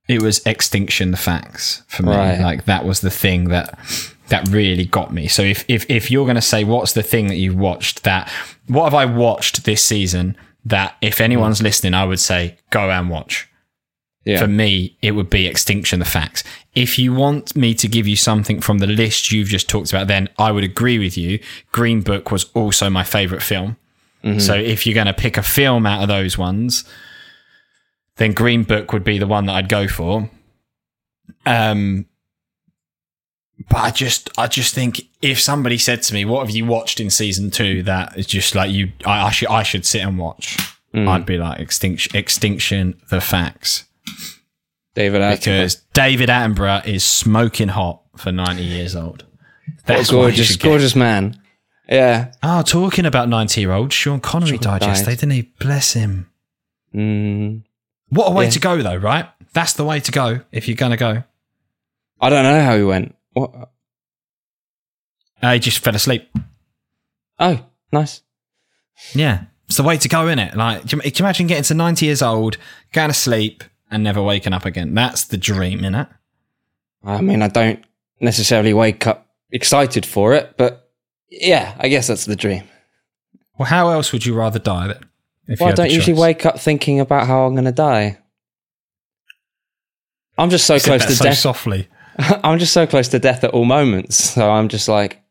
it 0.08 0.22
was 0.22 0.44
Extinction 0.46 1.10
the 1.10 1.16
Facts 1.16 1.82
for 1.88 2.02
me. 2.02 2.12
Right. 2.12 2.40
Like 2.40 2.64
that 2.64 2.84
was 2.84 3.00
the 3.00 3.10
thing 3.10 3.48
that 3.48 3.78
that 4.28 4.48
really 4.48 4.84
got 4.84 5.12
me. 5.12 5.28
So 5.28 5.42
if 5.42 5.64
if 5.68 5.88
if 5.88 6.10
you're 6.10 6.24
going 6.24 6.36
to 6.36 6.42
say 6.42 6.64
what's 6.64 6.92
the 6.92 7.02
thing 7.02 7.28
that 7.28 7.36
you've 7.36 7.58
watched 7.58 8.04
that 8.04 8.30
what 8.66 8.84
have 8.84 8.94
I 8.94 9.04
watched 9.04 9.64
this 9.64 9.84
season 9.84 10.36
that 10.64 10.96
if 11.00 11.20
anyone's 11.20 11.60
mm. 11.60 11.64
listening 11.64 11.94
I 11.94 12.04
would 12.04 12.20
say 12.20 12.58
go 12.70 12.90
and 12.90 13.10
watch. 13.10 13.48
Yeah. 14.24 14.38
For 14.38 14.46
me, 14.46 14.96
it 15.02 15.12
would 15.12 15.30
be 15.30 15.48
Extinction 15.48 15.98
the 15.98 16.04
Facts. 16.04 16.44
If 16.76 16.96
you 16.96 17.12
want 17.12 17.56
me 17.56 17.74
to 17.74 17.88
give 17.88 18.06
you 18.06 18.14
something 18.14 18.60
from 18.60 18.78
the 18.78 18.86
list 18.86 19.32
you've 19.32 19.48
just 19.48 19.68
talked 19.68 19.90
about, 19.90 20.06
then 20.06 20.28
I 20.38 20.52
would 20.52 20.62
agree 20.62 20.96
with 21.00 21.18
you. 21.18 21.40
Green 21.72 22.02
Book 22.02 22.30
was 22.30 22.44
also 22.54 22.88
my 22.88 23.02
favorite 23.02 23.42
film. 23.42 23.76
Mm-hmm. 24.22 24.38
So 24.38 24.54
if 24.54 24.86
you're 24.86 24.94
going 24.94 25.08
to 25.08 25.12
pick 25.12 25.36
a 25.36 25.42
film 25.42 25.86
out 25.86 26.02
of 26.02 26.08
those 26.08 26.38
ones, 26.38 26.84
then 28.16 28.32
Green 28.32 28.62
Book 28.64 28.92
would 28.92 29.04
be 29.04 29.18
the 29.18 29.26
one 29.26 29.46
that 29.46 29.54
I'd 29.54 29.68
go 29.68 29.88
for. 29.88 30.30
Um, 31.46 32.06
but 33.68 33.76
I 33.78 33.90
just, 33.90 34.30
I 34.38 34.46
just 34.48 34.74
think 34.74 35.02
if 35.20 35.40
somebody 35.40 35.78
said 35.78 36.02
to 36.02 36.14
me, 36.14 36.24
"What 36.24 36.46
have 36.46 36.54
you 36.54 36.66
watched 36.66 37.00
in 37.00 37.10
season 37.10 37.50
two 37.50 37.82
that 37.84 38.18
is 38.18 38.26
just 38.26 38.54
like 38.54 38.70
you, 38.70 38.92
I, 39.04 39.26
I 39.26 39.30
should, 39.30 39.48
I 39.48 39.62
should 39.62 39.84
sit 39.86 40.02
and 40.02 40.18
watch," 40.18 40.56
I'd 40.94 41.24
be 41.26 41.38
like 41.38 41.60
Extinction, 41.60 42.14
Extinction, 42.16 43.00
the 43.10 43.20
Facts, 43.20 43.84
David 44.94 45.20
Attenborough. 45.22 45.38
because 45.38 45.74
David 45.94 46.28
Attenborough 46.28 46.86
is 46.86 47.04
smoking 47.04 47.68
hot 47.68 48.02
for 48.16 48.32
ninety 48.32 48.64
years 48.64 48.96
old. 48.96 49.24
That's 49.86 50.12
what 50.12 50.18
gorgeous, 50.22 50.56
gorgeous 50.56 50.96
man. 50.96 51.40
Yeah. 51.88 52.32
Oh, 52.42 52.62
talking 52.62 53.06
about 53.06 53.28
ninety-year-old, 53.28 53.92
Sean 53.92 54.20
Connery 54.20 54.58
Digest, 54.58 54.80
died. 54.80 54.86
yesterday, 54.88 55.14
didn't 55.16 55.30
he? 55.32 55.42
Bless 55.60 55.92
him. 55.92 56.30
Mm, 56.94 57.62
What 58.12 58.28
a 58.28 58.30
way 58.32 58.44
Yeah. 58.44 58.50
to 58.50 58.60
go, 58.60 58.82
though, 58.82 58.96
right? 58.96 59.26
That's 59.54 59.72
the 59.72 59.84
way 59.84 60.00
to 60.00 60.12
go 60.12 60.40
if 60.52 60.68
you're 60.68 60.76
gonna 60.76 60.96
go. 60.96 61.24
I 62.20 62.28
don't 62.30 62.42
know 62.44 62.62
how 62.62 62.76
he 62.76 62.82
went. 62.84 63.14
What? 63.32 63.70
Uh, 65.42 65.54
he 65.54 65.58
just 65.58 65.78
fell 65.80 65.94
asleep. 65.96 66.28
Oh, 67.38 67.64
nice. 67.90 68.22
Yeah, 69.14 69.44
it's 69.66 69.76
the 69.78 69.82
way 69.82 69.96
to 69.96 70.08
go, 70.08 70.26
isn't 70.26 70.38
it? 70.38 70.54
Like, 70.56 70.84
do 70.84 70.98
you, 71.02 71.12
imagine 71.18 71.46
getting 71.46 71.64
to 71.64 71.74
ninety 71.74 72.06
years 72.06 72.22
old, 72.22 72.58
going 72.92 73.08
to 73.08 73.14
sleep, 73.14 73.64
and 73.90 74.04
never 74.04 74.22
waking 74.22 74.52
up 74.52 74.64
again? 74.64 74.94
That's 74.94 75.24
the 75.24 75.36
dream, 75.38 75.80
innit? 75.80 76.08
I 77.02 77.20
mean, 77.20 77.42
I 77.42 77.48
don't 77.48 77.82
necessarily 78.20 78.72
wake 78.74 79.06
up 79.06 79.26
excited 79.50 80.06
for 80.06 80.34
it, 80.34 80.54
but 80.56 80.90
yeah, 81.30 81.74
I 81.80 81.88
guess 81.88 82.06
that's 82.06 82.26
the 82.26 82.36
dream. 82.36 82.64
Well, 83.58 83.66
how 83.68 83.88
else 83.90 84.12
would 84.12 84.24
you 84.24 84.34
rather 84.34 84.58
die 84.58 84.88
then? 84.88 85.04
Well, 85.48 85.70
I 85.70 85.72
don't 85.72 85.90
usually 85.90 86.18
wake 86.18 86.46
up 86.46 86.60
thinking 86.60 87.00
about 87.00 87.26
how 87.26 87.46
I'm 87.46 87.54
going 87.54 87.64
to 87.64 87.72
die. 87.72 88.18
I'm 90.38 90.50
just 90.50 90.66
so 90.66 90.78
close 90.78 91.04
to 91.04 91.14
so 91.14 91.24
death. 91.24 91.38
softly. 91.38 91.88
I'm 92.18 92.58
just 92.58 92.72
so 92.72 92.86
close 92.86 93.08
to 93.08 93.18
death 93.18 93.44
at 93.44 93.50
all 93.50 93.64
moments. 93.64 94.16
So 94.16 94.50
I'm 94.50 94.68
just 94.68 94.88
like, 94.88 95.22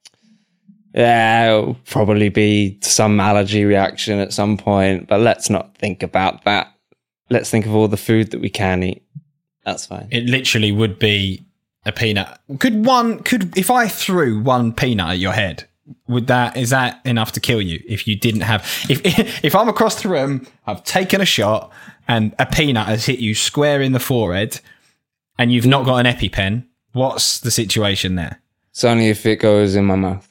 yeah, 0.93 1.49
it'll 1.49 1.75
probably 1.85 2.29
be 2.29 2.77
some 2.81 3.19
allergy 3.19 3.63
reaction 3.63 4.19
at 4.19 4.33
some 4.33 4.57
point, 4.57 5.07
but 5.07 5.21
let's 5.21 5.49
not 5.49 5.77
think 5.77 6.03
about 6.03 6.43
that. 6.43 6.73
Let's 7.29 7.49
think 7.49 7.65
of 7.65 7.73
all 7.73 7.87
the 7.87 7.97
food 7.97 8.31
that 8.31 8.41
we 8.41 8.49
can 8.49 8.83
eat. 8.83 9.03
That's 9.65 9.85
fine. 9.85 10.07
It 10.11 10.25
literally 10.25 10.71
would 10.71 10.99
be 10.99 11.45
a 11.85 11.91
peanut. 11.91 12.39
Could 12.59 12.85
one? 12.85 13.19
Could 13.19 13.57
if 13.57 13.71
I 13.71 13.87
threw 13.87 14.41
one 14.41 14.73
peanut 14.73 15.11
at 15.11 15.19
your 15.19 15.31
head? 15.31 15.67
Would 16.07 16.27
that 16.27 16.57
is 16.57 16.69
that 16.71 17.01
enough 17.05 17.31
to 17.33 17.39
kill 17.39 17.61
you? 17.61 17.81
If 17.87 18.07
you 18.07 18.15
didn't 18.15 18.41
have, 18.41 18.61
if 18.89 19.01
if 19.43 19.55
I'm 19.55 19.69
across 19.69 20.01
the 20.01 20.09
room, 20.09 20.47
I've 20.67 20.83
taken 20.83 21.21
a 21.21 21.25
shot, 21.25 21.71
and 22.07 22.33
a 22.39 22.45
peanut 22.45 22.87
has 22.87 23.05
hit 23.05 23.19
you 23.19 23.35
square 23.35 23.81
in 23.81 23.91
the 23.93 23.99
forehead, 23.99 24.59
and 25.37 25.51
you've 25.51 25.65
not 25.65 25.85
got 25.85 26.05
an 26.05 26.13
EpiPen, 26.13 26.65
what's 26.93 27.39
the 27.39 27.51
situation 27.51 28.15
there? 28.15 28.41
It's 28.71 28.83
only 28.83 29.09
if 29.09 29.25
it 29.25 29.37
goes 29.37 29.75
in 29.75 29.85
my 29.85 29.95
mouth. 29.95 30.27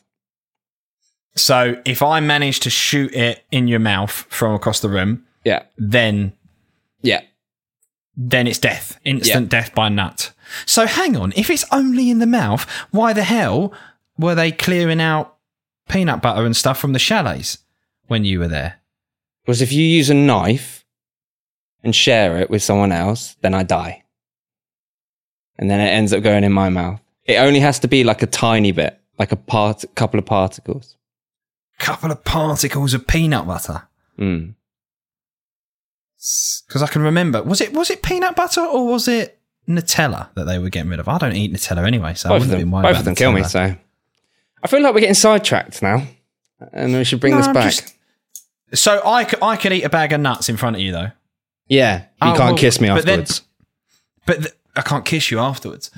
So 1.37 1.81
if 1.85 2.03
I 2.03 2.21
manage 2.21 2.61
to 2.61 2.71
shoot 2.71 3.15
it 3.15 3.45
in 3.51 3.69
your 3.69 3.79
mouth 3.79 4.11
from 4.29 4.55
across 4.55 4.81
the 4.81 4.89
room, 4.89 5.25
Yeah. 5.45 5.63
then 5.79 6.33
Yeah. 7.03 7.21
then 8.17 8.47
it's 8.47 8.59
death, 8.59 8.99
instant 9.05 9.49
death 9.49 9.75
by 9.75 9.89
nut. 9.89 10.33
So 10.67 10.87
hang 10.87 11.17
on, 11.17 11.33
if 11.37 11.49
it's 11.49 11.65
only 11.73 12.11
in 12.11 12.19
the 12.19 12.27
mouth, 12.27 12.69
why 12.91 13.13
the 13.13 13.23
hell 13.23 13.73
were 14.19 14.35
they 14.35 14.51
clearing 14.53 15.01
out 15.01 15.37
peanut 15.91 16.23
butter 16.23 16.45
and 16.45 16.57
stuff 16.57 16.79
from 16.79 16.93
the 16.93 16.99
chalets 16.99 17.59
when 18.07 18.25
you 18.25 18.39
were 18.39 18.49
there? 18.49 18.81
Because 19.45 19.63
if 19.63 19.73
you 19.73 19.83
use 19.83 20.11
a 20.11 20.15
knife 20.15 20.85
and 21.83 21.95
share 21.95 22.39
it 22.39 22.51
with 22.51 22.63
someone 22.63 22.93
else, 22.93 23.37
then 23.41 23.55
I 23.55 23.63
die. 23.63 24.05
And 25.59 25.71
then 25.71 25.81
it 25.81 25.91
ends 25.91 26.13
up 26.13 26.23
going 26.23 26.45
in 26.45 26.53
my 26.53 26.69
mouth. 26.69 27.01
It 27.25 27.37
only 27.37 27.61
has 27.61 27.79
to 27.81 27.89
be 27.89 28.05
like 28.05 28.23
a 28.23 28.27
tiny 28.27 28.73
bit, 28.73 28.99
like 29.19 29.33
a 29.33 29.37
part, 29.37 29.85
couple 29.95 30.19
of 30.19 30.27
particles. 30.27 30.97
Couple 31.79 32.11
of 32.11 32.25
particles 32.25 32.95
of 32.95 33.07
peanut 33.07 33.47
butter. 33.47 33.83
Mm. 34.19 34.55
Because 36.67 36.83
I 36.83 36.87
can 36.87 37.03
remember, 37.03 37.43
was 37.43 37.61
it 37.61 37.73
was 37.73 37.91
it 37.91 38.03
peanut 38.03 38.37
butter 38.37 38.61
or 38.61 38.87
was 38.87 39.09
it 39.09 39.39
Nutella 39.67 40.29
that 40.35 40.45
they 40.45 40.59
were 40.59 40.69
getting 40.69 40.91
rid 40.91 41.01
of? 41.01 41.09
I 41.09 41.17
don't 41.17 41.35
eat 41.35 41.53
Nutella 41.53 41.87
anyway, 41.87 42.15
so 42.15 42.29
I 42.29 42.33
Both 42.33 42.43
of 42.43 42.49
wouldn't 42.49 42.51
have 42.51 42.61
been 42.61 42.71
worried 42.71 42.83
both 42.83 42.99
of 42.99 43.05
them 43.07 43.15
kill 43.15 43.33
me. 43.33 43.43
So 43.45 43.75
I 44.63 44.69
feel 44.69 44.83
like 44.83 44.95
we're 44.95 45.01
getting 45.01 45.15
sidetracked 45.15 45.83
now, 45.83 46.03
and 46.73 46.93
we 46.95 47.05
should 47.05 47.21
bring 47.21 47.33
No, 47.33 47.39
this 47.39 47.47
I'm 47.49 47.55
back. 47.55 47.73
just- 47.73 47.95
So 48.75 49.01
I 49.05 49.25
could, 49.25 49.43
I 49.43 49.57
could 49.57 49.73
eat 49.73 49.83
a 49.85 49.89
bag 49.89 50.13
of 50.13 50.21
nuts 50.21 50.49
in 50.49 50.57
front 50.57 50.77
of 50.77 50.83
you 50.83 50.93
though. 50.93 51.11
Yeah, 51.69 51.99
you 52.01 52.05
Oh, 52.23 52.27
can't 52.37 52.39
well, 52.39 52.57
kiss 52.59 52.81
me 52.81 52.89
but 52.89 53.05
then- 53.07 53.21
afterwards. 53.21 53.43
But 54.27 54.39
th- 54.43 54.55
I 54.77 54.83
can't 54.83 55.05
kiss 55.05 55.31
you 55.31 55.39
afterwards. 55.41 55.91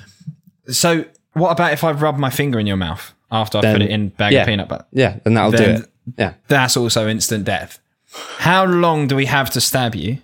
So 0.69 1.05
what 1.33 1.51
about 1.51 1.73
if 1.73 1.83
I 1.83 1.91
rub 1.91 2.17
my 2.17 2.29
finger 2.29 2.59
in 2.59 2.65
your 2.67 2.77
mouth 2.77 3.13
after 3.31 3.57
I 3.57 3.61
put 3.61 3.81
it 3.81 3.89
in 3.89 4.09
bag 4.09 4.33
yeah. 4.33 4.41
of 4.41 4.47
peanut 4.47 4.67
butter. 4.69 4.85
Yeah, 4.91 5.17
then 5.23 5.33
that'll 5.33 5.51
do 5.51 5.63
it. 5.63 5.89
Yeah. 6.17 6.33
That's 6.47 6.77
also 6.77 7.07
instant 7.07 7.45
death. 7.45 7.79
How 8.37 8.65
long 8.65 9.07
do 9.07 9.15
we 9.15 9.25
have 9.25 9.49
to 9.51 9.61
stab 9.61 9.95
you? 9.95 10.19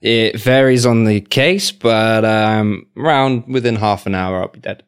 It 0.00 0.38
varies 0.38 0.84
on 0.84 1.04
the 1.04 1.20
case, 1.22 1.72
but 1.72 2.24
um, 2.24 2.86
around 2.96 3.46
within 3.48 3.76
half 3.76 4.04
an 4.06 4.14
hour, 4.14 4.42
I'll 4.42 4.48
be 4.48 4.60
dead. 4.60 4.82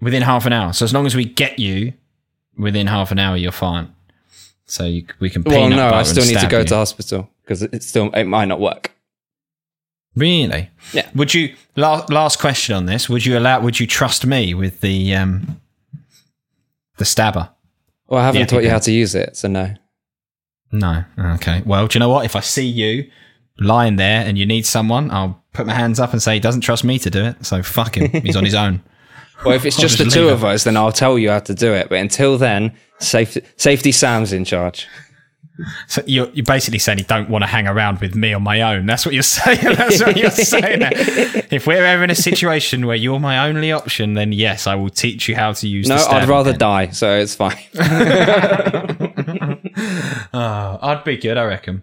Within 0.00 0.22
half 0.22 0.44
an 0.46 0.52
hour. 0.52 0.72
So 0.72 0.84
as 0.84 0.92
long 0.92 1.06
as 1.06 1.14
we 1.14 1.24
get 1.24 1.58
you 1.58 1.92
within 2.58 2.86
half 2.86 3.10
an 3.12 3.18
hour, 3.18 3.36
you're 3.36 3.52
fine. 3.52 3.92
So 4.66 4.84
you, 4.84 5.06
we 5.20 5.30
can. 5.30 5.42
Well, 5.42 5.68
no, 5.70 5.88
I 5.90 6.02
still 6.02 6.24
need 6.26 6.38
to 6.40 6.48
go 6.48 6.58
you. 6.60 6.64
to 6.66 6.74
hospital 6.76 7.30
because 7.42 7.62
it 7.62 7.82
still 7.82 8.10
it 8.10 8.24
might 8.24 8.46
not 8.46 8.60
work. 8.60 8.92
Really? 10.14 10.70
Yeah. 10.92 11.08
Would 11.14 11.34
you 11.34 11.54
last 11.76 12.10
last 12.10 12.38
question 12.40 12.74
on 12.74 12.86
this? 12.86 13.08
Would 13.08 13.24
you 13.26 13.38
allow? 13.38 13.60
Would 13.60 13.78
you 13.80 13.86
trust 13.86 14.26
me 14.26 14.54
with 14.54 14.80
the 14.80 15.14
um 15.14 15.60
the 16.98 17.04
stabber? 17.04 17.50
Well, 18.08 18.20
I 18.20 18.24
haven't 18.26 18.40
Yeah, 18.40 18.46
taught 18.46 18.62
you 18.64 18.70
how 18.70 18.78
to 18.78 18.92
use 18.92 19.14
it, 19.14 19.36
so 19.36 19.48
no. 19.48 19.74
No. 20.72 21.04
Okay. 21.18 21.62
Well, 21.64 21.86
do 21.86 21.96
you 21.96 22.00
know 22.00 22.08
what? 22.08 22.24
If 22.24 22.34
I 22.36 22.40
see 22.40 22.66
you 22.66 23.10
lying 23.58 23.96
there 23.96 24.24
and 24.26 24.36
you 24.36 24.46
need 24.46 24.66
someone, 24.66 25.10
I'll 25.10 25.42
put 25.52 25.66
my 25.66 25.74
hands 25.74 26.00
up 26.00 26.12
and 26.12 26.22
say 26.22 26.34
he 26.34 26.40
doesn't 26.40 26.60
trust 26.62 26.82
me 26.84 26.98
to 26.98 27.10
do 27.10 27.24
it. 27.24 27.44
So 27.46 27.62
fuck 27.62 27.96
him. 27.96 28.10
He's 28.22 28.36
on 28.36 28.44
his 28.44 28.54
own. 28.64 28.82
Well, 29.44 29.54
if 29.54 29.64
it's 29.64 29.76
just 29.76 29.98
the 29.98 30.04
two 30.06 30.28
of 30.28 30.44
us, 30.44 30.64
then 30.64 30.76
I'll 30.76 30.92
tell 30.92 31.18
you 31.18 31.30
how 31.30 31.38
to 31.40 31.54
do 31.54 31.72
it. 31.72 31.88
But 31.88 31.98
until 31.98 32.38
then, 32.38 32.76
safety, 32.98 33.42
safety 33.56 33.92
Sam's 33.92 34.32
in 34.32 34.44
charge. 34.44 34.86
So 35.88 36.02
you're, 36.06 36.28
you're 36.34 36.44
basically 36.44 36.78
saying 36.80 36.98
you 36.98 37.04
don't 37.04 37.30
want 37.30 37.42
to 37.42 37.46
hang 37.46 37.66
around 37.66 38.00
with 38.00 38.14
me 38.14 38.34
on 38.34 38.42
my 38.42 38.60
own. 38.60 38.84
That's 38.86 39.06
what 39.06 39.14
you're 39.14 39.22
saying. 39.38 39.58
That's 39.62 40.02
what 40.02 40.16
you're 40.16 40.30
saying. 40.30 40.80
if 41.50 41.66
we're 41.66 41.84
ever 41.84 42.04
in 42.04 42.10
a 42.10 42.14
situation 42.14 42.86
where 42.86 42.96
you're 42.96 43.18
my 43.20 43.46
only 43.48 43.72
option, 43.72 44.12
then 44.14 44.32
yes, 44.32 44.66
I 44.66 44.74
will 44.74 44.90
teach 44.90 45.28
you 45.28 45.36
how 45.36 45.52
to 45.52 45.66
use. 45.68 45.88
No, 45.88 45.96
I'd 45.96 46.28
rather 46.28 46.50
pen. 46.52 46.58
die, 46.58 46.88
so 46.90 47.16
it's 47.18 47.34
fine. 47.34 47.56
Oh, 50.32 50.78
I'd 50.82 51.02
be 51.04 51.16
good, 51.16 51.38
I 51.38 51.44
reckon. 51.44 51.82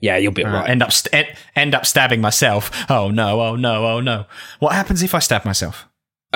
yeah, 0.00 0.16
you'll 0.16 0.32
be 0.32 0.44
Uh, 0.44 0.48
alright. 0.48 0.70
End 0.70 0.82
up 0.82 0.92
st- 0.92 1.26
end 1.54 1.74
up 1.74 1.86
stabbing 1.86 2.20
myself. 2.20 2.70
Oh 2.90 3.10
no! 3.10 3.40
Oh 3.40 3.56
no! 3.56 3.86
Oh 3.86 4.00
no! 4.00 4.26
What 4.58 4.74
happens 4.74 5.02
if 5.02 5.14
I 5.14 5.18
stab 5.20 5.44
myself? 5.44 5.86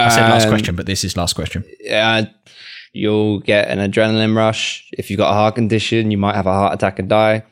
I 0.07 0.09
said 0.11 0.29
last 0.29 0.45
Um, 0.45 0.51
question, 0.51 0.77
but 0.77 0.87
this 0.87 1.05
is 1.05 1.17
last 1.17 1.35
question. 1.35 1.65
uh, 1.93 2.25
you'll 2.93 3.41
get 3.41 3.69
an 3.69 3.79
adrenaline 3.79 4.35
rush. 4.37 4.89
If 4.93 5.11
you've 5.11 5.19
got 5.19 5.31
a 5.31 5.35
heart 5.35 5.55
condition, 5.55 6.11
you 6.11 6.19
might 6.19 6.35
have 6.35 6.47
a 6.47 6.53
heart 6.53 6.75
attack 6.75 6.99
and 6.99 7.09
die. 7.09 7.45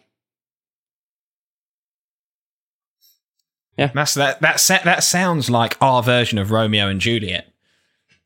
Yeah, 3.77 3.91
That's 3.95 4.15
that. 4.15 4.41
That 4.41 4.61
that 4.85 5.05
sounds 5.05 5.49
like 5.49 5.77
our 5.81 6.03
version 6.03 6.39
of 6.39 6.51
Romeo 6.51 6.89
and 6.89 7.01
Juliet. 7.01 7.47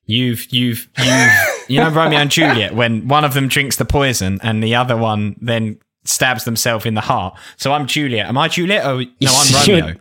You've 0.07 0.47
you've 0.51 0.89
you've 0.99 1.31
you 1.69 1.79
know 1.79 1.91
Romeo 1.91 2.19
and 2.19 2.31
Juliet 2.31 2.75
when 2.75 3.07
one 3.07 3.25
of 3.25 3.35
them 3.35 3.49
drinks 3.49 3.77
the 3.77 3.85
poison 3.85 4.41
and 4.43 4.63
the 4.63 4.75
other 4.75 4.97
one 4.97 5.37
then 5.41 5.79
stabs 6.05 6.45
themselves 6.45 6.87
in 6.87 6.95
the 6.95 7.03
heart. 7.03 7.35
So 7.59 7.73
I'm 7.73 7.87
Juliet. 7.87 8.27
Am 8.27 8.39
I 8.39 8.49
Juliet? 8.49 8.85
Oh 8.85 8.99
no, 9.01 9.05
I'm 9.31 9.69
Romeo. 9.69 9.95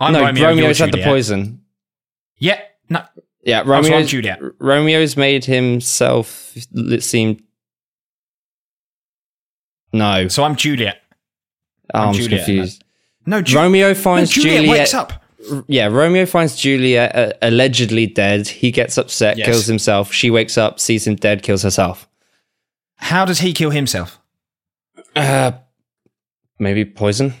I'm 0.00 0.12
no, 0.12 0.20
Romeo. 0.24 0.48
Romeo's 0.48 0.78
had 0.78 0.92
the 0.92 1.02
poison. 1.04 1.62
Yeah. 2.38 2.60
No. 2.90 3.02
Yeah, 3.42 3.62
Oh, 3.62 3.68
Romeo's, 3.68 4.10
Juliet. 4.10 4.38
Romeo's 4.58 5.16
made 5.16 5.46
himself 5.46 6.54
seem. 6.98 7.42
No, 9.92 10.28
So 10.28 10.44
I'm 10.44 10.56
Juliet. 10.56 11.00
oh, 11.94 11.98
I'm 12.00 12.14
Juliet, 12.14 12.44
confused. 12.44 12.84
No. 13.26 13.42
Ju- 13.42 13.56
Romeo 13.56 13.88
no, 13.88 13.94
finds 13.94 14.30
Juliet, 14.30 14.56
Juliet. 14.64 14.78
wakes 14.78 14.94
up. 14.94 15.12
Yeah, 15.68 15.86
Romeo 15.86 16.26
finds 16.26 16.54
Juliet 16.56 17.14
uh, 17.16 17.32
allegedly 17.42 18.06
dead. 18.06 18.46
He 18.46 18.70
gets 18.70 18.98
upset, 18.98 19.38
Yes. 19.38 19.46
kills 19.46 19.66
himself. 19.66 20.12
She 20.12 20.30
wakes 20.30 20.58
up, 20.58 20.78
sees 20.78 21.06
him 21.06 21.14
dead, 21.16 21.42
kills 21.42 21.62
herself. 21.62 22.08
How 22.96 23.24
does 23.24 23.40
he 23.40 23.52
kill 23.54 23.70
himself? 23.70 24.20
Uh, 25.16 25.52
maybe 26.58 26.84
poison. 26.84 27.32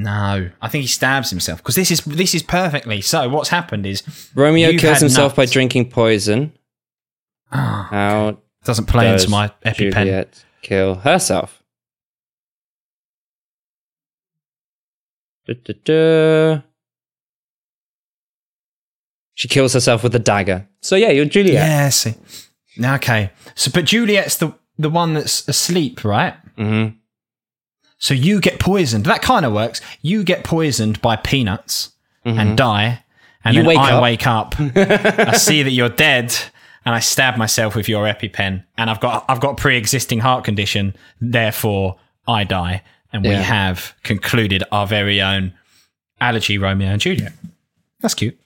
No, 0.00 0.48
I 0.62 0.68
think 0.68 0.82
he 0.82 0.86
stabs 0.86 1.28
himself 1.30 1.58
because 1.58 1.74
this 1.74 1.90
is 1.90 2.02
this 2.04 2.32
is 2.32 2.44
perfectly. 2.44 3.00
So 3.00 3.28
what's 3.28 3.48
happened 3.48 3.84
is 3.84 4.04
Romeo 4.32 4.70
kills 4.78 5.00
himself 5.00 5.34
by 5.34 5.44
drinking 5.46 5.90
poison. 5.90 6.52
Ah, 7.50 7.88
How 7.90 8.38
doesn't 8.64 8.86
play 8.86 9.06
does 9.06 9.24
into 9.24 9.30
my 9.32 9.48
EpiPen. 9.66 9.92
Juliet 9.92 10.44
kill 10.62 10.94
herself? 10.96 11.64
Du-du-du. 15.46 16.62
She 19.34 19.48
kills 19.48 19.72
herself 19.72 20.04
with 20.04 20.14
a 20.14 20.20
dagger. 20.20 20.68
So 20.80 20.94
yeah, 20.94 21.10
you're 21.10 21.24
Juliet. 21.24 21.54
Yeah, 21.54 21.86
I 21.86 21.88
see. 21.88 22.14
Okay, 22.80 23.30
so 23.56 23.72
but 23.74 23.84
Juliet's 23.84 24.36
the 24.36 24.54
the 24.78 24.90
one 24.90 25.14
that's 25.14 25.48
asleep, 25.48 26.04
right? 26.04 26.34
hmm 26.56 26.88
So 27.98 28.14
you 28.14 28.40
get 28.40 28.60
poisoned. 28.60 29.04
That 29.06 29.22
kind 29.22 29.44
of 29.44 29.52
works. 29.52 29.80
You 30.02 30.22
get 30.24 30.44
poisoned 30.44 31.02
by 31.02 31.16
peanuts 31.16 31.92
and 32.24 32.36
mm-hmm. 32.36 32.54
die, 32.54 33.04
and 33.44 33.54
You 33.56 33.62
then 33.62 33.68
wake 33.68 33.78
I 33.78 33.92
up. 33.92 34.02
wake 34.02 34.26
up. 34.26 34.54
I 34.58 35.36
see 35.36 35.62
that 35.62 35.70
you're 35.72 35.88
dead, 35.88 36.34
and 36.84 36.94
I 36.94 37.00
stab 37.00 37.36
myself 37.36 37.74
with 37.74 37.88
your 37.88 38.04
EpiPen, 38.04 38.64
and 38.76 38.90
I've 38.90 39.00
got 39.00 39.24
I've 39.28 39.40
got 39.40 39.56
pre-existing 39.56 40.20
heart 40.20 40.44
condition. 40.44 40.94
Therefore, 41.20 41.96
I 42.26 42.44
die, 42.44 42.82
and 43.12 43.24
we 43.24 43.34
have 43.34 43.94
concluded 44.04 44.62
our 44.70 44.86
very 44.86 45.20
own 45.20 45.54
allergy 46.20 46.58
Romeo 46.58 46.88
and 46.88 47.00
Juliet. 47.00 47.32
That's 48.00 48.14
cute, 48.14 48.38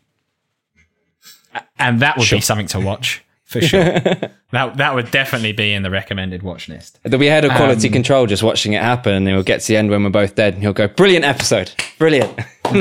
and 1.78 2.00
that 2.00 2.16
would 2.16 2.26
Sure. 2.26 2.38
be 2.38 2.40
something 2.42 2.68
to 2.68 2.80
watch 2.80 3.22
for 3.52 3.60
sure. 3.60 3.82
that 4.52 4.76
that 4.76 4.94
would 4.94 5.10
definitely 5.10 5.52
be 5.52 5.72
in 5.72 5.82
the 5.82 5.90
recommended 5.90 6.42
watch 6.42 6.68
list. 6.68 6.98
We 7.04 7.26
had 7.26 7.44
a 7.44 7.54
quality 7.54 7.88
Um, 7.88 7.92
control 7.92 8.26
just 8.26 8.42
watching 8.42 8.72
it 8.72 8.82
happen, 8.82 9.12
and 9.14 9.28
he'll 9.28 9.42
get 9.42 9.60
to 9.60 9.68
the 9.68 9.76
end 9.76 9.90
when 9.90 10.02
we're 10.02 10.10
both 10.10 10.34
dead, 10.34 10.54
and 10.54 10.62
he'll 10.62 10.72
go, 10.72 10.88
"Brilliant 10.88 11.24
episode, 11.24 11.70
brilliant, 11.98 12.36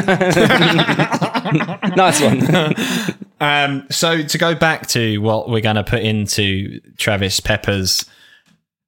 nice 1.95 2.21
one." 2.21 2.75
Um, 3.41 3.87
so 3.89 4.21
to 4.21 4.37
go 4.37 4.53
back 4.53 4.85
to 4.89 5.17
what 5.17 5.49
we're 5.49 5.61
going 5.61 5.75
to 5.75 5.83
put 5.83 6.03
into 6.03 6.79
Travis 6.99 7.39
Pepper's 7.39 8.05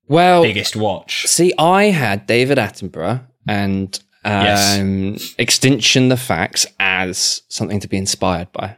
Well, 0.07 0.43
biggest 0.43 0.75
watch. 0.75 1.25
see, 1.25 1.55
I 1.57 1.85
had 1.85 2.27
David 2.27 2.59
Attenborough 2.59 3.21
and 3.47 3.99
Yes. 4.23 4.77
um, 4.79 5.17
Extinction 5.39 6.09
the 6.09 6.17
Facts 6.17 6.67
as 6.79 7.41
something 7.49 7.79
to 7.79 7.87
be 7.87 7.97
inspired 7.97 8.51
by. 8.51 8.77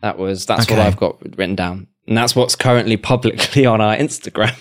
That 0.00 0.18
was 0.18 0.46
that's 0.46 0.70
what 0.70 0.78
I've 0.78 0.96
got 0.96 1.20
written 1.36 1.54
down, 1.56 1.86
and 2.06 2.16
that's 2.16 2.36
what's 2.36 2.54
currently 2.54 2.96
publicly 3.12 3.66
on 3.66 3.80
our 3.80 3.96
Instagram. 3.96 4.56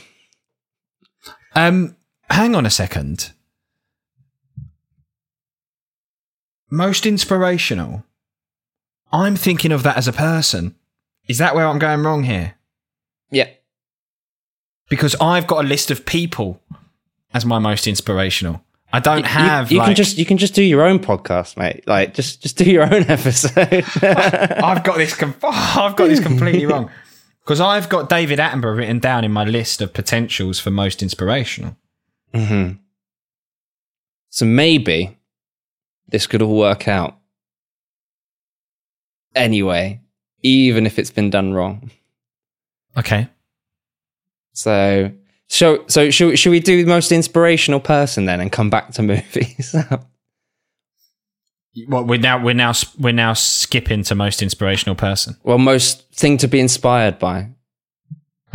Um, 1.54 1.96
hang 2.30 2.56
on 2.56 2.66
a 2.66 2.70
second. 2.70 3.32
Most 6.70 7.06
inspirational. 7.06 8.04
I'm 9.12 9.36
thinking 9.36 9.72
of 9.72 9.84
that 9.84 9.98
as 9.98 10.08
a 10.08 10.14
person. 10.14 10.76
Is 11.28 11.38
that 11.38 11.56
where 11.56 11.68
I'm 11.68 11.80
going 11.80 12.04
wrong 12.04 12.24
here? 12.24 12.56
Yeah, 13.32 13.50
Because 14.90 15.16
I've 15.22 15.48
got 15.48 15.64
a 15.64 15.68
list 15.68 15.90
of 15.90 16.06
people 16.06 16.62
as 17.34 17.46
my 17.46 17.60
most 17.60 17.88
inspirational. 17.88 18.64
I 18.96 19.00
don't 19.02 19.20
You- 19.20 19.24
have. 19.26 19.72
You, 19.72 19.80
like, 19.80 19.88
can 19.88 19.96
just 19.96 20.18
you 20.18 20.26
can 20.26 20.38
just 20.38 20.54
do 20.56 20.64
your 20.64 20.84
own 20.84 21.00
podcast, 21.00 21.58
mate. 21.58 21.84
Like 21.86 22.14
just 22.14 22.42
just 22.42 22.58
do 22.58 22.64
your 22.64 22.84
own 22.84 23.04
episode. 23.10 23.58
I've 24.02 24.84
got 24.84 24.98
this. 24.98 25.16
Com- 25.16 25.36
I've 25.44 25.96
got 25.96 26.08
this 26.08 26.20
completely 26.22 26.66
wrong. 26.66 26.90
Because 27.44 27.60
I've 27.62 27.90
got 27.90 28.10
David 28.10 28.40
Attenborough 28.40 28.78
written 28.78 29.00
down 29.00 29.24
in 29.24 29.32
my 29.32 29.44
list 29.44 29.82
of 29.82 29.94
potentials 29.94 30.60
for 30.60 30.72
most 30.72 31.04
inspirational. 31.04 31.76
hmm 32.34 32.72
So 34.30 34.46
maybe 34.46 35.18
this 36.08 36.26
could 36.26 36.42
all 36.42 36.58
work 36.58 36.88
out. 36.88 37.18
Anyway, 39.36 40.00
even 40.42 40.86
if 40.86 40.98
it's 40.98 41.12
been 41.12 41.30
done 41.30 41.54
wrong. 41.54 41.92
Okay. 42.98 43.28
So, 44.54 45.12
so, 45.48 45.84
so 45.88 46.10
should, 46.12 46.38
should 46.40 46.50
we 46.52 46.60
do 46.60 46.84
the 46.84 46.90
most 46.90 47.12
inspirational 47.12 47.80
person 47.80 48.26
then 48.26 48.40
and 48.42 48.52
come 48.52 48.70
back 48.70 48.92
to 48.94 49.02
movies? 49.04 49.76
Well, 51.90 52.06
we're 52.06 52.20
now 52.20 52.42
we're 52.42 52.54
now 52.54 52.72
we're 52.98 53.12
now 53.12 53.34
skipping 53.34 54.04
to 54.04 54.16
most 54.16 54.42
inspirational 54.42 54.96
person. 54.96 55.36
well, 55.44 55.58
most 55.58 56.10
thing 56.14 56.38
to 56.38 56.48
be 56.48 56.62
inspired 56.62 57.20
by. 57.20 57.50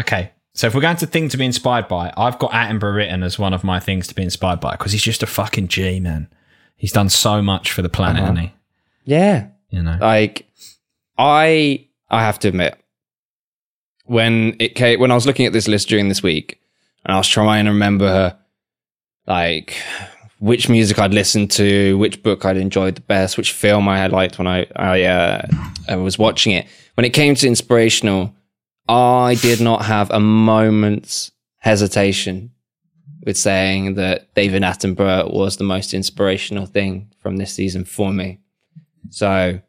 Okay. 0.01 0.31
So 0.55 0.67
if 0.67 0.75
we're 0.75 0.81
going 0.81 0.97
to 0.97 1.07
thing 1.07 1.29
to 1.29 1.37
be 1.37 1.45
inspired 1.45 1.87
by, 1.87 2.13
I've 2.17 2.39
got 2.39 2.51
Attenborough 2.53 2.95
written 2.97 3.23
as 3.23 3.39
one 3.39 3.53
of 3.53 3.63
my 3.63 3.79
things 3.79 4.07
to 4.09 4.15
be 4.15 4.23
inspired 4.23 4.59
by 4.61 4.73
because 4.73 4.93
he's 4.93 5.03
just 5.03 5.23
a 5.23 5.27
fucking 5.27 5.69
G 5.69 6.01
man. 6.01 6.29
He's 6.77 6.93
done 6.93 7.11
so 7.11 7.43
much 7.43 7.73
for 7.73 7.83
the 7.83 7.91
planet, 7.91 8.23
Uh-huh. 8.23 8.33
hasn't 8.33 8.53
Yeah. 9.05 9.49
You 9.69 9.83
know. 9.83 9.99
Like, 10.01 10.47
I, 11.19 11.87
I 12.09 12.23
have 12.23 12.39
to 12.41 12.49
admit, 12.49 12.79
when 14.07 14.57
it 14.59 14.75
came, 14.75 14.99
when 14.99 15.11
I 15.11 15.15
was 15.15 15.27
looking 15.27 15.45
at 15.45 15.53
this 15.53 15.69
list 15.69 15.89
during 15.89 16.09
this 16.09 16.23
week, 16.23 16.59
and 17.05 17.15
I 17.15 17.19
was 17.19 17.29
trying 17.29 17.65
to 17.65 17.71
remember, 17.71 18.37
like, 19.27 19.77
which 20.39 20.69
music 20.69 20.99
I'd 20.99 21.15
listened 21.15 21.51
to, 21.53 21.97
which 21.99 22.23
book 22.23 22.45
I'd 22.45 22.57
enjoyed 22.57 22.97
the 22.97 23.03
best, 23.03 23.37
which 23.37 23.53
film 23.53 23.89
I 23.89 23.99
had 23.99 24.13
liked 24.13 24.39
when 24.39 24.47
I 24.47 24.67
I, 24.75 25.03
uh, 25.03 25.47
I 25.89 25.97
was 25.97 26.19
watching 26.19 26.53
it. 26.53 26.67
When 26.95 27.05
it 27.05 27.13
came 27.13 27.35
to 27.37 27.47
inspirational, 27.47 28.35
I 28.89 29.37
did 29.41 29.61
not 29.61 29.85
have 29.85 30.11
a 30.11 30.19
moment's 30.21 31.31
hesitation 31.59 32.53
with 33.25 33.37
saying 33.37 33.95
that 33.95 34.35
David 34.35 34.63
Attenborough 34.63 35.33
was 35.33 35.59
the 35.59 35.65
most 35.65 35.93
inspirational 35.93 36.67
thing 36.67 37.13
from 37.19 37.37
this 37.37 37.53
season 37.53 37.85
for 37.85 38.13
me. 38.13 38.41
So, 39.11 39.61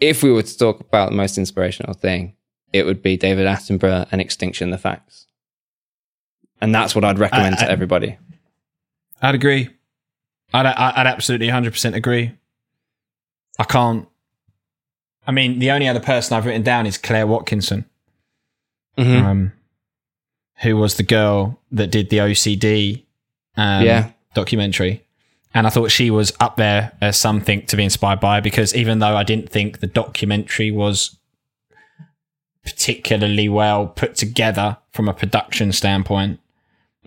if 0.00 0.22
we 0.22 0.32
were 0.32 0.42
to 0.42 0.58
talk 0.58 0.80
about 0.80 1.10
the 1.10 1.16
most 1.16 1.38
inspirational 1.38 1.94
thing, 1.94 2.36
it 2.72 2.84
would 2.84 3.02
be 3.02 3.16
David 3.16 3.46
Attenborough 3.46 4.08
and 4.10 4.20
Extinction 4.20 4.70
the 4.70 4.78
Facts. 4.78 5.27
And 6.60 6.74
that's 6.74 6.94
what 6.94 7.04
I'd 7.04 7.18
recommend 7.18 7.56
I- 7.56 7.58
I- 7.58 7.64
to 7.64 7.70
everybody. 7.70 8.18
I'd 9.22 9.34
agree. 9.34 9.68
I'd, 10.52 10.66
I'd 10.66 11.06
absolutely 11.06 11.48
100% 11.48 11.94
agree. 11.94 12.32
I 13.58 13.64
can't. 13.64 14.06
I 15.26 15.30
mean, 15.32 15.58
the 15.58 15.70
only 15.72 15.88
other 15.88 16.00
person 16.00 16.36
I've 16.36 16.46
written 16.46 16.62
down 16.62 16.86
is 16.86 16.96
Claire 16.96 17.26
Watkinson, 17.26 17.84
Mhm. 18.96 19.22
um, 19.24 19.52
who 20.62 20.76
was 20.76 20.96
the 20.96 21.02
girl 21.02 21.60
that 21.72 21.90
did 21.90 22.08
the 22.10 22.18
OCD 22.20 23.04
um, 23.56 23.84
Yeah. 23.84 24.10
documentary. 24.34 25.04
And 25.52 25.66
I 25.66 25.70
thought 25.70 25.90
she 25.90 26.10
was 26.10 26.32
up 26.40 26.56
there 26.56 26.92
as 27.00 27.16
something 27.16 27.66
to 27.66 27.76
be 27.76 27.82
inspired 27.84 28.20
by 28.20 28.40
because 28.40 28.74
even 28.74 29.00
though 29.00 29.16
I 29.16 29.24
didn't 29.24 29.50
think 29.50 29.80
the 29.80 29.86
documentary 29.88 30.70
was 30.70 31.16
particularly 32.64 33.48
well 33.48 33.86
put 33.86 34.14
together 34.14 34.76
from 34.92 35.08
a 35.08 35.14
production 35.14 35.72
standpoint, 35.72 36.38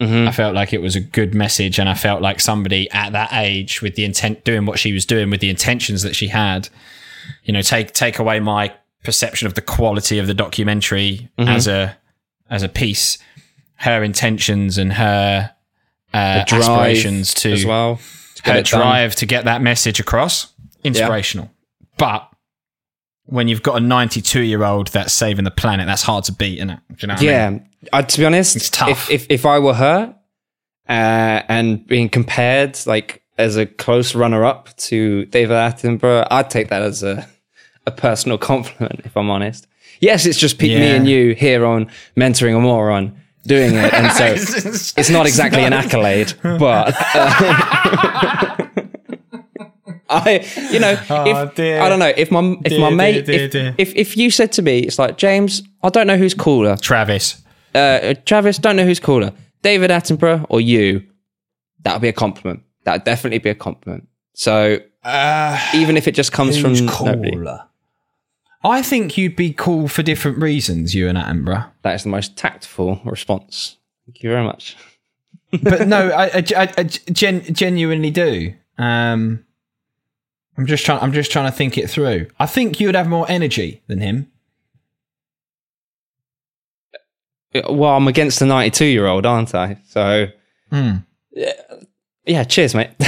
Mhm. 0.01 0.27
I 0.27 0.31
felt 0.31 0.55
like 0.55 0.73
it 0.73 0.81
was 0.81 0.95
a 0.95 0.99
good 0.99 1.33
message, 1.35 1.77
and 1.79 1.87
I 1.87 1.93
felt 1.93 2.21
like 2.21 2.39
somebody 2.41 2.89
at 2.91 3.11
that 3.11 3.29
age, 3.33 3.81
with 3.81 3.95
the 3.95 4.03
intent, 4.03 4.43
doing 4.43 4.65
what 4.65 4.79
she 4.79 4.91
was 4.93 5.05
doing, 5.05 5.29
with 5.29 5.41
the 5.41 5.49
intentions 5.49 6.01
that 6.01 6.15
she 6.15 6.27
had, 6.29 6.69
you 7.43 7.53
know, 7.53 7.61
take 7.61 7.93
take 7.93 8.17
away 8.19 8.39
my 8.39 8.73
perception 9.03 9.47
of 9.47 9.53
the 9.53 9.61
quality 9.61 10.19
of 10.19 10.27
the 10.27 10.33
documentary 10.33 11.29
as 11.37 11.67
a 11.67 11.95
as 12.49 12.63
a 12.63 12.69
piece, 12.69 13.17
her 13.75 14.03
intentions 14.03 14.77
and 14.77 14.93
her 14.93 15.51
uh, 16.13 16.17
aspirations 16.51 17.33
to 17.35 17.51
as 17.53 17.65
well. 17.65 17.99
to 18.35 18.43
her 18.51 18.61
done. 18.61 18.63
drive 18.63 19.15
to 19.15 19.25
get 19.25 19.45
that 19.45 19.61
message 19.61 19.99
across, 19.99 20.51
inspirational. 20.83 21.49
But 21.97 22.27
when 23.25 23.47
you've 23.47 23.63
got 23.63 23.77
a 23.77 23.79
92 23.79 24.41
year 24.41 24.63
old 24.63 24.87
that's 24.87 25.13
saving 25.13 25.45
the 25.45 25.51
planet, 25.51 25.85
that's 25.87 26.01
hard 26.03 26.23
to 26.25 26.31
beat, 26.33 26.57
isn't 26.57 26.69
it? 26.71 26.79
Do 26.89 26.95
you 27.01 27.07
know 27.07 27.13
what 27.13 27.21
I 27.23 27.25
mean? 27.51 27.67
I, 27.93 28.01
to 28.03 28.19
be 28.19 28.25
honest, 28.25 28.55
It's 28.55 28.69
tough. 28.69 29.09
If, 29.09 29.23
if 29.23 29.27
if 29.29 29.45
I 29.45 29.59
were 29.59 29.73
her, 29.73 30.15
uh, 30.89 31.41
and 31.47 31.85
being 31.87 32.09
compared 32.09 32.77
like 32.85 33.23
as 33.37 33.57
a 33.57 33.65
close 33.65 34.13
runner 34.15 34.45
up 34.45 34.75
to 34.77 35.25
David 35.25 35.53
Attenborough, 35.55 36.27
I'd 36.29 36.49
take 36.49 36.67
that 36.69 36.81
as 36.83 37.01
a 37.03 37.27
a 37.87 37.91
personal 37.91 38.37
compliment. 38.49 39.01
If 39.05 39.15
I'm 39.17 39.29
honest, 39.29 39.67
yes, 39.99 40.25
it's 40.25 40.37
just 40.39 40.59
me 40.61 40.69
Yeah. 40.73 40.95
and 40.95 41.07
you 41.07 41.33
here 41.33 41.65
on 41.65 41.89
mentoring 42.15 42.55
a 42.55 42.59
moron 42.59 43.15
doing 43.47 43.73
it, 43.73 43.91
and 43.93 44.11
so 44.13 44.25
it's 44.99 45.09
not 45.09 45.25
exactly 45.25 45.63
an 45.63 45.73
accolade, 45.73 46.33
but. 46.43 46.93
uh, 47.15 48.67
I, 50.13 50.45
you 50.71 50.79
know, 50.79 50.99
Oh, 51.09 51.23
if. 51.25 51.81
I 51.81 51.87
don't 51.89 51.99
know 51.99 52.11
if 52.15 52.31
my 52.31 52.55
if 52.65 52.77
my 52.79 52.89
Dear, 52.89 52.95
mate, 52.97 53.25
dear, 53.25 53.39
if, 53.45 53.51
dear. 53.51 53.75
if 53.77 53.95
if 53.95 54.17
you 54.17 54.29
said 54.29 54.51
to 54.53 54.61
me, 54.61 54.79
it's 54.79 54.99
like 54.99 55.17
James, 55.17 55.63
I 55.83 55.89
don't 55.89 56.05
know 56.05 56.17
who's 56.17 56.33
cooler, 56.33 56.75
Travis. 56.77 57.40
Uh, 57.75 58.13
Travis, 58.25 58.57
don't 58.57 58.75
know 58.75 58.85
who's 58.85 58.99
cooler, 58.99 59.31
David 59.61 59.89
Attenborough 59.91 60.45
or 60.49 60.61
you. 60.61 61.03
That 61.83 61.93
would 61.93 62.01
be 62.01 62.09
a 62.09 62.13
compliment. 62.13 62.61
That 62.83 62.93
would 62.93 63.03
definitely 63.03 63.39
be 63.39 63.49
a 63.49 63.55
compliment. 63.55 64.07
So 64.33 64.79
Uh, 65.03 65.59
even 65.73 65.97
if 65.97 66.07
it 66.07 66.13
just 66.15 66.31
comes 66.31 66.57
from 66.59 66.73
nobody, 67.05 67.37
I 68.63 68.81
think 68.83 69.17
you'd 69.17 69.35
be 69.35 69.53
cool 69.53 69.87
for 69.87 70.03
different 70.03 70.37
reasons, 70.37 70.93
you 70.93 71.07
and 71.09 71.17
Attenborough. 71.17 71.71
that 71.81 71.95
is 71.95 72.03
the 72.03 72.09
most 72.09 72.37
tactful 72.37 73.01
response. 73.05 73.77
Thank 74.05 74.21
you 74.23 74.29
very 74.29 74.43
much. 74.43 74.77
But 75.63 75.87
no, 75.87 76.09
I, 76.15 76.25
I, 76.25 76.43
I- 76.55 76.73
I 76.77 76.83
gen, 76.83 77.41
genuinely 77.53 78.11
do. 78.11 78.53
Um, 78.77 79.43
I'm 80.57 80.65
just 80.67 80.85
trying. 80.85 80.99
I'm 81.01 81.11
just 81.13 81.31
trying 81.31 81.49
to 81.49 81.55
think 81.57 81.77
it 81.77 81.89
through. 81.89 82.27
I 82.39 82.45
think 82.45 82.79
you 82.79 82.87
would 82.87 82.95
have 82.95 83.07
more 83.07 83.25
energy 83.29 83.81
than 83.87 83.99
him. 84.01 84.30
Well, 87.53 87.91
I'm 87.97 88.07
against 88.07 88.39
the 88.39 88.45
92 88.45 88.85
year 88.85 89.07
old, 89.07 89.25
aren't 89.25 89.53
I? 89.53 89.77
So 89.87 90.27
Hmm. 90.69 90.97
yeah, 92.25 92.43
cheers, 92.45 92.73
mate. 92.75 92.91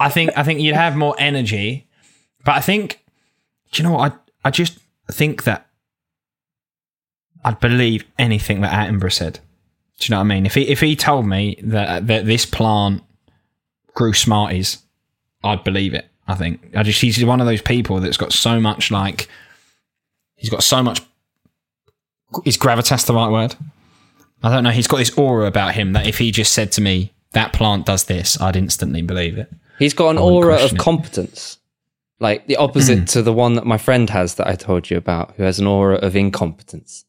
I 0.00 0.08
think. 0.10 0.30
I 0.36 0.42
think 0.42 0.60
you'd 0.60 0.74
have 0.74 0.96
more 0.96 1.14
energy, 1.18 1.86
but 2.44 2.52
I 2.56 2.60
think. 2.60 3.04
Do 3.72 3.82
you 3.82 3.88
know 3.88 3.94
what? 3.96 4.12
I 4.44 4.48
I 4.48 4.50
just 4.50 4.78
think 5.10 5.44
that 5.44 5.66
I'd 7.44 7.60
believe 7.60 8.04
anything 8.18 8.60
that 8.62 8.72
Attenborough 8.72 9.12
said. 9.12 9.40
Do 9.98 10.06
you 10.06 10.10
know 10.10 10.18
what 10.18 10.24
I 10.24 10.28
mean? 10.28 10.46
If 10.46 10.54
he 10.54 10.62
if 10.68 10.80
he 10.80 10.96
told 10.96 11.26
me 11.26 11.58
that 11.62 12.06
that 12.06 12.26
this 12.26 12.46
plant 12.46 13.02
grew 13.94 14.12
Smarties, 14.12 14.78
I'd 15.44 15.64
believe 15.64 15.94
it. 15.94 16.06
I 16.26 16.34
think 16.34 16.60
I 16.74 16.82
just 16.82 17.00
he's 17.00 17.22
one 17.24 17.40
of 17.40 17.46
those 17.46 17.62
people 17.62 18.00
that's 18.00 18.16
got 18.16 18.32
so 18.32 18.60
much 18.60 18.90
like 18.90 19.28
he's 20.36 20.50
got 20.50 20.62
so 20.62 20.82
much. 20.82 21.00
Is 22.44 22.56
gravitas 22.56 23.06
the 23.06 23.14
right 23.14 23.30
word? 23.30 23.56
I 24.42 24.52
don't 24.52 24.64
know. 24.64 24.70
He's 24.70 24.86
got 24.86 24.98
this 24.98 25.16
aura 25.16 25.46
about 25.46 25.74
him 25.74 25.92
that 25.92 26.06
if 26.06 26.18
he 26.18 26.30
just 26.30 26.52
said 26.52 26.72
to 26.72 26.80
me 26.80 27.12
that 27.32 27.52
plant 27.52 27.86
does 27.86 28.04
this, 28.04 28.40
I'd 28.40 28.56
instantly 28.56 29.02
believe 29.02 29.38
it. 29.38 29.52
He's 29.78 29.94
got 29.94 30.10
an 30.10 30.18
aura 30.18 30.56
of 30.56 30.72
it. 30.72 30.78
competence, 30.78 31.58
like 32.18 32.46
the 32.46 32.56
opposite 32.56 32.98
hmm. 32.98 33.04
to 33.06 33.22
the 33.22 33.32
one 33.32 33.54
that 33.54 33.66
my 33.66 33.78
friend 33.78 34.08
has 34.10 34.34
that 34.36 34.46
I 34.46 34.54
told 34.54 34.90
you 34.90 34.96
about, 34.96 35.34
who 35.36 35.42
has 35.42 35.58
an 35.58 35.66
aura 35.66 35.96
of 35.96 36.16
incompetence. 36.16 37.04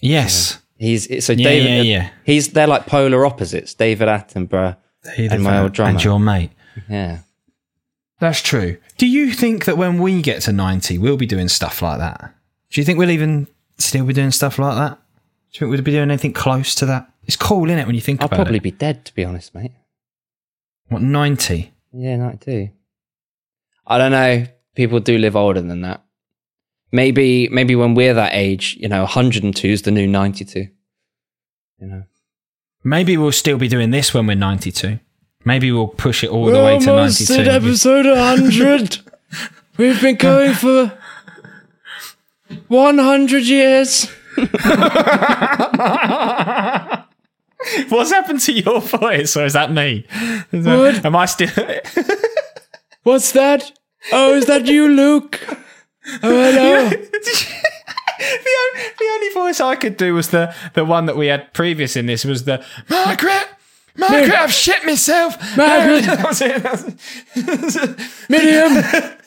Yes. 0.00 0.60
He's 0.76 1.24
so 1.24 1.32
Yeah, 1.32 1.48
David. 1.48 1.86
yeah, 1.86 1.98
yeah. 1.98 2.10
He's 2.24 2.48
they're 2.48 2.66
like 2.66 2.86
polar 2.86 3.24
opposites. 3.24 3.74
David 3.74 4.08
Attenborough 4.08 4.76
and 5.16 5.42
my 5.42 5.60
old 5.60 5.72
drummer. 5.72 5.90
And 5.90 6.04
your 6.04 6.18
mate. 6.18 6.50
Yeah. 6.88 7.18
That's 8.20 8.40
true. 8.40 8.78
Do 8.96 9.06
you 9.06 9.32
think 9.32 9.64
that 9.66 9.76
when 9.76 9.98
we 9.98 10.22
get 10.22 10.42
to 10.42 10.52
90, 10.52 10.98
we'll 10.98 11.16
be 11.16 11.26
doing 11.26 11.48
stuff 11.48 11.82
like 11.82 11.98
that? 11.98 12.34
Do 12.70 12.80
you 12.80 12.84
think 12.84 12.98
we'll 12.98 13.10
even 13.10 13.46
still 13.78 14.04
be 14.04 14.12
doing 14.12 14.30
stuff 14.30 14.58
like 14.58 14.76
that? 14.76 14.98
Do 15.52 15.56
you 15.56 15.58
think 15.60 15.70
we'd 15.70 15.84
be 15.84 15.92
doing 15.92 16.10
anything 16.10 16.32
close 16.32 16.74
to 16.76 16.86
that? 16.86 17.10
It's 17.26 17.36
cool, 17.36 17.66
isn't 17.66 17.78
it, 17.78 17.86
when 17.86 17.94
you 17.94 18.00
think 18.00 18.20
I'll 18.20 18.26
about 18.26 18.36
probably 18.36 18.58
be 18.58 18.70
dead, 18.70 19.04
to 19.06 19.14
be 19.14 19.24
honest, 19.24 19.54
mate. 19.54 19.72
What, 20.88 21.02
90? 21.02 21.72
Yeah, 21.92 22.16
92. 22.16 22.70
I 23.86 23.98
don't 23.98 24.12
know. 24.12 24.46
People 24.74 25.00
do 25.00 25.18
live 25.18 25.36
older 25.36 25.60
than 25.60 25.82
that. 25.82 26.02
Maybe, 26.92 27.48
maybe 27.48 27.74
when 27.74 27.94
we're 27.94 28.14
that 28.14 28.34
age, 28.34 28.76
you 28.78 28.88
know, 28.88 29.00
102 29.00 29.68
is 29.68 29.82
the 29.82 29.90
new 29.90 30.06
92. 30.06 30.68
You 31.80 31.86
know. 31.86 32.02
Maybe 32.82 33.16
we'll 33.16 33.32
still 33.32 33.58
be 33.58 33.68
doing 33.68 33.90
this 33.90 34.12
when 34.12 34.26
we're 34.26 34.36
92. 34.36 34.98
Maybe 35.44 35.72
we'll 35.72 35.88
push 35.88 36.24
it 36.24 36.30
all 36.30 36.46
the 36.46 36.62
way 36.62 36.78
to 36.78 36.86
92. 36.86 37.34
episode 37.34 38.06
100. 38.06 38.98
We've 39.76 40.00
been 40.00 40.16
going 40.16 40.54
for 40.54 40.96
100 42.68 43.44
years. 43.44 44.08
What's 47.88 48.10
happened 48.10 48.40
to 48.40 48.52
your 48.52 48.80
voice? 48.80 49.36
Or 49.36 49.44
is 49.44 49.54
that 49.54 49.72
me? 49.72 50.06
Is 50.52 50.64
that-? 50.64 51.04
Am 51.04 51.16
I 51.16 51.26
still. 51.26 51.50
What's 53.02 53.32
that? 53.32 53.72
Oh, 54.12 54.34
is 54.34 54.46
that 54.46 54.66
you, 54.66 54.88
Luke? 54.88 55.40
Oh, 56.22 56.30
hello. 56.30 56.88
the, 56.90 56.96
only, 58.18 58.88
the 58.98 59.10
only 59.12 59.28
voice 59.30 59.60
I 59.60 59.76
could 59.76 59.96
do 59.96 60.14
was 60.14 60.28
the, 60.28 60.54
the 60.74 60.84
one 60.84 61.06
that 61.06 61.16
we 61.16 61.28
had 61.28 61.52
previous 61.54 61.96
in 61.96 62.06
this 62.06 62.24
was 62.24 62.44
the 62.44 62.64
Margaret, 62.90 63.48
Margaret, 63.96 64.30
I've 64.30 64.52
shit 64.52 64.84
myself. 64.84 65.36
Margaret. 65.56 66.04
That 66.14 66.26
was 66.26 66.40
it, 66.40 66.62
that 66.62 67.62
was 67.62 67.76
it. 67.76 68.00
Miriam. 68.28 69.18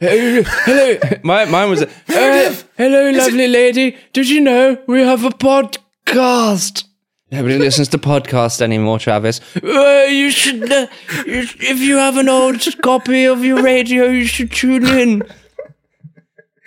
Hello. 0.00 0.98
My, 1.22 1.44
mine 1.44 1.70
was. 1.70 1.82
Uh, 1.82 2.54
hello, 2.76 3.10
lovely 3.10 3.48
lady. 3.48 3.96
Did 4.12 4.28
you 4.28 4.40
know 4.40 4.78
we 4.86 5.00
have 5.00 5.24
a 5.24 5.30
podcast? 5.30 6.84
Nobody 7.30 7.58
listens 7.58 7.88
to 7.88 7.98
podcasts 7.98 8.62
anymore, 8.62 8.98
Travis. 8.98 9.40
Uh, 9.62 10.06
you 10.08 10.30
should. 10.30 10.70
Uh, 10.70 10.86
you, 11.26 11.40
if 11.60 11.80
you 11.80 11.96
have 11.96 12.16
an 12.16 12.28
old 12.28 12.64
copy 12.82 13.24
of 13.24 13.44
your 13.44 13.62
radio, 13.62 14.06
you 14.06 14.24
should 14.24 14.50
tune 14.50 14.86
in. 14.86 15.22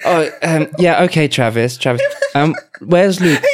Oh, 0.05 0.29
um, 0.43 0.67
yeah. 0.77 1.03
Okay, 1.03 1.27
Travis. 1.27 1.77
Travis. 1.77 2.01
Um, 2.36 2.55
where's 2.79 3.19
Luke? 3.19 3.41
the, 3.41 3.47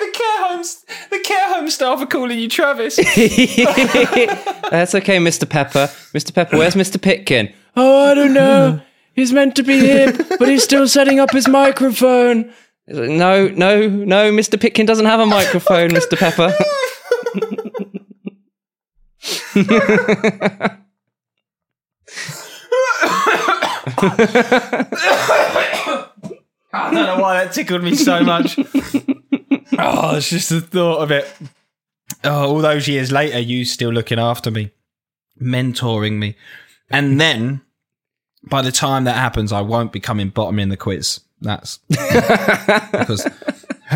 the 0.00 0.12
care 0.14 0.48
homes, 0.48 0.84
the 1.10 1.18
care 1.20 1.54
home 1.54 1.70
staff 1.70 2.00
are 2.00 2.06
calling 2.06 2.38
you 2.38 2.48
Travis. 2.48 2.96
That's 4.70 4.94
okay, 4.94 5.18
Mr. 5.18 5.48
Pepper. 5.48 5.88
Mr. 6.12 6.34
Pepper, 6.34 6.58
where's 6.58 6.74
Mr. 6.74 7.00
Pitkin? 7.00 7.52
Oh, 7.76 8.10
I 8.10 8.14
don't 8.14 8.32
know. 8.32 8.80
He's 9.14 9.32
meant 9.32 9.56
to 9.56 9.62
be 9.62 9.80
here, 9.80 10.12
but 10.38 10.48
he's 10.48 10.64
still 10.64 10.88
setting 10.88 11.20
up 11.20 11.30
his 11.30 11.48
microphone. 11.48 12.52
No, 12.88 13.48
no, 13.48 13.88
no, 13.88 14.32
Mr. 14.32 14.60
Pitkin 14.60 14.86
doesn't 14.86 15.06
have 15.06 15.20
a 15.20 15.26
microphone, 15.26 15.90
Mr. 15.90 16.16
Pepper. 16.16 16.54
I 26.72 26.90
don't 26.90 27.06
know 27.06 27.18
why 27.18 27.44
that 27.44 27.52
tickled 27.52 27.82
me 27.82 27.94
so 27.94 28.22
much. 28.22 28.58
oh, 29.78 30.16
it's 30.16 30.30
just 30.30 30.50
the 30.50 30.60
thought 30.60 31.02
of 31.02 31.10
it. 31.10 31.28
Oh, 32.22 32.50
all 32.50 32.58
those 32.58 32.86
years 32.86 33.10
later, 33.10 33.40
you 33.40 33.64
still 33.64 33.90
looking 33.90 34.18
after 34.18 34.50
me, 34.50 34.70
mentoring 35.40 36.18
me. 36.18 36.36
And 36.90 37.20
then 37.20 37.62
by 38.48 38.62
the 38.62 38.72
time 38.72 39.04
that 39.04 39.16
happens, 39.16 39.52
I 39.52 39.60
won't 39.60 39.92
be 39.92 40.00
coming 40.00 40.28
bottom 40.30 40.58
in 40.58 40.68
the 40.68 40.76
quiz. 40.76 41.20
That's 41.40 41.78
because 41.88 43.28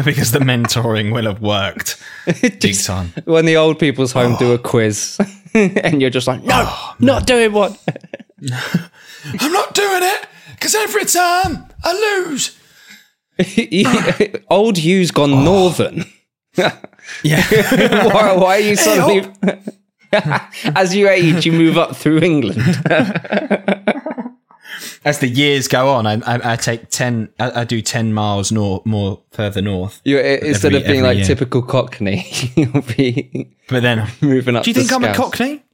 because 0.05 0.33
the 0.33 0.41
mentoring 0.41 1.13
will 1.13 1.25
have 1.25 1.41
worked 1.41 2.01
big 2.43 2.79
time. 2.83 3.13
when 3.25 3.47
the 3.47 3.57
old 3.57 3.79
people's 3.79 4.13
home 4.13 4.37
do 4.37 4.51
a 4.51 4.55
oh. 4.55 4.59
quiz 4.59 5.19
and 5.55 6.01
you're 6.01 6.11
just 6.11 6.27
like, 6.27 6.43
no, 6.43 6.65
oh, 6.67 6.95
not 7.01 7.27
doing 7.27 7.53
one. 7.53 7.77
I'm 9.41 9.53
not 9.53 9.75
doing 9.75 10.03
it 10.03 10.27
because 10.53 10.75
every 10.75 11.05
time 11.07 11.67
I 11.83 12.25
lose. 12.27 12.57
old 14.51 14.77
Hugh's 14.77 15.11
gone 15.11 15.33
oh. 15.33 15.43
northern. 15.43 16.05
Yeah. 17.23 17.43
why, 18.13 18.37
why 18.37 18.57
are 18.57 18.61
you 18.61 18.77
suddenly. 18.77 19.33
As 20.77 20.95
you 20.95 21.09
age, 21.09 21.47
you 21.47 21.53
move 21.53 21.79
up 21.79 21.97
through 21.97 22.19
England. 22.19 22.61
As 25.03 25.19
the 25.21 25.29
years 25.29 25.67
go 25.67 25.89
on, 25.89 26.07
I, 26.07 26.15
I, 26.27 26.53
I 26.53 26.57
take 26.57 26.91
ten. 26.91 27.31
I, 27.39 27.63
I 27.63 27.65
do 27.65 27.81
ten 27.81 28.13
miles 28.13 28.53
north, 28.53 28.85
more 28.85 29.23
further 29.31 29.63
north. 29.63 30.01
You, 30.05 30.19
instead 30.19 30.75
Every- 30.75 30.81
of 30.83 30.87
being 30.87 31.03
like 31.03 31.17
year. 31.19 31.27
typical 31.27 31.63
Cockney, 31.63 32.27
you'll 32.55 32.83
be 32.83 33.51
But 33.69 33.83
then, 33.83 34.07
moving 34.21 34.57
up. 34.57 34.65
do 34.65 34.71
you 34.71 34.75
to 34.75 34.81
think 34.81 34.93
I'm 34.93 35.05
a 35.05 35.15
Cockney? 35.15 35.65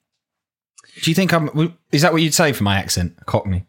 Do 1.02 1.10
you 1.10 1.14
think 1.14 1.32
I'm? 1.32 1.74
Is 1.90 2.02
that 2.02 2.12
what 2.12 2.22
you'd 2.22 2.34
say 2.34 2.52
for 2.52 2.62
my 2.62 2.76
accent, 2.76 3.16
Cockney? 3.26 3.64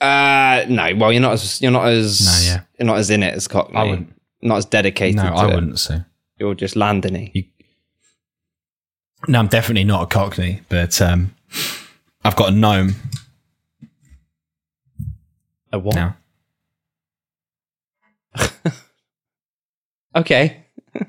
Uh, 0.00 0.64
no. 0.68 0.94
Well, 0.96 1.12
you're 1.12 1.20
not 1.20 1.32
as 1.32 1.60
you're 1.60 1.72
not 1.72 1.86
as 1.88 2.24
No, 2.24 2.52
yeah. 2.52 2.60
you're 2.78 2.86
not 2.86 2.98
as 2.98 3.10
in 3.10 3.22
it 3.24 3.34
as 3.34 3.48
Cockney. 3.48 3.76
I 3.76 3.82
wouldn't. 3.84 4.14
Not 4.40 4.58
as 4.58 4.64
dedicated. 4.66 5.16
No, 5.16 5.24
to 5.24 5.28
I 5.30 5.50
it. 5.50 5.54
wouldn't 5.54 5.78
say. 5.80 6.02
You're 6.38 6.54
just 6.54 6.74
Londony. 6.76 7.30
You- 7.34 7.44
No, 9.28 9.38
I'm 9.40 9.48
definitely 9.48 9.84
not 9.84 10.02
a 10.04 10.06
Cockney, 10.06 10.62
but 10.68 11.00
um, 11.02 11.34
I've 12.24 12.36
got 12.36 12.48
a 12.50 12.52
gnome 12.52 12.94
A 15.72 15.78
what? 15.78 15.94
now. 15.94 16.16
Okay. 20.14 20.64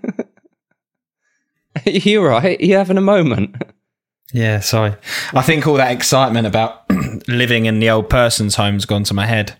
You're 1.86 2.30
right. 2.30 2.60
You're 2.62 2.78
having 2.78 2.98
a 2.98 3.02
moment? 3.02 3.62
Yeah, 4.32 4.62
sorry. 4.62 4.96
I 5.34 5.42
think 5.42 5.68
all 5.68 5.76
that 5.76 5.92
excitement 5.92 6.48
about 6.48 6.90
living 7.28 7.66
in 7.66 7.80
the 7.80 7.90
old 7.90 8.10
person's 8.10 8.56
home's 8.56 8.86
gone 8.86 9.04
to 9.06 9.14
my 9.14 9.26
head. 9.26 9.56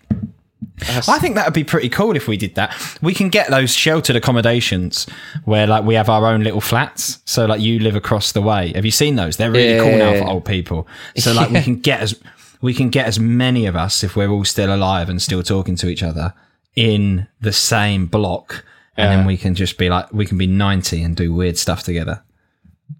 I 0.80 1.20
think 1.20 1.36
that 1.36 1.46
would 1.46 1.54
be 1.54 1.62
pretty 1.62 1.88
cool 1.88 2.16
if 2.16 2.26
we 2.26 2.36
did 2.36 2.56
that. 2.56 2.74
We 3.00 3.14
can 3.14 3.28
get 3.28 3.48
those 3.48 3.72
sheltered 3.72 4.16
accommodations 4.16 5.06
where 5.44 5.68
like 5.68 5.84
we 5.84 5.94
have 5.94 6.08
our 6.08 6.26
own 6.26 6.42
little 6.42 6.60
flats. 6.60 7.20
So 7.26 7.46
like 7.46 7.60
you 7.60 7.78
live 7.78 7.94
across 7.94 8.32
the 8.32 8.42
way. 8.42 8.72
Have 8.74 8.84
you 8.84 8.90
seen 8.90 9.14
those? 9.14 9.36
They're 9.36 9.52
really 9.52 9.78
cool 9.78 9.96
now 9.96 10.18
for 10.18 10.28
old 10.28 10.44
people. 10.44 10.88
So 11.16 11.32
like 11.32 11.50
we 11.50 11.60
can 11.62 11.76
get 11.76 12.00
as 12.00 12.20
we 12.64 12.72
can 12.72 12.88
get 12.88 13.06
as 13.06 13.20
many 13.20 13.66
of 13.66 13.76
us 13.76 14.02
if 14.02 14.16
we're 14.16 14.30
all 14.30 14.42
still 14.42 14.74
alive 14.74 15.10
and 15.10 15.20
still 15.20 15.42
talking 15.42 15.76
to 15.76 15.86
each 15.86 16.02
other 16.02 16.32
in 16.74 17.28
the 17.38 17.52
same 17.52 18.06
block. 18.06 18.64
And 18.96 19.10
then 19.10 19.26
we 19.26 19.36
can 19.36 19.54
just 19.54 19.76
be 19.76 19.90
like 19.90 20.10
we 20.14 20.24
can 20.24 20.38
be 20.38 20.46
90 20.46 21.02
and 21.02 21.14
do 21.14 21.34
weird 21.34 21.58
stuff 21.58 21.82
together. 21.82 22.22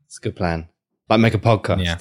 It's 0.06 0.18
a 0.18 0.20
good 0.20 0.36
plan. 0.36 0.68
Like 1.08 1.20
make 1.20 1.32
a 1.32 1.38
podcast. 1.38 1.82
Yeah. 1.82 1.96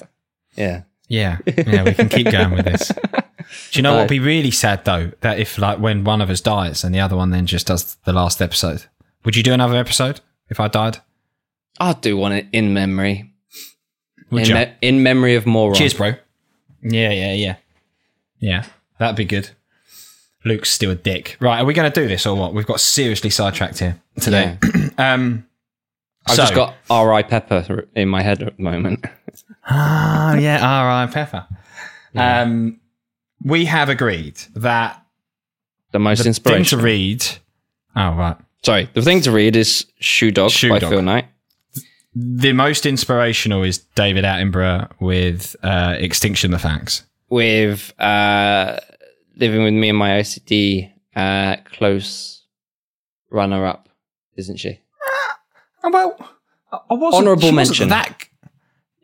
Yeah. 0.56 0.82
Yeah, 1.08 1.38
yeah, 1.46 1.84
we 1.84 1.94
can 1.94 2.08
keep 2.08 2.30
going 2.30 2.52
with 2.52 2.64
this. 2.64 2.88
Do 3.72 3.78
you 3.78 3.82
know 3.82 3.92
what 3.92 4.00
would 4.00 4.08
be 4.08 4.20
really 4.20 4.50
sad 4.50 4.84
though? 4.84 5.12
That 5.20 5.38
if 5.38 5.58
like 5.58 5.78
when 5.78 6.04
one 6.04 6.20
of 6.20 6.28
us 6.28 6.40
dies 6.40 6.84
and 6.84 6.94
the 6.94 7.00
other 7.00 7.16
one 7.16 7.30
then 7.30 7.46
just 7.46 7.66
does 7.66 7.96
the 8.04 8.12
last 8.12 8.42
episode, 8.42 8.86
would 9.24 9.36
you 9.36 9.42
do 9.42 9.52
another 9.54 9.76
episode 9.76 10.20
if 10.50 10.60
I 10.60 10.68
died? 10.68 10.98
I'll 11.78 11.94
do 11.94 12.16
one 12.16 12.32
in 12.32 12.74
memory. 12.74 13.32
Would 14.30 14.42
In, 14.42 14.48
you? 14.48 14.54
me- 14.54 14.72
in 14.82 15.02
memory 15.02 15.34
of 15.34 15.46
Moron. 15.46 15.74
Cheers, 15.74 15.94
bro. 15.94 16.14
Yeah, 16.84 17.10
yeah, 17.10 17.32
yeah, 17.32 17.56
yeah. 18.38 18.64
That'd 18.98 19.16
be 19.16 19.24
good. 19.24 19.50
Luke's 20.44 20.70
still 20.70 20.90
a 20.90 20.94
dick. 20.94 21.36
Right, 21.40 21.58
are 21.60 21.64
we 21.64 21.72
going 21.74 21.90
to 21.90 22.00
do 22.00 22.06
this 22.06 22.26
or 22.26 22.36
what? 22.36 22.52
We've 22.54 22.66
got 22.66 22.78
seriously 22.80 23.30
sidetracked 23.30 23.78
here 23.78 23.98
today. 24.20 24.58
um, 24.98 25.46
I've 26.26 26.36
so- 26.36 26.42
just 26.42 26.54
got 26.54 26.74
R.I. 26.90 27.22
Pepper 27.22 27.88
in 27.94 28.08
my 28.08 28.22
head 28.22 28.42
at 28.42 28.56
the 28.56 28.62
moment. 28.62 29.04
Ah, 29.66 30.34
yeah, 30.34 30.58
R.I. 30.62 31.06
Pepper. 31.12 31.46
Um, 32.16 32.78
we 33.42 33.64
have 33.64 33.88
agreed 33.88 34.36
that 34.54 35.04
The 35.90 35.98
most 35.98 36.24
inspiring 36.24 36.62
thing 36.62 36.78
to 36.78 36.84
read. 36.84 37.26
Oh, 37.96 38.12
right. 38.12 38.36
Sorry, 38.62 38.88
the 38.92 39.02
thing 39.02 39.20
to 39.22 39.32
read 39.32 39.56
is 39.56 39.86
Shoe 39.98 40.30
Dog 40.30 40.52
Shoe 40.52 40.68
by 40.68 40.78
Dog. 40.78 40.90
Phil 40.90 41.02
Knight. 41.02 41.26
The 42.16 42.52
most 42.52 42.86
inspirational 42.86 43.62
is 43.64 43.78
David 43.96 44.24
Attenborough 44.24 44.88
with 45.00 45.56
uh, 45.62 45.96
Extinction 45.98 46.52
the 46.52 46.58
Facts. 46.58 47.02
with 47.28 47.92
uh, 48.00 48.78
living 49.36 49.64
with 49.64 49.74
me 49.74 49.88
and 49.88 49.98
my 49.98 50.10
OCD 50.20 50.92
uh, 51.16 51.56
close 51.64 52.42
runner 53.30 53.66
up, 53.66 53.88
isn't 54.36 54.58
she? 54.58 54.78
Oh, 55.82 55.90
well, 55.90 56.16
I 56.72 56.78
I 56.90 56.94
wasn't. 56.94 57.22
Honourable 57.22 57.42
she 57.42 57.54
wasn't 57.54 57.78
mention. 57.80 57.88
That 57.88 58.28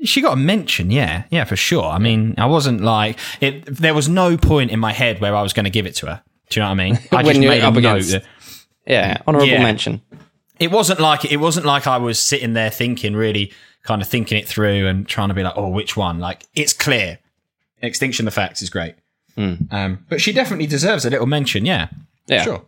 she 0.04 0.20
got 0.22 0.34
a 0.34 0.36
mention, 0.36 0.90
yeah, 0.92 1.24
yeah, 1.30 1.44
for 1.44 1.56
sure. 1.56 1.84
I 1.84 1.98
mean, 1.98 2.34
I 2.38 2.46
wasn't 2.46 2.80
like 2.80 3.18
it. 3.40 3.66
There 3.66 3.92
was 3.92 4.08
no 4.08 4.36
point 4.36 4.70
in 4.70 4.78
my 4.78 4.92
head 4.92 5.20
where 5.20 5.34
I 5.34 5.42
was 5.42 5.52
going 5.52 5.64
to 5.64 5.70
give 5.70 5.84
it 5.86 5.96
to 5.96 6.06
her. 6.06 6.22
Do 6.48 6.60
you 6.60 6.62
know 6.64 6.68
what 6.70 6.80
I 6.80 6.84
mean? 6.84 6.98
I 7.12 7.16
When 7.16 7.24
just 7.26 7.40
you're 7.40 7.50
made 7.50 7.62
a 7.62 7.66
up 7.66 7.74
note 7.74 7.78
against- 7.80 8.10
that 8.12 8.24
Yeah, 8.86 9.18
honourable 9.26 9.48
Yeah. 9.48 9.62
mention. 9.64 10.00
It 10.60 10.70
wasn't 10.70 11.00
like 11.00 11.24
it 11.24 11.38
wasn't 11.38 11.66
like 11.66 11.86
I 11.88 11.96
was 11.96 12.20
sitting 12.22 12.52
there 12.52 12.70
thinking, 12.70 13.14
really 13.16 13.52
kind 13.82 14.00
of 14.02 14.06
thinking 14.08 14.38
it 14.38 14.46
through 14.46 14.86
and 14.86 15.08
trying 15.08 15.28
to 15.28 15.34
be 15.34 15.42
like, 15.42 15.54
oh, 15.56 15.68
which 15.68 15.96
one? 15.96 16.20
Like 16.20 16.44
it's 16.54 16.72
clear. 16.72 17.18
Extinction 17.82 18.26
the 18.26 18.30
Facts 18.30 18.60
is 18.62 18.70
great. 18.70 18.94
Um, 19.38 20.04
but 20.10 20.20
she 20.20 20.32
definitely 20.34 20.66
deserves 20.66 21.06
a 21.06 21.10
little 21.10 21.26
mention. 21.26 21.64
Yeah, 21.64 21.88
Yeah. 22.26 22.42
sure. 22.42 22.62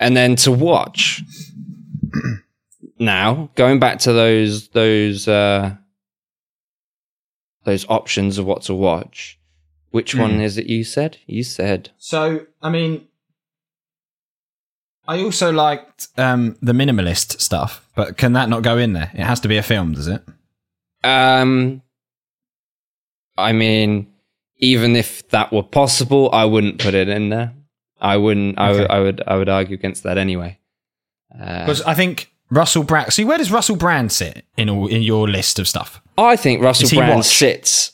And 0.00 0.16
then 0.16 0.34
to 0.36 0.50
watch 0.50 1.22
now, 2.98 3.50
going 3.56 3.78
back 3.78 3.98
to 4.00 4.12
those 4.14 4.68
those 4.68 5.28
uh, 5.28 5.74
those 7.64 7.84
options 7.88 8.38
of 8.38 8.46
what 8.46 8.62
to 8.62 8.74
watch. 8.74 9.38
Which 9.90 10.12
Hmm. 10.12 10.20
one 10.20 10.40
is 10.40 10.58
it 10.58 10.66
you 10.66 10.84
said? 10.84 11.18
You 11.26 11.42
said 11.42 11.90
So, 11.98 12.46
I 12.62 12.68
mean, 12.70 13.06
I 15.08 15.22
also 15.22 15.52
liked 15.52 16.08
um, 16.18 16.56
the 16.62 16.72
minimalist 16.72 17.40
stuff, 17.40 17.86
but 17.94 18.16
can 18.16 18.32
that 18.32 18.48
not 18.48 18.62
go 18.62 18.76
in 18.78 18.92
there? 18.92 19.10
It 19.14 19.24
has 19.24 19.40
to 19.40 19.48
be 19.48 19.56
a 19.56 19.62
film, 19.62 19.92
does 19.92 20.08
it? 20.08 20.22
Um, 21.04 21.82
I 23.38 23.52
mean, 23.52 24.12
even 24.58 24.96
if 24.96 25.28
that 25.30 25.52
were 25.52 25.62
possible, 25.62 26.30
I 26.32 26.44
wouldn't 26.44 26.78
put 26.78 26.94
it 26.94 27.08
in 27.08 27.28
there. 27.28 27.52
I 28.00 28.16
wouldn't. 28.16 28.58
I 28.58 28.72
would. 28.72 28.80
Okay. 28.82 28.92
I 28.92 29.00
would. 29.00 29.22
I 29.26 29.36
would 29.36 29.48
argue 29.48 29.74
against 29.74 30.02
that 30.02 30.18
anyway. 30.18 30.58
Uh, 31.32 31.60
Because 31.60 31.82
I 31.82 31.94
think 31.94 32.32
Russell 32.50 32.82
Brand. 32.82 33.12
See, 33.12 33.24
where 33.24 33.38
does 33.38 33.50
Russell 33.50 33.76
Brand 33.76 34.12
sit 34.12 34.44
in 34.56 34.68
all, 34.68 34.86
in 34.86 35.02
your 35.02 35.28
list 35.28 35.58
of 35.58 35.68
stuff? 35.68 36.02
I 36.18 36.36
think 36.36 36.62
Russell 36.62 36.84
Is 36.86 36.92
Brand 36.92 37.16
watch? 37.16 37.26
sits. 37.26 37.92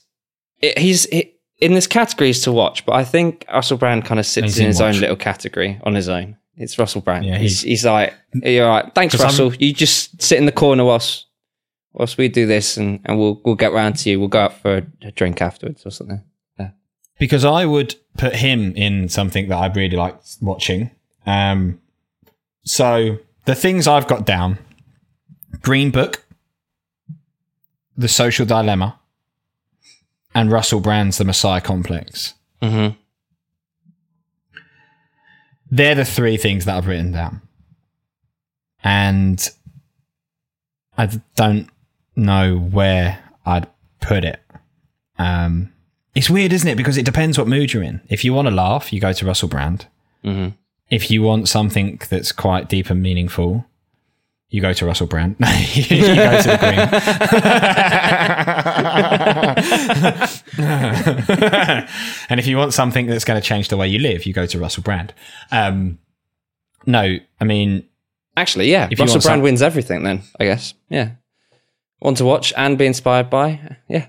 It, 0.60 0.78
he's 0.78 1.04
he, 1.06 1.34
in 1.58 1.74
this 1.74 1.86
categories 1.86 2.42
to 2.42 2.52
watch, 2.52 2.84
but 2.84 2.94
I 2.94 3.04
think 3.04 3.44
Russell 3.52 3.76
Brand 3.76 4.04
kind 4.04 4.18
of 4.18 4.26
sits 4.26 4.56
in 4.56 4.62
in 4.62 4.68
his 4.68 4.80
own 4.80 4.98
little 4.98 5.16
category 5.16 5.78
on 5.84 5.94
his 5.94 6.08
own. 6.08 6.36
It's 6.57 6.78
Russell 6.78 7.00
Brand. 7.00 7.24
Yeah, 7.24 7.38
he's, 7.38 7.62
he- 7.62 7.70
he's 7.70 7.84
like, 7.84 8.14
you're 8.34 8.68
right. 8.68 8.94
Thanks, 8.94 9.12
'Cause 9.14 9.20
I'm- 9.22 9.28
Russell. 9.30 9.55
You 9.55 9.72
just 9.72 10.20
sit 10.22 10.38
in 10.38 10.46
the 10.46 10.53
corner 10.53 10.84
whilst 10.84 11.26
whilst 11.94 12.16
we 12.18 12.28
do 12.28 12.46
this, 12.46 12.76
and, 12.76 13.00
and 13.05 13.18
we'll 13.18 13.40
we'll 13.44 13.55
get 13.55 13.72
round 13.72 13.96
to 13.98 14.11
you. 14.11 14.18
We'll 14.20 14.28
go 14.28 14.40
out 14.40 14.55
for 14.59 14.78
a, 14.78 14.86
a 15.03 15.11
drink 15.12 15.40
afterwards 15.42 15.84
or 15.86 15.90
something. 15.90 16.22
Yeah. 16.59 16.70
Because 17.18 17.44
I 17.44 17.64
would 17.66 17.94
put 18.18 18.36
him 18.36 18.74
in 18.76 19.09
something 19.09 19.48
that 19.48 19.57
I 19.57 19.66
really 19.72 19.96
liked 19.96 20.36
watching. 20.40 20.90
Um, 21.26 21.80
so 22.64 23.18
the 23.46 23.55
things 23.55 23.86
I've 23.88 24.07
got 24.07 24.26
down: 24.26 24.59
Green 25.62 25.90
Book, 25.90 26.24
The 27.96 28.09
Social 28.09 28.44
Dilemma, 28.46 28.98
and 30.34 30.50
Russell 30.53 30.80
Brand's 30.80 31.18
The 31.18 31.24
Messiah 31.24 31.61
Complex. 31.61 32.34
Mm-hmm. 32.61 32.96
They're 35.73 35.95
the 35.97 36.05
three 36.05 36.37
things 36.37 36.66
that 36.66 36.77
I've 36.77 36.87
written 36.87 37.11
down. 37.12 37.41
And 38.85 39.49
I 40.99 41.07
don't 41.35 41.68
know 42.14 42.57
where 42.59 43.18
I'd 43.47 43.66
put 44.01 44.25
it. 44.25 44.41
Um, 45.18 45.73
it's 46.14 46.29
weird, 46.29 46.53
isn't 46.53 46.68
it? 46.68 46.77
Because 46.77 46.99
it 46.99 47.05
depends 47.07 47.39
what 47.39 47.49
mood 47.49 47.73
you're 47.73 47.83
in. 47.83 48.03
If 48.11 48.25
you 48.25 48.35
want 48.35 48.49
to 48.49 48.55
laugh, 48.55 48.93
you 48.93 49.01
go 49.01 49.12
to 49.12 49.27
Russell 49.27 49.49
Brand. 49.49 49.87
Mhm. 50.25 50.55
if 50.91 51.11
you 51.11 51.23
want 51.23 51.49
something 51.49 51.99
that's 52.11 52.33
quite 52.33 52.68
deep 52.68 52.91
and 52.91 53.03
meaningful, 53.03 53.64
you 54.53 54.61
go 54.61 54.72
to 54.72 54.86
Russell 54.86 55.07
Brand. 55.07 55.40
No, 55.40 55.48
you 55.72 55.98
go 56.14 56.42
to 56.42 56.48
the 56.48 56.59
Green. 56.61 56.78
and 62.28 62.38
if 62.38 62.46
you 62.46 62.59
want 62.59 62.74
something 62.74 63.07
that's 63.07 63.24
going 63.24 63.40
to 63.40 63.46
change 63.46 63.68
the 63.68 63.76
way 63.78 63.88
you 63.88 63.98
live, 63.98 64.26
you 64.26 64.32
go 64.32 64.46
to 64.46 64.59
Russell 64.59 64.82
Brand. 64.82 65.14
Um, 65.50 65.98
no, 66.86 67.16
I 67.40 67.44
mean, 67.44 67.88
Actually, 68.36 68.70
yeah. 68.70 68.88
If 68.90 68.98
Russell 68.98 69.20
Brand 69.20 69.38
some- 69.38 69.42
wins 69.42 69.62
everything 69.62 70.05
then, 70.05 70.22
I 70.38 70.44
guess. 70.44 70.74
Yeah. 70.88 71.12
Want 72.00 72.16
to 72.18 72.24
watch 72.24 72.53
and 72.57 72.78
be 72.78 72.86
inspired 72.86 73.30
by? 73.30 73.76
Yeah. 73.88 74.07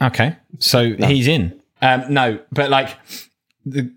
Okay, 0.00 0.36
so 0.58 0.94
he's 0.94 1.28
in. 1.28 1.60
Um, 1.80 2.12
no, 2.12 2.40
but 2.50 2.70
like, 2.70 2.96
the, 3.64 3.94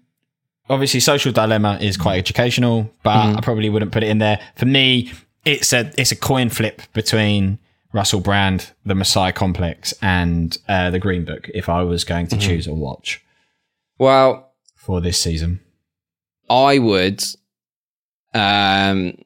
obviously, 0.70 1.00
social 1.00 1.32
dilemma 1.32 1.78
is 1.82 1.98
quite 1.98 2.18
educational, 2.18 2.92
but 3.04 3.38
I 3.38 3.42
probably 3.42 3.70
wouldn't 3.70 3.92
put 3.92 4.04
it 4.04 4.10
in 4.10 4.20
there. 4.20 4.40
For 4.56 4.66
me, 4.66 5.12
it's 5.44 5.74
a 5.74 5.92
it's 5.98 6.12
a 6.12 6.16
coin 6.16 6.50
flip 6.50 6.82
between 6.94 7.60
Russell 7.94 8.20
Brand, 8.20 8.72
the 8.86 8.96
Messiah 8.96 9.32
Complex, 9.32 9.94
and 10.02 10.58
uh, 10.68 10.90
the 10.90 11.00
Green 11.00 11.26
Book. 11.26 11.50
If 11.54 11.70
I 11.70 11.84
was 11.84 12.04
going 12.04 12.28
to 12.28 12.38
choose 12.38 12.68
a 12.68 12.74
watch 12.74 13.24
Well, 13.98 14.52
for 14.76 15.02
this 15.02 15.20
season, 15.20 15.62
I 16.50 16.80
would. 16.80 17.24
Um, 18.34 19.18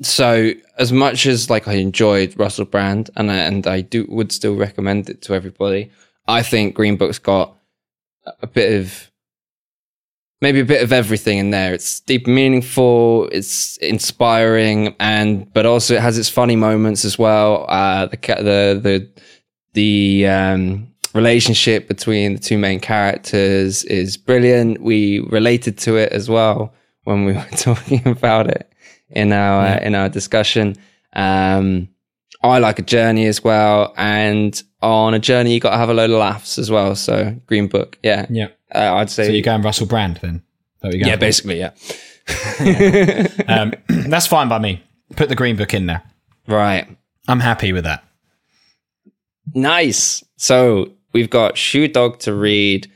so 0.00 0.52
as 0.78 0.92
much 0.92 1.26
as 1.26 1.50
like 1.50 1.68
I 1.68 1.74
enjoyed 1.74 2.38
Russell 2.38 2.64
Brand 2.64 3.10
and 3.16 3.30
I, 3.30 3.36
and 3.36 3.66
I 3.66 3.80
do 3.80 4.06
would 4.08 4.32
still 4.32 4.56
recommend 4.56 5.08
it 5.10 5.22
to 5.22 5.34
everybody, 5.34 5.90
I 6.26 6.42
think 6.42 6.74
Green 6.74 6.96
Book's 6.96 7.18
got 7.18 7.56
a 8.40 8.46
bit 8.46 8.80
of 8.80 9.10
maybe 10.42 10.60
a 10.60 10.64
bit 10.64 10.82
of 10.82 10.92
everything 10.92 11.38
in 11.38 11.50
there. 11.50 11.72
It's 11.72 12.00
deep, 12.00 12.26
and 12.26 12.34
meaningful. 12.34 13.28
It's 13.32 13.78
inspiring, 13.78 14.94
and 15.00 15.50
but 15.54 15.64
also 15.64 15.94
it 15.94 16.02
has 16.02 16.18
its 16.18 16.28
funny 16.28 16.56
moments 16.56 17.06
as 17.06 17.18
well. 17.18 17.64
Uh, 17.70 18.06
the 18.06 18.16
the 18.18 18.80
the 18.82 19.22
the 19.72 20.26
um, 20.26 20.88
relationship 21.14 21.88
between 21.88 22.34
the 22.34 22.40
two 22.40 22.58
main 22.58 22.80
characters 22.80 23.84
is 23.84 24.18
brilliant. 24.18 24.82
We 24.82 25.20
related 25.20 25.78
to 25.78 25.96
it 25.96 26.12
as 26.12 26.28
well 26.28 26.74
when 27.04 27.24
we 27.24 27.32
were 27.38 27.46
talking 27.56 28.06
about 28.06 28.48
it 28.48 28.70
in 29.08 29.32
our 29.32 29.64
uh, 29.64 29.78
in 29.78 29.94
our 29.94 30.10
discussion. 30.10 30.76
Um, 31.14 31.88
I 32.44 32.58
like 32.58 32.80
a 32.80 32.82
journey 32.82 33.26
as 33.26 33.44
well, 33.44 33.94
and 33.96 34.60
on 34.82 35.14
a 35.14 35.20
journey 35.20 35.54
you 35.54 35.60
got 35.60 35.70
to 35.70 35.76
have 35.76 35.90
a 35.90 35.94
load 35.94 36.10
of 36.10 36.18
laughs 36.18 36.58
as 36.58 36.70
well. 36.70 36.96
So 36.96 37.36
Green 37.46 37.68
Book, 37.68 37.98
yeah, 38.02 38.26
yeah. 38.28 38.48
Uh, 38.74 38.94
I'd 38.96 39.10
say 39.10 39.26
So 39.26 39.32
you're 39.32 39.42
going 39.42 39.62
Russell 39.62 39.86
Brand 39.86 40.18
then? 40.22 40.36
Is 40.36 40.80
that 40.80 40.88
what 40.88 40.94
you're 40.94 41.00
going 41.04 41.08
yeah, 41.10 41.14
for? 41.16 41.20
basically, 41.20 41.58
yeah. 41.58 41.72
Um, 43.48 43.72
that's 44.08 44.26
fine 44.26 44.48
by 44.48 44.58
me. 44.58 44.82
Put 45.16 45.28
the 45.28 45.34
Green 45.34 45.56
Book 45.56 45.74
in 45.74 45.86
there. 45.86 46.02
Right. 46.46 46.86
I'm 47.28 47.40
happy 47.40 47.72
with 47.72 47.84
that. 47.84 48.04
Nice. 49.54 50.24
So 50.36 50.92
we've 51.12 51.30
got 51.30 51.56
Shoe 51.58 51.88
Dog 51.88 52.18
to 52.20 52.34
read, 52.34 52.90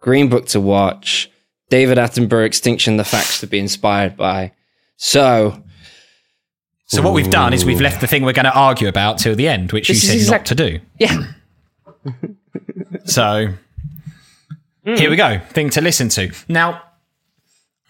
Green 0.00 0.28
Book 0.28 0.46
to 0.48 0.60
watch, 0.60 1.30
David 1.68 1.98
Attenborough 1.98 2.46
Extinction, 2.46 2.96
the 2.96 3.04
facts 3.04 3.40
to 3.40 3.46
be 3.46 3.58
inspired 3.58 4.16
by. 4.16 4.52
So 4.96 5.62
So 6.86 7.02
what 7.02 7.12
we've 7.14 7.30
done 7.30 7.52
is 7.52 7.64
we've 7.64 7.80
left 7.80 8.00
the 8.00 8.06
thing 8.06 8.24
we're 8.24 8.32
going 8.32 8.44
to 8.46 8.54
argue 8.54 8.88
about 8.88 9.18
till 9.18 9.34
the 9.36 9.46
end, 9.48 9.72
which 9.72 9.88
This 9.88 10.02
you 10.02 10.08
said 10.10 10.16
exact- 10.16 10.50
not 10.50 10.58
to 10.58 10.70
do. 10.70 10.80
yeah, 10.98 11.22
So 13.04 13.48
here 14.84 15.10
we 15.10 15.16
go. 15.16 15.38
Thing 15.50 15.70
to 15.70 15.80
listen 15.80 16.08
to. 16.10 16.32
Now, 16.48 16.82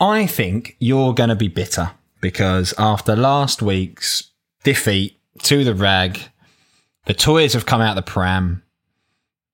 I 0.01 0.26
think 0.26 0.76
you're 0.80 1.14
going 1.14 1.28
to 1.28 1.36
be 1.36 1.49
bitter 1.49 1.93
because 2.20 2.74
after 2.78 3.14
last 3.16 3.62
week's 3.62 4.30
defeat 4.64 5.18
to 5.43 5.64
the 5.64 5.74
rag, 5.74 6.20
the 7.07 7.14
toys 7.14 7.53
have 7.53 7.66
come 7.66 7.80
out 7.80 7.97
the 7.97 8.03
pram 8.03 8.62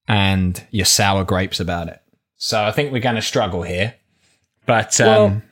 and 0.09 0.62
you're 0.70 0.84
sour 0.87 1.24
grapes 1.24 1.61
about 1.61 1.89
it. 1.89 2.01
So 2.37 2.62
I 2.62 2.72
think 2.72 2.93
we're 2.93 3.01
going 3.01 3.16
to 3.16 3.22
struggle 3.22 3.62
here. 3.62 3.95
But 4.66 5.01
um, 5.01 5.07
Well- 5.09 5.43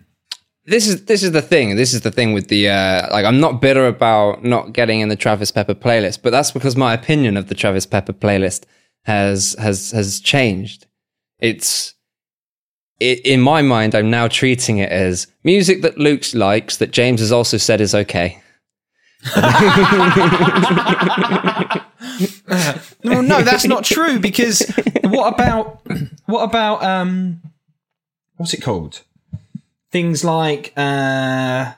this 0.67 0.89
is 0.89 1.05
this 1.05 1.23
is 1.23 1.33
the 1.33 1.43
thing. 1.43 1.77
This 1.77 1.93
is 1.93 2.01
the 2.01 2.11
thing 2.11 2.33
with 2.33 2.49
the 2.49 2.71
uh, 2.71 3.09
like. 3.13 3.27
I'm 3.27 3.39
not 3.39 3.61
bitter 3.61 3.87
about 3.87 4.43
not 4.45 4.73
getting 4.73 5.01
in 5.01 5.11
the 5.11 5.17
Travis 5.17 5.51
Pepper 5.51 5.75
playlist, 5.75 6.21
but 6.23 6.31
that's 6.31 6.53
because 6.53 6.75
my 6.75 6.95
opinion 6.95 7.37
of 7.37 7.49
the 7.49 7.55
Travis 7.55 7.85
Pepper 7.85 8.15
playlist 8.15 8.65
has 9.03 9.55
has 9.59 9.91
has 9.91 10.21
changed. 10.21 10.87
It's 11.45 11.95
it, 13.01 13.21
in 13.27 13.41
my 13.41 13.61
mind. 13.61 13.95
I'm 13.95 14.09
now 14.09 14.29
treating 14.29 14.79
it 14.79 14.91
as 14.91 15.27
music 15.43 15.83
that 15.83 15.99
Luke 15.99 16.23
likes 16.33 16.79
that 16.79 16.91
James 16.91 17.21
has 17.21 17.33
also 17.33 17.59
said 17.59 17.81
is 17.81 17.95
okay. 17.95 18.41
Well, 23.03 23.23
no, 23.23 23.43
that's 23.43 23.67
not 23.67 23.85
true 23.85 24.19
because 24.19 24.63
what 25.03 25.35
about 25.35 25.81
what 26.27 26.43
about 26.43 26.83
um 26.83 27.43
what's 28.37 28.55
it 28.55 28.63
called? 28.63 29.03
Things 29.91 30.25
like 30.25 30.73
uh 30.77 31.73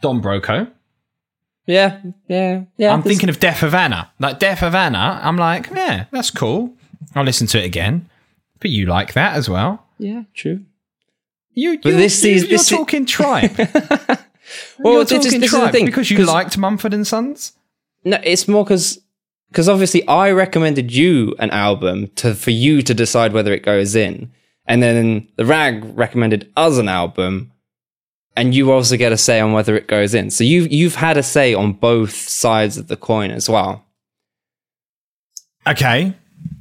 Don 0.00 0.22
Broco. 0.22 0.70
Yeah, 1.66 2.00
yeah, 2.28 2.62
yeah. 2.76 2.92
I'm 2.92 3.02
thinking 3.02 3.28
of 3.28 3.40
Death 3.40 3.62
of 3.62 3.74
Anna. 3.74 4.10
Like 4.18 4.38
Death 4.38 4.62
of 4.62 4.74
Anna, 4.74 5.20
I'm 5.22 5.36
like, 5.36 5.68
yeah, 5.74 6.04
that's 6.12 6.30
cool. 6.30 6.74
I'll 7.16 7.24
listen 7.24 7.46
to 7.48 7.58
it 7.60 7.64
again. 7.64 8.08
But 8.60 8.70
you 8.70 8.86
like 8.86 9.12
that 9.14 9.34
as 9.36 9.48
well. 9.50 9.84
yeah, 9.98 10.22
true. 10.34 10.60
You, 11.52 11.72
you 11.72 11.78
this 11.82 12.22
you, 12.22 12.32
is- 12.34 12.42
you're 12.42 12.50
this 12.50 12.62
is- 12.70 12.76
talking 12.78 13.06
tribe. 13.06 13.56
Well, 14.78 14.92
you're 14.94 15.04
this 15.04 15.10
is, 15.12 15.24
talking 15.24 15.40
this 15.40 15.52
is 15.52 15.58
the 15.60 15.72
thing 15.72 15.86
because 15.86 16.08
you 16.08 16.24
liked 16.24 16.56
Mumford 16.56 16.94
and 16.94 17.04
Sons. 17.04 17.52
No, 18.04 18.20
it's 18.22 18.46
more 18.46 18.62
because 18.62 19.00
because 19.50 19.68
obviously 19.68 20.06
I 20.06 20.30
recommended 20.30 20.92
you 20.92 21.34
an 21.40 21.50
album 21.50 22.08
to 22.16 22.32
for 22.34 22.52
you 22.52 22.80
to 22.82 22.94
decide 22.94 23.32
whether 23.32 23.52
it 23.52 23.64
goes 23.64 23.96
in, 23.96 24.30
and 24.66 24.80
then 24.80 25.26
the 25.34 25.44
rag 25.44 25.82
recommended 25.98 26.52
us 26.56 26.78
an 26.78 26.88
album, 26.88 27.50
and 28.36 28.54
you 28.54 28.70
also 28.70 28.96
get 28.96 29.10
a 29.10 29.16
say 29.18 29.40
on 29.40 29.52
whether 29.52 29.76
it 29.76 29.88
goes 29.88 30.14
in. 30.14 30.30
So 30.30 30.44
you've 30.44 30.70
you've 30.70 30.94
had 30.94 31.16
a 31.16 31.24
say 31.24 31.52
on 31.52 31.72
both 31.72 32.14
sides 32.14 32.78
of 32.78 32.86
the 32.86 32.96
coin 32.96 33.32
as 33.32 33.48
well. 33.50 33.84
Okay. 35.66 36.14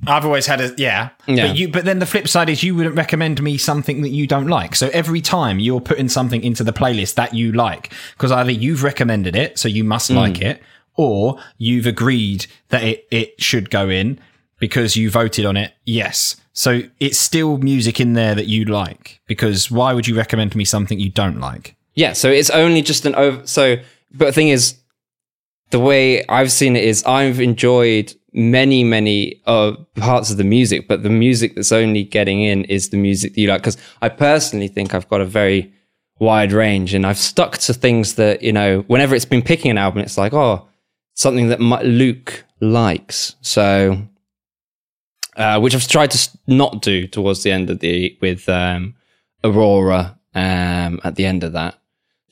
I've 0.08 0.26
always 0.26 0.46
had 0.46 0.62
a 0.62 0.74
yeah. 0.78 1.10
Yeah. 1.28 1.48
But 1.48 1.58
you 1.58 1.68
but 1.68 1.86
then 1.86 2.00
the 2.00 2.06
flip 2.06 2.28
side 2.28 2.50
is 2.50 2.64
you 2.64 2.76
wouldn't 2.76 2.96
recommend 2.96 3.42
me 3.42 3.58
something 3.58 4.02
that 4.02 4.10
you 4.10 4.28
don't 4.28 4.48
like. 4.48 4.76
So 4.76 4.90
every 4.94 5.22
time 5.22 5.60
you're 5.60 5.82
putting 5.82 6.10
something 6.10 6.44
into 6.44 6.64
the 6.64 6.74
playlist 6.74 7.16
that 7.16 7.34
you 7.34 7.52
like, 7.52 7.94
because 8.14 8.32
either 8.32 8.52
you've 8.52 8.84
recommended 8.84 9.36
it, 9.36 9.58
so 9.58 9.68
you 9.68 9.84
must 9.84 10.12
mm. 10.12 10.16
like 10.16 10.42
it, 10.42 10.62
or 10.96 11.40
you've 11.58 11.86
agreed 11.86 12.48
that 12.70 12.84
it, 12.84 13.08
it 13.12 13.42
should 13.42 13.70
go 13.70 13.90
in 13.90 14.20
because 14.60 14.96
you 14.96 15.10
voted 15.10 15.46
on 15.46 15.58
it, 15.58 15.74
yes. 15.86 16.38
So 16.54 16.84
it's 17.00 17.20
still 17.20 17.58
music 17.58 18.00
in 18.00 18.14
there 18.14 18.34
that 18.34 18.48
you 18.48 18.66
like. 18.66 19.20
Because 19.28 19.70
why 19.70 19.94
would 19.94 20.08
you 20.08 20.16
recommend 20.16 20.56
me 20.56 20.64
something 20.64 21.00
you 21.00 21.10
don't 21.10 21.40
like? 21.40 21.76
Yeah, 21.96 22.14
so 22.14 22.30
it's 22.30 22.50
only 22.50 22.82
just 22.82 23.06
an 23.06 23.16
over. 23.16 23.46
So, 23.46 23.78
but 24.12 24.28
the 24.28 24.32
thing 24.32 24.50
is, 24.50 24.78
the 25.72 25.80
way 25.80 26.26
I've 26.28 26.52
seen 26.52 26.76
it 26.76 26.84
is, 26.84 27.04
I've 27.04 27.40
enjoyed 27.40 28.14
many, 28.36 28.84
many 28.84 29.42
uh, 29.48 29.74
parts 29.96 30.30
of 30.30 30.38
the 30.38 30.44
music, 30.44 30.88
but 30.88 31.04
the 31.04 31.10
music 31.10 31.56
that's 31.56 31.72
only 31.72 32.04
getting 32.04 32.42
in 32.42 32.66
is 32.66 32.90
the 32.90 32.98
music 32.98 33.34
that 33.34 33.42
you 33.42 33.48
like. 33.48 33.62
Because 33.62 33.78
I 34.02 34.10
personally 34.10 34.68
think 34.68 34.94
I've 34.94 35.08
got 35.10 35.22
a 35.22 35.26
very 35.26 35.74
wide 36.20 36.52
range, 36.52 36.94
and 36.94 37.06
I've 37.06 37.18
stuck 37.18 37.58
to 37.60 37.74
things 37.74 38.16
that 38.16 38.44
you 38.44 38.54
know. 38.54 38.82
Whenever 38.88 39.16
it's 39.16 39.26
been 39.26 39.42
picking 39.42 39.72
an 39.72 39.78
album, 39.78 40.02
it's 40.02 40.18
like, 40.18 40.34
oh, 40.34 40.68
something 41.14 41.48
that 41.50 41.60
my, 41.60 41.82
Luke 41.82 42.46
likes. 42.60 43.36
So, 43.42 43.98
uh, 45.38 45.60
which 45.60 45.74
I've 45.74 45.88
tried 45.88 46.12
to 46.12 46.30
not 46.48 46.82
do 46.82 47.08
towards 47.08 47.44
the 47.44 47.52
end 47.52 47.70
of 47.70 47.80
the 47.80 48.18
with 48.22 48.48
um, 48.50 48.96
Aurora. 49.44 50.20
Um, 50.38 51.00
at 51.06 51.16
the 51.16 51.26
end 51.26 51.46
of 51.46 51.54
that, 51.54 51.80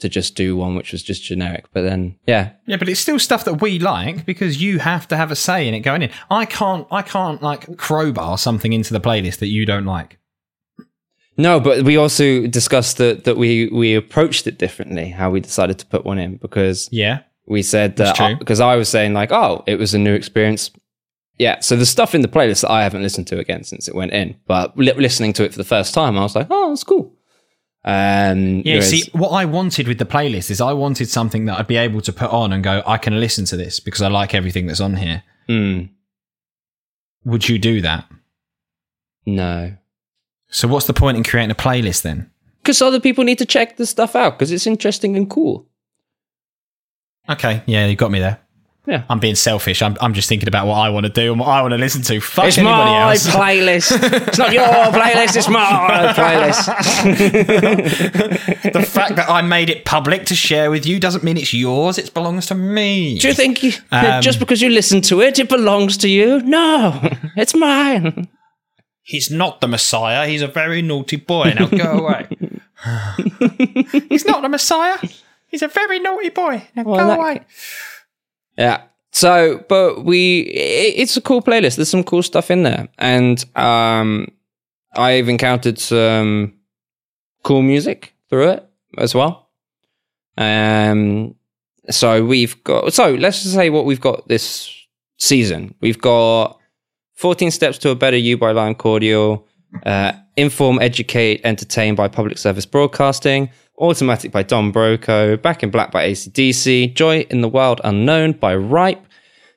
to 0.03 0.09
just 0.09 0.35
do 0.35 0.55
one 0.55 0.75
which 0.75 0.91
was 0.91 1.01
just 1.03 1.23
generic. 1.23 1.65
But 1.73 1.81
then, 1.81 2.15
yeah, 2.27 2.51
Yeah, 2.67 2.77
but 2.77 2.87
it's 2.87 2.99
still 3.01 3.17
stuff 3.19 3.43
that 3.45 3.55
we 3.61 3.79
like 3.79 4.25
because 4.25 4.61
you 4.61 4.77
have 4.79 5.07
to 5.07 5.17
have 5.17 5.31
a 5.31 5.35
say 5.35 5.67
in 5.67 5.73
it 5.73 5.79
going 5.79 6.03
in. 6.03 6.11
I 6.29 6.45
can't 6.45 6.85
I 6.91 7.01
can't 7.01 7.41
like 7.41 7.75
crowbar 7.77 8.37
something 8.37 8.71
into 8.71 8.93
the 8.93 9.01
playlist 9.01 9.39
that 9.39 9.47
you 9.47 9.65
don't 9.65 9.85
like. 9.85 10.19
no, 11.37 11.59
but 11.59 11.83
we 11.83 11.97
also 11.97 12.45
discussed 12.47 12.97
that 12.97 13.23
that 13.23 13.37
we 13.37 13.67
we 13.69 13.95
approached 13.95 14.45
it 14.47 14.57
differently. 14.59 15.09
How 15.09 15.31
we 15.31 15.39
decided 15.39 15.79
to 15.79 15.85
put 15.85 16.05
one 16.05 16.19
in 16.19 16.37
because 16.37 16.87
Yeah. 16.91 17.19
we 17.47 17.61
said 17.63 17.95
that 17.97 18.39
because 18.39 18.59
I 18.59 18.75
was 18.75 18.89
saying 18.89 19.13
like, 19.13 19.31
oh, 19.31 19.63
it 19.65 19.79
was 19.79 19.93
a 19.93 19.99
new 19.99 20.13
experience. 20.13 20.69
Yeah, 21.39 21.61
so 21.61 21.75
the 21.75 21.87
stuff 21.87 22.13
in 22.13 22.21
the 22.21 22.27
playlist 22.27 22.61
that 22.61 22.69
I 22.69 22.83
haven't 22.83 23.01
listened 23.01 23.25
to 23.27 23.39
again 23.39 23.63
since 23.63 23.87
it 23.87 23.95
went 23.95 24.11
in, 24.13 24.35
but 24.45 24.77
li- 24.77 24.93
listening 24.93 25.33
to 25.33 25.43
it 25.43 25.51
for 25.51 25.57
the 25.57 25.63
first 25.75 25.91
time, 25.93 26.15
I 26.15 26.21
was 26.21 26.35
like, 26.35 26.47
oh, 26.51 26.71
it's 26.71 26.83
cool. 26.83 27.11
Um, 27.85 28.61
Yeah, 28.65 28.75
whereas- 28.75 28.89
see, 28.89 29.09
what 29.13 29.29
I 29.29 29.45
wanted 29.45 29.87
with 29.87 29.97
the 29.97 30.05
playlist 30.05 30.49
is 30.49 30.61
I 30.61 30.71
wanted 30.73 31.09
something 31.09 31.45
that 31.45 31.59
I'd 31.59 31.67
be 31.67 31.75
able 31.77 32.01
to 32.01 32.13
put 32.13 32.29
on 32.31 32.53
and 32.53 32.63
go, 32.63 32.81
I 32.87 32.97
can 32.97 33.19
listen 33.19 33.43
to 33.45 33.57
this 33.57 33.79
because 33.81 34.01
I 34.01 34.07
like 34.07 34.33
everything 34.33 34.67
that's 34.67 34.79
on 34.79 34.95
here. 34.95 35.23
mm, 35.49 35.89
Would 37.25 37.49
you 37.49 37.59
do 37.59 37.81
that? 37.81 38.05
no, 39.25 39.75
So 40.49 40.67
what's 40.67 40.85
the 40.87 40.93
point 40.93 41.17
in 41.17 41.23
creating 41.23 41.51
a 41.51 41.55
playlist 41.55 42.01
then? 42.03 42.29
Because 42.61 42.81
other 42.81 42.99
people 42.99 43.23
need 43.23 43.37
to 43.39 43.45
check 43.45 43.75
the 43.77 43.85
stuff 43.85 44.15
out 44.15 44.37
because 44.37 44.51
it's 44.51 44.67
interesting 44.67 45.15
and 45.17 45.29
cool. 45.29 45.67
Okay, 47.29 47.63
yeah, 47.65 47.85
you 47.87 47.95
got 47.95 48.11
me 48.11 48.19
there. 48.19 48.39
Yeah. 48.85 49.05
I'm 49.09 49.19
being 49.19 49.35
selfish. 49.35 49.81
I'm, 49.81 49.95
I'm 50.01 50.13
just 50.13 50.27
thinking 50.27 50.49
about 50.49 50.67
what 50.67 50.75
I 50.75 50.89
want 50.89 51.05
to 51.05 51.09
do 51.11 51.31
and 51.31 51.39
what 51.39 51.47
I 51.47 51.61
want 51.61 51.71
to 51.71 51.77
listen 51.77 52.01
to. 52.01 52.19
Fuck 52.19 52.45
It's 52.47 52.57
anybody 52.57 52.91
my 52.91 53.11
else. 53.11 53.25
It's 53.25 53.33
my 53.33 53.39
playlist. 53.55 54.27
it's 54.27 54.37
not 54.37 54.51
your 54.51 54.65
playlist. 54.67 55.37
It's 55.37 55.47
my 55.47 56.13
playlist. 56.13 56.65
the 58.73 58.83
fact 58.83 59.15
that 59.15 59.29
I 59.29 59.41
made 59.41 59.69
it 59.69 59.85
public 59.85 60.25
to 60.25 60.35
share 60.35 60.69
with 60.69 60.85
you 60.85 60.99
doesn't 60.99 61.23
mean 61.23 61.37
it's 61.37 61.53
yours. 61.53 61.97
It 61.97 62.13
belongs 62.13 62.47
to 62.47 62.55
me. 62.55 63.17
Do 63.19 63.29
you 63.29 63.33
think 63.33 63.63
you, 63.63 63.71
Um, 63.91 64.21
just 64.21 64.39
because 64.39 64.61
you 64.61 64.69
listen 64.69 65.01
to 65.03 65.21
it, 65.21 65.39
it 65.39 65.47
belongs 65.49 65.95
to 65.97 66.09
you? 66.09 66.41
No, 66.41 66.99
it's 67.37 67.55
mine. 67.55 68.27
He's 69.01 69.29
not 69.31 69.61
the 69.61 69.67
Messiah. 69.67 70.27
He's 70.27 70.41
a 70.41 70.47
very 70.47 70.81
naughty 70.81 71.17
boy. 71.17 71.53
Now 71.57 71.67
go 71.67 71.99
away. 72.05 72.27
He's 74.09 74.25
not 74.25 74.41
the 74.41 74.49
Messiah. 74.49 74.97
He's 75.47 75.61
a 75.61 75.67
very 75.67 75.99
naughty 75.99 76.29
boy. 76.29 76.67
Now 76.75 76.83
Well, 76.83 76.99
go 76.99 77.07
that- 77.07 77.19
away. 77.19 77.41
Yeah. 78.57 78.83
So, 79.11 79.63
but 79.69 80.05
we, 80.05 80.41
it, 80.41 80.95
it's 80.97 81.17
a 81.17 81.21
cool 81.21 81.41
playlist. 81.41 81.75
There's 81.75 81.89
some 81.89 82.03
cool 82.03 82.23
stuff 82.23 82.49
in 82.49 82.63
there, 82.63 82.87
and 82.97 83.43
um, 83.55 84.27
I've 84.95 85.29
encountered 85.29 85.77
some 85.77 86.53
cool 87.43 87.61
music 87.61 88.15
through 88.29 88.49
it 88.49 88.69
as 88.97 89.13
well. 89.13 89.49
Um, 90.37 91.35
so 91.89 92.25
we've 92.25 92.63
got. 92.63 92.93
So 92.93 93.13
let's 93.13 93.43
just 93.43 93.53
say 93.53 93.69
what 93.69 93.85
we've 93.85 94.01
got 94.01 94.27
this 94.27 94.73
season. 95.17 95.75
We've 95.79 95.99
got 95.99 96.59
14 97.15 97.51
Steps 97.51 97.77
to 97.79 97.89
a 97.89 97.95
Better 97.95 98.17
You 98.17 98.37
by 98.37 98.51
Lime 98.51 98.75
Cordiale, 98.75 99.45
uh, 99.85 100.13
Inform, 100.35 100.79
Educate, 100.81 101.41
Entertain 101.43 101.95
by 101.95 102.07
Public 102.07 102.37
Service 102.37 102.65
Broadcasting, 102.65 103.49
Automatic 103.79 104.31
by 104.31 104.43
Don 104.43 104.71
Broco, 104.71 105.41
Back 105.41 105.63
in 105.63 105.71
Black 105.71 105.91
by 105.91 106.07
ACDC, 106.09 106.93
Joy 106.93 107.21
in 107.29 107.41
the 107.41 107.49
Wild 107.49 107.81
Unknown 107.83 108.33
by 108.33 108.55
Ripe, 108.55 109.03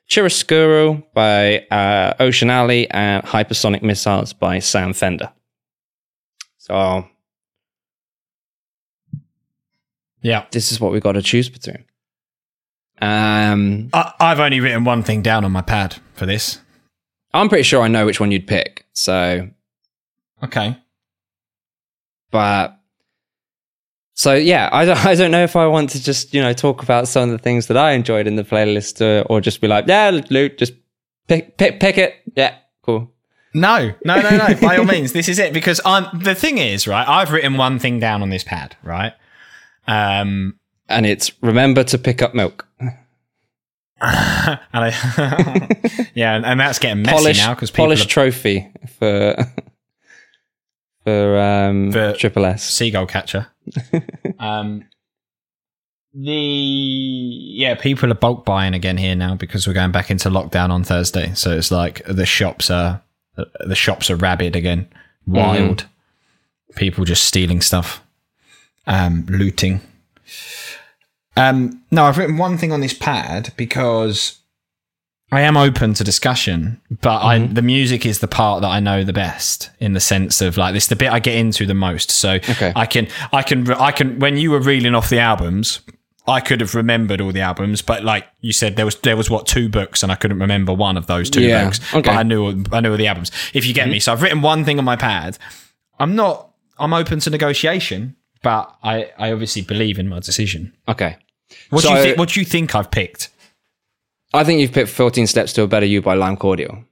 Chiaroscuro 0.09 1.03
by 1.13 1.59
uh, 1.69 2.13
Ocean 2.19 2.49
Alley, 2.49 2.89
and 2.89 3.23
Hypersonic 3.23 3.83
Missiles 3.83 4.33
by 4.33 4.59
Sam 4.59 4.93
Fender. 4.93 5.31
So 6.57 7.07
Yeah. 10.21 10.45
this 10.51 10.71
is 10.71 10.79
what 10.81 10.91
we've 10.91 11.01
got 11.03 11.13
to 11.13 11.21
choose 11.21 11.49
between. 11.49 11.85
Um, 12.99 13.89
I, 13.93 14.13
I've 14.19 14.39
only 14.39 14.59
written 14.59 14.83
one 14.83 15.03
thing 15.03 15.21
down 15.21 15.45
on 15.45 15.51
my 15.51 15.61
pad 15.61 15.97
for 16.13 16.25
this. 16.25 16.59
I'm 17.33 17.49
pretty 17.49 17.63
sure 17.63 17.83
I 17.83 17.87
know 17.87 18.05
which 18.07 18.19
one 18.19 18.31
you'd 18.31 18.47
pick. 18.47 18.85
So 18.93 19.49
Okay. 20.43 20.75
but 22.31 22.76
so 24.17 24.33
yeah 24.33 24.69
I 24.71 24.83
don't, 24.83 25.05
I 25.11 25.15
don't 25.15 25.31
know 25.31 25.43
if 25.43 25.55
i 25.55 25.65
want 25.65 25.91
to 25.91 26.03
just 26.03 26.33
you 26.33 26.41
know 26.41 26.51
talk 26.51 26.83
about 26.83 27.07
some 27.07 27.23
of 27.23 27.29
the 27.29 27.37
things 27.37 27.67
that 27.67 27.77
i 27.77 27.91
enjoyed 27.91 28.27
in 28.27 28.35
the 28.35 28.43
playlist 28.43 29.01
uh, 29.01 29.23
or 29.29 29.39
just 29.39 29.61
be 29.61 29.67
like 29.67 29.87
yeah 29.87 30.09
luke 30.29 30.57
just 30.57 30.73
pick 31.27 31.57
pick 31.57 31.79
pick 31.79 31.97
it 31.97 32.15
yeah 32.35 32.55
cool 32.81 33.13
No, 33.53 33.93
no, 34.03 34.21
no, 34.21 34.29
no. 34.37 34.55
By 34.61 34.77
all 34.77 34.85
means, 34.85 35.13
this 35.13 35.27
is 35.29 35.39
it 35.39 35.51
because 35.51 35.81
I'm. 35.83 36.05
The 36.21 36.35
thing 36.35 36.59
is, 36.59 36.85
right? 36.85 37.07
I've 37.07 37.31
written 37.31 37.57
one 37.57 37.79
thing 37.79 37.99
down 37.99 38.21
on 38.21 38.29
this 38.29 38.43
pad, 38.43 38.75
right? 38.83 39.13
Um, 39.87 40.59
and 40.89 41.05
it's 41.05 41.31
remember 41.41 41.83
to 41.85 41.97
pick 41.97 42.21
up 42.21 42.35
milk 42.35 42.67
and 44.01 44.59
I, 44.73 46.09
yeah, 46.13 46.35
and, 46.43 46.59
that's 46.59 46.79
getting 46.79 47.03
messy 47.03 47.15
polish 47.15 47.37
now 47.37 47.55
because 47.55 47.71
people 47.71 47.85
polish 47.85 48.05
are 48.05 48.07
trophy 48.07 48.71
for 48.99 49.35
for 51.07 51.39
um 51.39 51.93
For- 51.93 52.13
triple 52.13 52.45
s 52.45 52.69
seagull 52.69 53.05
catcher. 53.05 53.47
um, 54.39 54.83
the 56.13 56.33
yeah, 56.33 57.75
people 57.75 58.11
are 58.11 58.15
bulk 58.15 58.43
buying 58.43 58.73
again 58.73 58.97
here 58.97 59.15
now 59.15 59.35
because 59.35 59.65
we're 59.65 59.73
going 59.73 59.93
back 59.93 60.11
into 60.11 60.29
lockdown 60.29 60.69
on 60.69 60.83
Thursday. 60.83 61.33
So 61.33 61.55
it's 61.55 61.71
like 61.71 62.03
the 62.05 62.25
shops 62.25 62.69
are 62.69 63.01
the 63.35 63.75
shops 63.75 64.09
are 64.09 64.17
rabid 64.17 64.57
again, 64.57 64.89
wild. 65.25 65.85
People 66.75 67.05
just 67.05 67.23
stealing 67.23 67.61
stuff, 67.61 68.03
um, 68.85 69.25
looting. 69.29 69.79
Um, 71.37 71.83
no, 71.89 72.03
I've 72.03 72.17
written 72.17 72.37
one 72.37 72.57
thing 72.57 72.73
on 72.73 72.81
this 72.81 72.93
pad 72.93 73.53
because 73.55 74.39
I 75.31 75.41
am 75.41 75.57
open 75.57 75.93
to 75.95 76.03
discussion, 76.05 76.79
but 77.01 77.21
I 77.21 77.39
mm-hmm. 77.39 77.53
the 77.53 77.61
music 77.61 78.05
is 78.05 78.19
the 78.19 78.27
part 78.27 78.61
that 78.61 78.69
I 78.69 78.79
know 78.79 79.03
the 79.03 79.13
best 79.13 79.69
in 79.79 79.93
the 79.93 79.99
sense 79.99 80.41
of 80.41 80.55
like 80.55 80.73
this 80.73 80.87
the 80.87 80.95
bit 80.95 81.11
I 81.11 81.19
get 81.19 81.35
into 81.35 81.65
the 81.65 81.73
most. 81.73 82.11
So 82.11 82.35
Okay. 82.35 82.71
I 82.75 82.85
can 82.85 83.07
I 83.33 83.43
can 83.43 83.69
I 83.73 83.91
can 83.91 84.19
when 84.19 84.37
you 84.37 84.51
were 84.51 84.61
reeling 84.61 84.95
off 84.95 85.09
the 85.09 85.19
albums, 85.19 85.81
I 86.27 86.39
could 86.39 86.61
have 86.61 86.75
remembered 86.75 87.19
all 87.19 87.31
the 87.31 87.41
albums, 87.41 87.81
but 87.81 88.03
like 88.03 88.25
you 88.39 88.53
said, 88.53 88.77
there 88.77 88.85
was 88.85 88.95
there 88.97 89.17
was 89.17 89.29
what 89.29 89.47
two 89.47 89.67
books, 89.67 90.01
and 90.01 90.11
I 90.11 90.15
couldn't 90.15 90.39
remember 90.39 90.73
one 90.73 90.95
of 90.95 91.07
those 91.07 91.29
two 91.29 91.41
Yeah, 91.41 91.65
books. 91.65 91.93
okay. 91.93 92.09
But 92.09 92.17
I 92.17 92.23
knew 92.23 92.63
I 92.71 92.79
knew 92.79 92.91
all 92.91 92.97
the 92.97 93.07
albums. 93.07 93.31
If 93.53 93.65
you 93.65 93.73
get 93.73 93.83
mm-hmm. 93.83 93.91
me, 93.91 93.99
so 93.99 94.13
I've 94.13 94.21
written 94.21 94.41
one 94.41 94.63
thing 94.63 94.79
on 94.79 94.85
my 94.85 94.95
pad. 94.95 95.37
I'm 95.99 96.15
not. 96.15 96.51
I'm 96.79 96.93
open 96.93 97.19
to 97.21 97.29
negotiation, 97.29 98.15
but 98.43 98.73
I 98.83 99.11
I 99.17 99.31
obviously 99.31 99.61
believe 99.61 99.99
in 99.99 100.07
my 100.07 100.19
decision. 100.19 100.73
okay 100.87 101.17
What 101.69 101.83
do 101.83 101.89
you 101.89 102.01
think? 102.01 102.17
What 102.17 102.29
do 102.29 102.39
you 102.39 102.45
think 102.45 102.75
I've 102.75 102.91
picked? 102.91 103.29
I 104.37 104.43
think 104.43 104.59
you've 104.61 104.71
picked 104.71 104.89
14 104.89 105.27
steps 105.27 105.53
to 105.53 105.63
a 105.63 105.67
better 105.67 105.85
you 105.85 106.01
by 106.01 106.13
lime 106.15 106.37
cordiale 106.37 106.83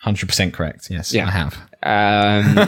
Hundred 0.00 0.28
percent 0.28 0.54
correct. 0.54 0.88
Yes, 0.90 1.12
Yeah. 1.12 1.26
I 1.26 1.30
have. 1.30 1.54
um 1.82 2.58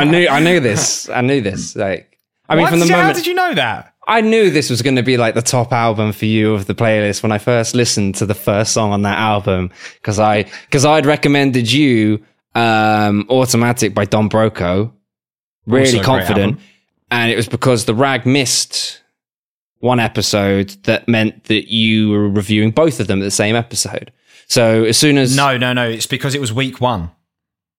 i 0.00 0.04
knew 0.04 0.28
i 0.28 0.38
knew 0.40 0.60
this 0.60 1.08
i 1.10 1.20
knew 1.20 1.40
this 1.40 1.74
like 1.74 2.18
i 2.48 2.54
mean 2.54 2.62
What? 2.62 2.70
from 2.70 2.78
the 2.80 2.86
How 2.88 2.98
moment 2.98 3.16
did 3.16 3.26
you 3.26 3.34
know 3.34 3.54
that? 3.54 3.92
I 4.08 4.20
knew 4.20 4.50
this 4.50 4.70
was 4.70 4.82
going 4.82 4.94
to 4.94 5.02
be 5.02 5.16
like 5.16 5.34
the 5.34 5.42
top 5.42 5.72
album 5.72 6.12
for 6.12 6.26
you 6.26 6.54
of 6.54 6.66
the 6.66 6.74
playlist 6.76 7.24
when 7.24 7.32
I 7.32 7.38
first 7.38 7.74
listened 7.74 8.14
to 8.16 8.24
the 8.26 8.36
first 8.36 8.72
song 8.72 8.92
on 8.92 9.02
that 9.02 9.18
album 9.18 9.70
because 9.94 10.20
I 10.20 10.44
because 10.66 10.84
I'd 10.84 11.06
recommended 11.06 11.72
you 11.72 12.22
um, 12.54 13.26
"Automatic" 13.28 13.94
by 13.94 14.04
Don 14.04 14.28
Broco, 14.28 14.92
really 15.66 15.98
Also 15.98 16.04
confident, 16.04 16.60
and 17.10 17.32
it 17.32 17.36
was 17.36 17.48
because 17.48 17.86
the 17.86 17.94
rag 17.94 18.26
missed 18.26 19.02
one 19.80 20.00
episode 20.00 20.70
that 20.84 21.06
meant 21.08 21.44
that 21.44 21.70
you 21.72 22.10
were 22.10 22.28
reviewing 22.28 22.70
both 22.70 22.98
of 23.00 23.06
them 23.06 23.20
at 23.20 23.24
the 23.24 23.30
same 23.30 23.56
episode. 23.56 24.12
So 24.48 24.84
as 24.84 24.96
soon 24.96 25.18
as 25.18 25.36
No, 25.36 25.56
no, 25.56 25.72
no. 25.72 25.88
It's 25.88 26.06
because 26.06 26.34
it 26.34 26.40
was 26.40 26.52
week 26.52 26.80
one. 26.80 27.10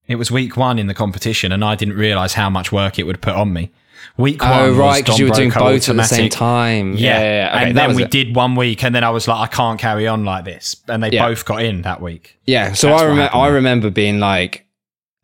It 0.08 0.16
was 0.16 0.32
week 0.32 0.56
one 0.56 0.80
in 0.80 0.88
the 0.88 0.94
competition, 0.94 1.52
and 1.52 1.66
I 1.66 1.76
didn't 1.76 1.96
realize 1.96 2.34
how 2.34 2.50
much 2.50 2.72
work 2.72 2.98
it 2.98 3.04
would 3.04 3.22
put 3.22 3.36
on 3.36 3.52
me. 3.52 3.72
Week 4.16 4.42
oh, 4.42 4.50
one, 4.50 4.60
oh 4.62 4.74
right, 4.74 5.04
because 5.04 5.20
you 5.20 5.26
were 5.26 5.32
doing 5.36 5.50
both 5.50 5.90
at 5.90 5.96
the 5.96 6.04
same 6.04 6.30
time. 6.30 6.94
Yeah, 6.94 6.98
Yeah, 6.98 7.22
yeah. 7.24 7.56
Okay, 7.56 7.66
and 7.70 7.78
then 7.78 7.96
we 7.96 8.04
it. 8.04 8.12
did 8.12 8.36
one 8.36 8.56
week, 8.56 8.84
and 8.84 8.96
then 8.96 9.04
I 9.04 9.10
was 9.10 9.28
like, 9.28 9.38
I 9.38 9.54
can't 9.54 9.80
carry 9.80 10.08
on 10.08 10.24
like 10.24 10.46
this, 10.46 10.78
and 10.88 11.04
they 11.04 11.10
Yeah. 11.12 11.28
both 11.28 11.44
got 11.46 11.62
in 11.64 11.82
that 11.82 12.02
week. 12.02 12.38
Yeah, 12.46 12.72
so 12.74 12.88
That's 12.88 13.02
I 13.02 13.06
remember. 13.06 13.36
I 13.36 13.48
remember 13.48 13.90
being 13.90 14.20
like, 14.20 14.66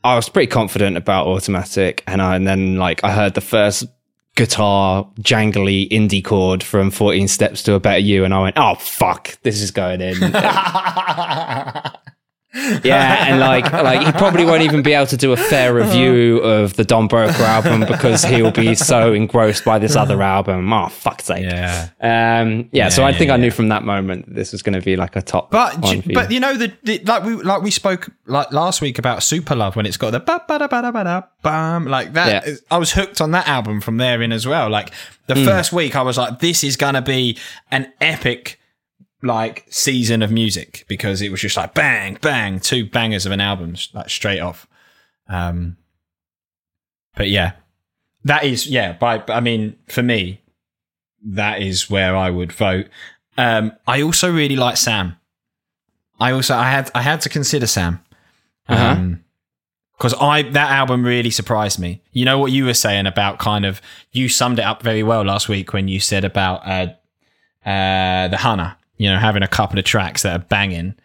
I 0.03 0.15
was 0.15 0.28
pretty 0.28 0.47
confident 0.47 0.97
about 0.97 1.28
automatic, 1.28 2.03
and 2.07 2.21
I, 2.21 2.36
and 2.36 2.45
then 2.45 2.76
like 2.76 3.03
I 3.03 3.11
heard 3.11 3.36
the 3.36 3.41
first 3.41 3.86
guitar 4.36 5.07
jangly 5.19 5.89
indie 5.89 6.23
chord 6.23 6.63
from 6.63 6.91
14 6.91 7.27
Steps 7.27 7.63
to 7.63 7.73
a 7.73 7.79
Better 7.79 7.99
You, 7.99 8.25
and 8.25 8.34
I 8.34 8.41
went, 8.41 8.57
oh 8.57 8.75
fuck, 8.75 9.38
this 9.43 9.61
is 9.61 9.71
going 9.71 10.01
in. 10.01 10.15
yeah, 12.54 13.26
and 13.28 13.39
like 13.39 13.72
like 13.72 14.06
he 14.06 14.12
probably 14.14 14.45
won't 14.45 14.62
even 14.62 14.84
be 14.84 14.93
able 14.93 15.08
to 15.08 15.18
do 15.18 15.32
a 15.32 15.38
fair 15.38 15.74
review 15.74 16.38
of 16.38 16.76
the 16.76 16.84
Don 16.84 17.10
Broco 17.10 17.39
album 17.39 17.82
because 17.88 18.24
he'll 18.24 18.51
be 18.51 18.76
so 18.76 19.12
engrossed 19.14 19.66
by 19.66 19.80
this 19.80 19.95
other 19.95 20.22
album. 20.22 20.72
Oh 20.72 20.88
fuck's 20.89 21.26
sake. 21.26 21.43
yeah, 21.43 21.89
Um, 22.01 22.70
yeah, 22.72 22.89
so 22.89 23.04
I 23.04 23.10
yeah, 23.10 23.18
think 23.18 23.32
I 23.32 23.38
knew 23.38 23.51
from 23.51 23.70
that 23.70 23.84
moment 23.84 24.28
that 24.28 24.36
this 24.36 24.51
was 24.51 24.62
going 24.62 24.74
to 24.80 24.82
be 24.82 24.95
like 24.95 25.16
a 25.16 25.22
top. 25.22 25.49
but 25.51 25.80
one 25.80 26.01
you. 26.06 26.14
but 26.14 26.32
you 26.32 26.39
know 26.39 26.56
the, 26.56 26.72
the 26.84 26.99
like 26.99 27.24
we 27.24 27.34
like 27.36 27.62
we 27.64 27.72
spoke 27.72 28.10
like 28.28 28.51
last 28.51 28.82
week 28.82 28.99
about 28.99 29.24
Super 29.24 29.56
Love 29.56 29.76
when 29.76 29.86
it's 29.86 29.97
got 29.97 30.12
the 30.12 30.20
ba 30.20 30.43
ba 30.47 30.60
da 30.60 30.68
ba 30.68 30.82
da 30.82 30.91
ba 30.91 31.04
da 31.04 31.22
bam 31.41 31.86
like 31.86 32.14
that. 32.14 32.47
Yeah. 32.47 32.56
I 32.70 32.78
was 32.78 32.93
hooked 32.93 33.20
on 33.22 33.32
that 33.32 33.47
album 33.47 33.82
from 33.82 33.97
there 33.97 34.22
in 34.22 34.32
as 34.32 34.45
well. 34.45 34.70
Like 34.70 34.91
the 35.28 35.36
Hmm. 35.36 35.45
first 35.45 35.74
week, 35.74 35.95
I 35.95 36.01
was 36.01 36.18
like, 36.18 36.39
this 36.39 36.64
is 36.64 36.78
gonna 36.78 37.01
be 37.01 37.38
an 37.72 37.91
epic 37.99 38.60
like 39.24 39.65
season 39.69 40.21
of 40.21 40.32
music 40.32 40.86
because 40.88 41.21
it 41.21 41.32
was 41.32 41.41
just 41.41 41.57
like 41.57 41.74
bang 41.74 42.17
bang 42.21 42.59
two 42.59 42.86
bangers 42.86 43.26
of 43.26 43.32
an 43.32 43.41
album 43.41 43.76
like 43.93 44.09
straight 44.09 44.39
off. 44.39 44.67
Um, 45.28 45.78
but 47.15 47.30
yeah, 47.30 47.53
that 48.26 48.43
is 48.43 48.67
yeah. 48.67 48.93
By 48.93 49.24
I 49.30 49.39
mean, 49.39 49.78
for 49.88 50.03
me, 50.03 50.41
that 51.24 51.61
is 51.61 51.89
where 51.89 52.15
I 52.15 52.30
would 52.30 52.51
vote. 52.51 52.88
Um, 53.38 53.71
I 53.88 54.01
also 54.01 54.32
really 54.32 54.55
like 54.55 54.78
Sam. 54.78 55.17
I 56.19 56.32
also 56.32 56.55
I 56.55 56.69
had 56.69 56.91
I 56.93 57.01
had 57.01 57.21
to 57.21 57.30
consider 57.30 57.67
Sam. 57.67 58.03
Uh-huh. 58.67 58.84
Um, 58.84 59.24
because 59.97 60.15
I 60.19 60.41
that 60.41 60.71
album 60.71 61.05
really 61.05 61.30
surprised 61.30 61.80
me. 61.80 62.01
You 62.11 62.26
know 62.26 62.38
what 62.38 62.51
you 62.51 62.65
were 62.65 62.74
saying 62.74 63.05
about 63.05 63.39
kind 63.39 63.63
of 63.63 63.82
you 64.11 64.28
summed 64.28 64.59
it 64.59 64.65
up 64.65 64.84
very 64.84 65.03
well 65.03 65.24
last 65.24 65.47
week 65.47 65.71
when 65.71 65.88
you 65.88 66.01
said 66.01 66.26
about 66.26 66.67
uh, 66.67 66.88
uh, 67.67 68.28
the 68.28 68.38
Hannah. 68.38 68.78
You 69.04 69.10
know, 69.12 69.20
having 69.20 69.43
a 69.43 69.47
couple 69.47 69.78
of 69.80 69.86
tracks 69.86 70.22
that 70.24 70.34
are 70.39 70.45
banging. 70.45 70.95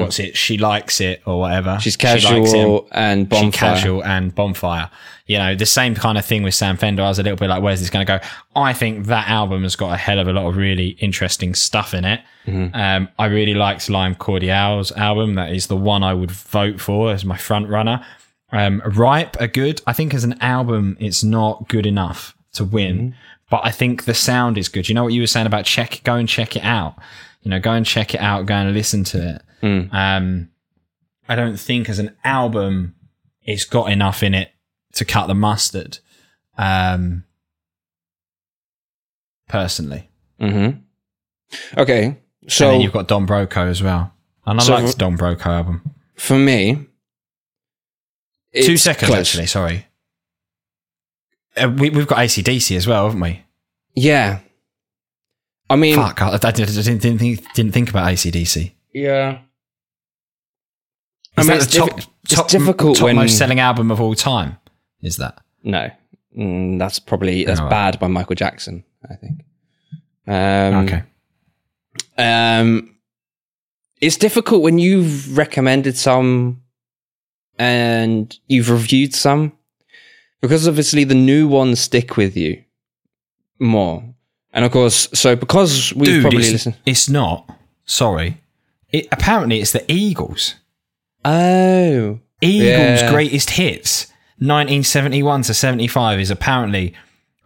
what's 0.00 0.18
it? 0.18 0.36
She 0.36 0.58
likes 0.58 1.00
it 1.00 1.22
or 1.26 1.38
whatever. 1.40 1.78
She's 1.80 1.96
She 2.00 2.06
likes 2.06 2.24
it 2.24 2.32
and- 2.34 2.46
casual 2.46 2.88
and 2.90 3.28
bonfire. 3.28 3.50
casual 3.74 4.04
and 4.04 4.34
bonfire. 4.34 4.90
You 5.26 5.38
know, 5.38 5.54
the 5.54 5.66
same 5.66 5.94
kind 5.94 6.18
of 6.18 6.24
thing 6.24 6.42
with 6.42 6.54
Sam 6.54 6.76
Fender. 6.76 7.04
I 7.04 7.08
was 7.08 7.20
a 7.20 7.22
little 7.22 7.36
bit 7.36 7.48
like, 7.48 7.62
where's 7.62 7.78
this 7.80 7.88
going 7.88 8.04
to 8.04 8.18
go? 8.18 8.24
I 8.56 8.72
think 8.72 9.06
that 9.06 9.28
album 9.28 9.62
has 9.62 9.76
got 9.76 9.92
a 9.92 9.96
hell 9.96 10.18
of 10.18 10.26
a 10.26 10.32
lot 10.32 10.46
of 10.46 10.56
really 10.56 10.88
interesting 10.98 11.54
stuff 11.54 11.94
in 11.94 12.04
it. 12.04 12.20
Um, 12.48 13.08
I 13.16 13.26
really 13.26 13.54
liked 13.54 13.88
Lime 13.88 14.16
Cordiale's 14.16 14.90
album. 14.92 15.36
That 15.36 15.52
is 15.52 15.68
the 15.68 15.76
one 15.76 16.02
I 16.02 16.14
would 16.14 16.32
vote 16.32 16.80
for 16.80 17.12
as 17.12 17.24
my 17.24 17.36
front 17.36 17.68
runner. 17.68 18.04
Um, 18.50 18.82
Ripe 18.84 19.40
are 19.40 19.46
good. 19.46 19.80
I 19.86 19.92
think 19.92 20.14
as 20.14 20.24
an 20.24 20.34
album, 20.40 20.96
it's 20.98 21.22
not 21.22 21.68
good 21.68 21.86
enough 21.86 22.34
to 22.54 22.64
win, 22.64 23.14
but 23.50 23.60
I 23.62 23.70
think 23.70 24.04
the 24.04 24.14
sound 24.14 24.58
is 24.58 24.68
good. 24.68 24.88
You 24.88 24.96
know 24.96 25.04
what 25.04 25.12
you 25.12 25.20
were 25.22 25.28
saying 25.28 25.46
about 25.46 25.64
check, 25.64 26.00
go 26.02 26.14
and 26.16 26.28
check 26.28 26.56
it 26.56 26.64
out. 26.64 26.96
You 27.42 27.50
know, 27.50 27.60
go 27.60 27.72
and 27.72 27.86
check 27.86 28.14
it 28.14 28.20
out, 28.20 28.46
go 28.46 28.54
and 28.54 28.72
listen 28.74 29.04
to 29.04 29.36
it. 29.36 29.42
Um, 29.92 30.50
I 31.28 31.36
don't 31.36 31.58
think 31.58 31.88
as 31.88 31.98
an 31.98 32.16
album 32.24 32.94
it's 33.42 33.64
got 33.64 33.90
enough 33.90 34.22
in 34.22 34.34
it 34.34 34.50
to 34.94 35.04
cut 35.04 35.26
the 35.26 35.34
mustard. 35.34 35.98
Um, 36.58 37.24
personally, 39.48 40.08
hmm 40.38 40.70
Okay, 41.76 42.16
so 42.48 42.66
and 42.66 42.74
then 42.74 42.80
you've 42.80 42.92
got 42.92 43.08
Don 43.08 43.26
Broco 43.26 43.68
as 43.68 43.82
well, 43.82 44.12
and 44.46 44.60
I 44.60 44.62
So- 44.62 44.74
liked 44.74 44.92
the 44.92 44.98
Don 44.98 45.16
Broco 45.16 45.46
album. 45.46 45.94
for 46.16 46.38
me, 46.38 46.86
Two 48.54 48.76
seconds, 48.76 49.08
close. 49.10 49.20
actually. 49.28 49.46
Sorry, 49.46 49.86
uh, 51.56 51.68
we, 51.76 51.90
we've 51.90 52.06
got 52.06 52.18
ACDC 52.18 52.76
as 52.76 52.86
well, 52.86 53.04
haven't 53.06 53.20
we? 53.20 53.42
Yeah, 53.94 54.40
I 55.70 55.76
mean, 55.76 55.94
Fuck, 55.96 56.20
I, 56.20 56.32
I 56.34 56.50
didn't, 56.50 56.74
didn't, 57.00 57.18
think, 57.18 57.54
didn't 57.54 57.72
think 57.72 57.88
about 57.90 58.08
ACDC. 58.08 58.72
yeah. 58.92 59.38
I 61.36 61.40
Is 61.42 61.48
mean, 61.48 61.58
that 61.58 61.64
it's, 61.64 61.72
the 61.72 61.78
top, 61.80 61.88
top, 62.28 62.44
it's 62.44 62.52
difficult 62.52 62.96
top 62.98 63.04
when 63.04 63.16
most 63.16 63.38
selling 63.38 63.60
album 63.60 63.90
of 63.90 64.00
all 64.00 64.14
time? 64.14 64.58
Is 65.00 65.16
that? 65.18 65.38
no, 65.62 65.90
mm, 66.36 66.78
that's 66.78 66.98
probably 66.98 67.44
that's 67.44 67.60
Oh, 67.60 67.68
bad 67.68 67.98
by 68.00 68.08
Michael 68.08 68.34
Jackson. 68.34 68.84
I 69.08 69.14
think. 69.14 69.44
Um, 70.26 70.74
okay. 70.84 71.02
Um, 72.18 72.96
it's 74.00 74.16
difficult 74.16 74.62
when 74.62 74.78
you've 74.78 75.36
recommended 75.38 75.96
some 75.96 76.62
and 77.58 78.36
you've 78.48 78.68
reviewed 78.70 79.14
some 79.14 79.52
because 80.40 80.66
obviously 80.68 81.04
the 81.04 81.14
new 81.14 81.46
ones 81.48 81.80
stick 81.80 82.16
with 82.16 82.36
you 82.36 82.62
more. 83.58 84.02
And 84.52 84.64
of 84.64 84.72
course, 84.72 85.08
so 85.14 85.36
because 85.36 85.90
Dude, 85.90 86.22
probably 86.22 86.40
it's, 86.40 86.52
listened. 86.52 86.76
it's 86.84 87.08
not. 87.08 87.48
Sorry. 87.84 88.40
It, 88.90 89.06
apparently, 89.12 89.60
it's 89.60 89.72
the 89.72 89.84
Eagles. 89.90 90.56
Oh, 91.24 92.18
Eagles' 92.40 93.00
Yeah. 93.02 93.10
greatest 93.10 93.50
hits, 93.50 94.06
1971 94.38 95.42
to 95.42 95.54
75, 95.54 96.18
is 96.20 96.30
apparently 96.30 96.94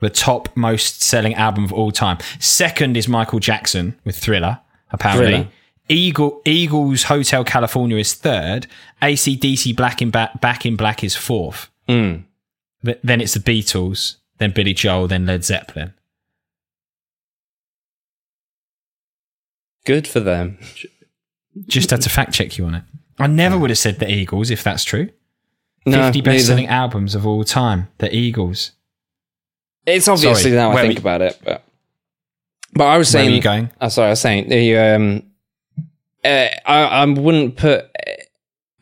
the 0.01 0.11
top 0.11 0.49
most 0.57 1.03
selling 1.03 1.35
album 1.35 1.65
of 1.65 1.73
all 1.73 1.91
time. 1.93 2.19
Second 2.39 2.97
is 2.97 3.09
Michael 3.09 3.41
Jackson 3.41 3.99
with 4.05 4.17
Thriller, 4.17 4.61
apparently. 4.91 5.27
Thriller. 5.33 5.49
Eagle, 5.89 6.41
Eagles 6.47 7.05
Hotel 7.05 7.45
California 7.45 7.99
is 7.99 8.15
third. 8.15 8.67
ACDC 9.03 9.77
Black 9.77 10.01
in 10.01 10.11
ba- 10.11 10.31
Back 10.41 10.65
in 10.65 10.77
Black 10.77 11.05
is 11.05 11.15
fourth. 11.15 11.69
Mm. 11.89 12.25
Th- 12.85 12.99
Then 13.05 13.21
it's 13.21 13.35
the 13.35 13.41
Beatles, 13.41 14.17
then 14.39 14.53
Billy 14.53 14.73
Joel, 14.73 15.09
then 15.09 15.27
Led 15.27 15.45
Zeppelin. 15.45 15.93
Good 19.85 20.07
for 20.07 20.21
them. 20.21 20.59
Just 21.67 21.91
had 21.91 22.03
to 22.03 22.11
fact 22.11 22.33
check 22.33 22.59
you 22.59 22.67
on 22.67 22.75
it. 22.75 22.85
I 23.19 23.27
never 23.27 23.57
would 23.57 23.71
have 23.71 23.79
said 23.79 23.99
the 24.01 24.11
Eagles 24.11 24.51
if 24.51 24.65
that's 24.65 24.85
true. 24.85 25.11
No, 25.87 26.03
50 26.05 26.21
best 26.23 26.47
selling 26.47 26.67
albums 26.67 27.15
of 27.15 27.27
all 27.27 27.45
time. 27.45 27.89
The 27.99 28.15
Eagles. 28.15 28.73
It's 29.87 30.09
obviously 30.09 30.51
Sorry, 30.51 30.55
now 30.55 30.73
I 30.73 30.83
think 30.83 30.99
about 30.99 31.21
it, 31.21 31.39
but 31.45 31.63
but 32.73 32.85
I 32.85 32.97
was 32.97 33.13
Where 33.13 33.23
saying, 33.23 33.33
are 33.33 33.37
you 33.37 33.43
going? 33.43 33.71
Oh, 33.81 33.89
sorry, 33.89 34.07
I 34.09 34.11
was 34.11 34.21
saying 34.21 34.49
the 34.49 34.79
um, 34.79 35.23
uh, 36.25 36.49
I 36.67 36.85
I 36.85 37.05
wouldn't 37.05 37.57
put 37.57 37.87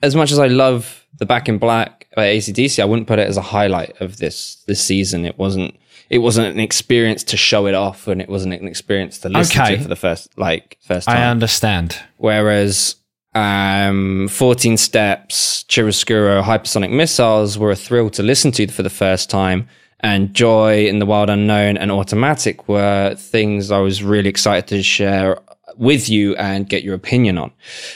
as 0.02 0.14
much 0.14 0.30
as 0.32 0.38
I 0.38 0.46
love 0.46 1.06
the 1.18 1.26
Back 1.26 1.48
in 1.48 1.58
Black 1.58 2.08
by 2.14 2.26
ACDC, 2.26 2.80
I 2.80 2.84
wouldn't 2.84 3.08
put 3.08 3.18
it 3.18 3.28
as 3.28 3.36
a 3.36 3.42
highlight 3.42 4.00
of 4.00 4.18
this 4.18 4.62
this 4.66 4.82
season. 4.82 5.24
It 5.24 5.38
wasn't 5.38 5.76
it 6.12 6.18
wasn't 6.18 6.46
an 6.54 6.60
experience 6.60 7.24
to 7.24 7.36
show 7.38 7.66
it 7.66 7.74
off, 7.74 8.06
and 8.06 8.20
it 8.20 8.28
wasn't 8.28 8.52
an 8.54 8.68
experience 8.68 9.18
to 9.20 9.28
listen 9.30 9.60
Okay. 9.62 9.76
to 9.76 9.82
for 9.82 9.88
the 9.88 9.96
first 9.96 10.38
like 10.38 10.76
first 10.86 11.08
time. 11.08 11.16
I 11.16 11.24
understand. 11.30 11.98
Whereas 12.18 12.96
um, 13.34 14.28
14 14.28 14.76
Steps, 14.76 15.64
Chiaroscuro, 15.68 16.42
Hypersonic 16.42 16.90
Missiles 16.90 17.56
were 17.58 17.70
a 17.70 17.76
thrill 17.76 18.10
to 18.10 18.22
listen 18.22 18.52
to 18.52 18.66
for 18.68 18.82
the 18.82 18.90
first 18.90 19.30
time. 19.30 19.66
And 20.00 20.34
Joy 20.34 20.86
in 20.86 20.98
the 20.98 21.06
Wild 21.06 21.30
Unknown 21.30 21.76
and 21.78 21.90
Automatic 21.90 22.68
were 22.68 23.14
things 23.16 23.70
I 23.70 23.78
was 23.78 24.02
really 24.02 24.28
excited 24.28 24.66
to 24.68 24.82
share 24.82 25.38
with 25.76 26.10
you 26.10 26.36
and 26.36 26.68
get 26.68 26.82
your 26.82 26.94
opinion 26.94 27.38
on. 27.38 27.52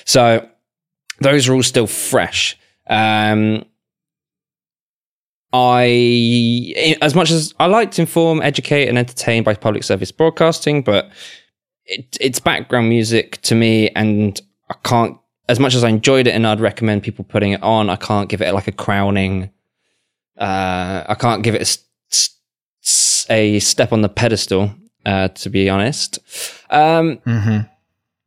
So 0.06 0.48
those 1.20 1.48
are 1.48 1.54
all 1.54 1.62
still 1.64 1.86
fresh. 1.88 2.56
Um, 2.86 3.64
I, 5.53 6.97
as 7.01 7.14
much 7.14 7.30
as 7.30 7.55
I 7.59 7.66
like 7.66 7.92
to 7.92 8.03
inform, 8.03 8.42
educate, 8.42 8.88
and 8.88 8.99
entertain 8.99 9.42
by 9.42 9.55
public 9.55 9.84
service 9.84 10.11
broadcasting, 10.12 10.82
but 10.82 11.11
it, 11.86 12.16
it's 12.20 12.40
background 12.40 12.88
music 12.88 13.40
to 13.42 13.55
me, 13.55 13.90
and 13.90 14.40
I 14.70 14.74
can't. 14.84 15.18
As 15.49 15.61
much 15.61 15.76
as 15.76 15.84
I 15.84 15.88
enjoyed 15.88 16.26
it, 16.26 16.34
and 16.34 16.47
I'd 16.47 16.61
recommend 16.61 17.05
people 17.05 17.24
putting 17.24 17.53
it 17.53 17.62
on, 17.62 17.88
I 17.88 17.97
can't 17.97 18.28
give 18.28 18.42
it 18.42 18.53
like 18.53 18.66
a 18.66 18.72
crowning. 18.72 19.51
Uh, 20.36 21.05
I 21.09 21.14
can't 21.14 21.42
give 21.44 21.55
it 21.55 21.78
a 23.30 23.61
step 23.61 23.92
on 23.92 24.03
the 24.03 24.09
pedestal. 24.09 24.72
Uh, 25.05 25.28
to 25.28 25.49
be 25.49 25.70
honest, 25.70 26.18
um, 26.70 27.18
hmm 27.18 27.59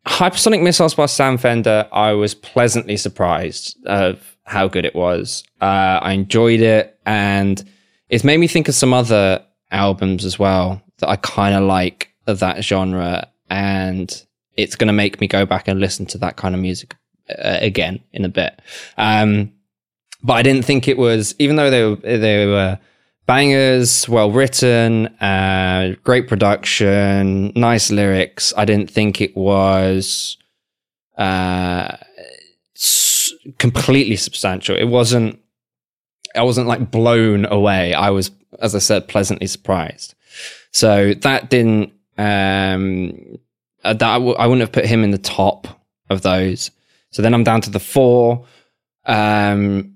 Hypersonic 0.08 0.62
Missiles 0.64 0.96
by 0.96 1.06
Sam 1.06 1.38
Fender, 1.38 1.88
I 1.92 2.14
was 2.14 2.34
pleasantly 2.34 2.98
surprised 2.98 3.78
of 3.86 4.38
how 4.44 4.68
good 4.68 4.84
it 4.86 4.96
was. 4.96 5.44
Uh, 5.62 6.00
I 6.02 6.14
enjoyed 6.14 6.62
it, 6.62 6.99
and 7.10 7.64
it's 8.10 8.24
made 8.24 8.38
me 8.38 8.48
think 8.48 8.68
of 8.68 8.76
some 8.76 8.94
other 8.94 9.44
albums 9.72 10.26
as 10.26 10.38
well 10.38 10.80
that 11.00 11.10
I 11.10 11.16
kind 11.16 11.56
of 11.56 11.64
like 11.64 12.14
of 12.28 12.40
that 12.40 12.64
genre, 12.64 13.28
and 13.50 14.26
it's 14.56 14.76
going 14.76 14.88
to 14.88 14.94
make 14.94 15.20
me 15.20 15.28
go 15.28 15.44
back 15.46 15.68
and 15.68 15.80
listen 15.80 16.06
to 16.08 16.20
that 16.20 16.36
kind 16.36 16.54
of 16.54 16.62
music 16.62 16.96
uh, 17.30 17.58
again 17.62 18.00
in 18.12 18.26
a 18.26 18.30
bit. 18.30 18.62
Um, 18.98 19.52
but 20.22 20.34
I 20.34 20.44
didn't 20.44 20.66
think 20.66 20.88
it 20.88 20.98
was, 21.00 21.34
even 21.40 21.56
though 21.56 21.72
they 21.72 21.84
were 21.84 21.96
they 22.18 22.46
were 22.46 22.80
bangers, 23.26 24.08
well 24.08 24.32
written, 24.32 25.08
uh, 25.20 25.96
great 26.04 26.28
production, 26.28 27.52
nice 27.56 27.90
lyrics. 27.90 28.54
I 28.56 28.66
didn't 28.66 28.92
think 28.92 29.20
it 29.20 29.36
was 29.36 30.38
uh, 31.18 31.96
s- 32.76 33.34
completely 33.58 34.16
substantial. 34.16 34.76
It 34.76 34.90
wasn't. 34.90 35.40
I 36.40 36.44
wasn't 36.44 36.68
like 36.68 36.90
blown 36.92 37.46
away. 37.46 37.94
I 37.94 38.10
was, 38.10 38.32
as 38.62 38.74
I 38.76 38.80
said, 38.80 39.08
pleasantly 39.08 39.48
surprised. 39.48 40.16
So 40.72 41.14
that 41.14 41.50
didn't. 41.50 41.92
Um, 42.18 43.38
uh, 43.84 43.94
that 43.94 44.10
I 44.10 44.14
w- 44.16 44.36
I 44.36 44.46
wouldn't 44.48 44.62
have 44.62 44.72
put 44.72 44.86
him 44.86 45.04
in 45.04 45.12
the 45.12 45.18
top 45.18 45.68
of 46.10 46.22
those. 46.22 46.72
So 47.12 47.22
then 47.22 47.34
I'm 47.34 47.44
down 47.44 47.62
to 47.62 47.70
the 47.70 47.80
four. 47.80 48.46
Um, 49.06 49.96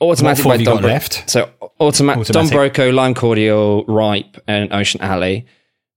automatic 0.00 0.42
four 0.42 0.56
by 0.56 0.62
Don 0.64 0.80
Bro- 0.80 0.90
left? 0.90 1.28
So 1.30 1.50
automatic, 1.78 2.26
Don. 2.28 2.46
Broco, 2.46 2.92
Lime 2.92 3.14
Cordiale, 3.14 3.84
Ripe, 3.86 4.36
and 4.46 4.72
Ocean 4.72 5.00
Alley. 5.00 5.46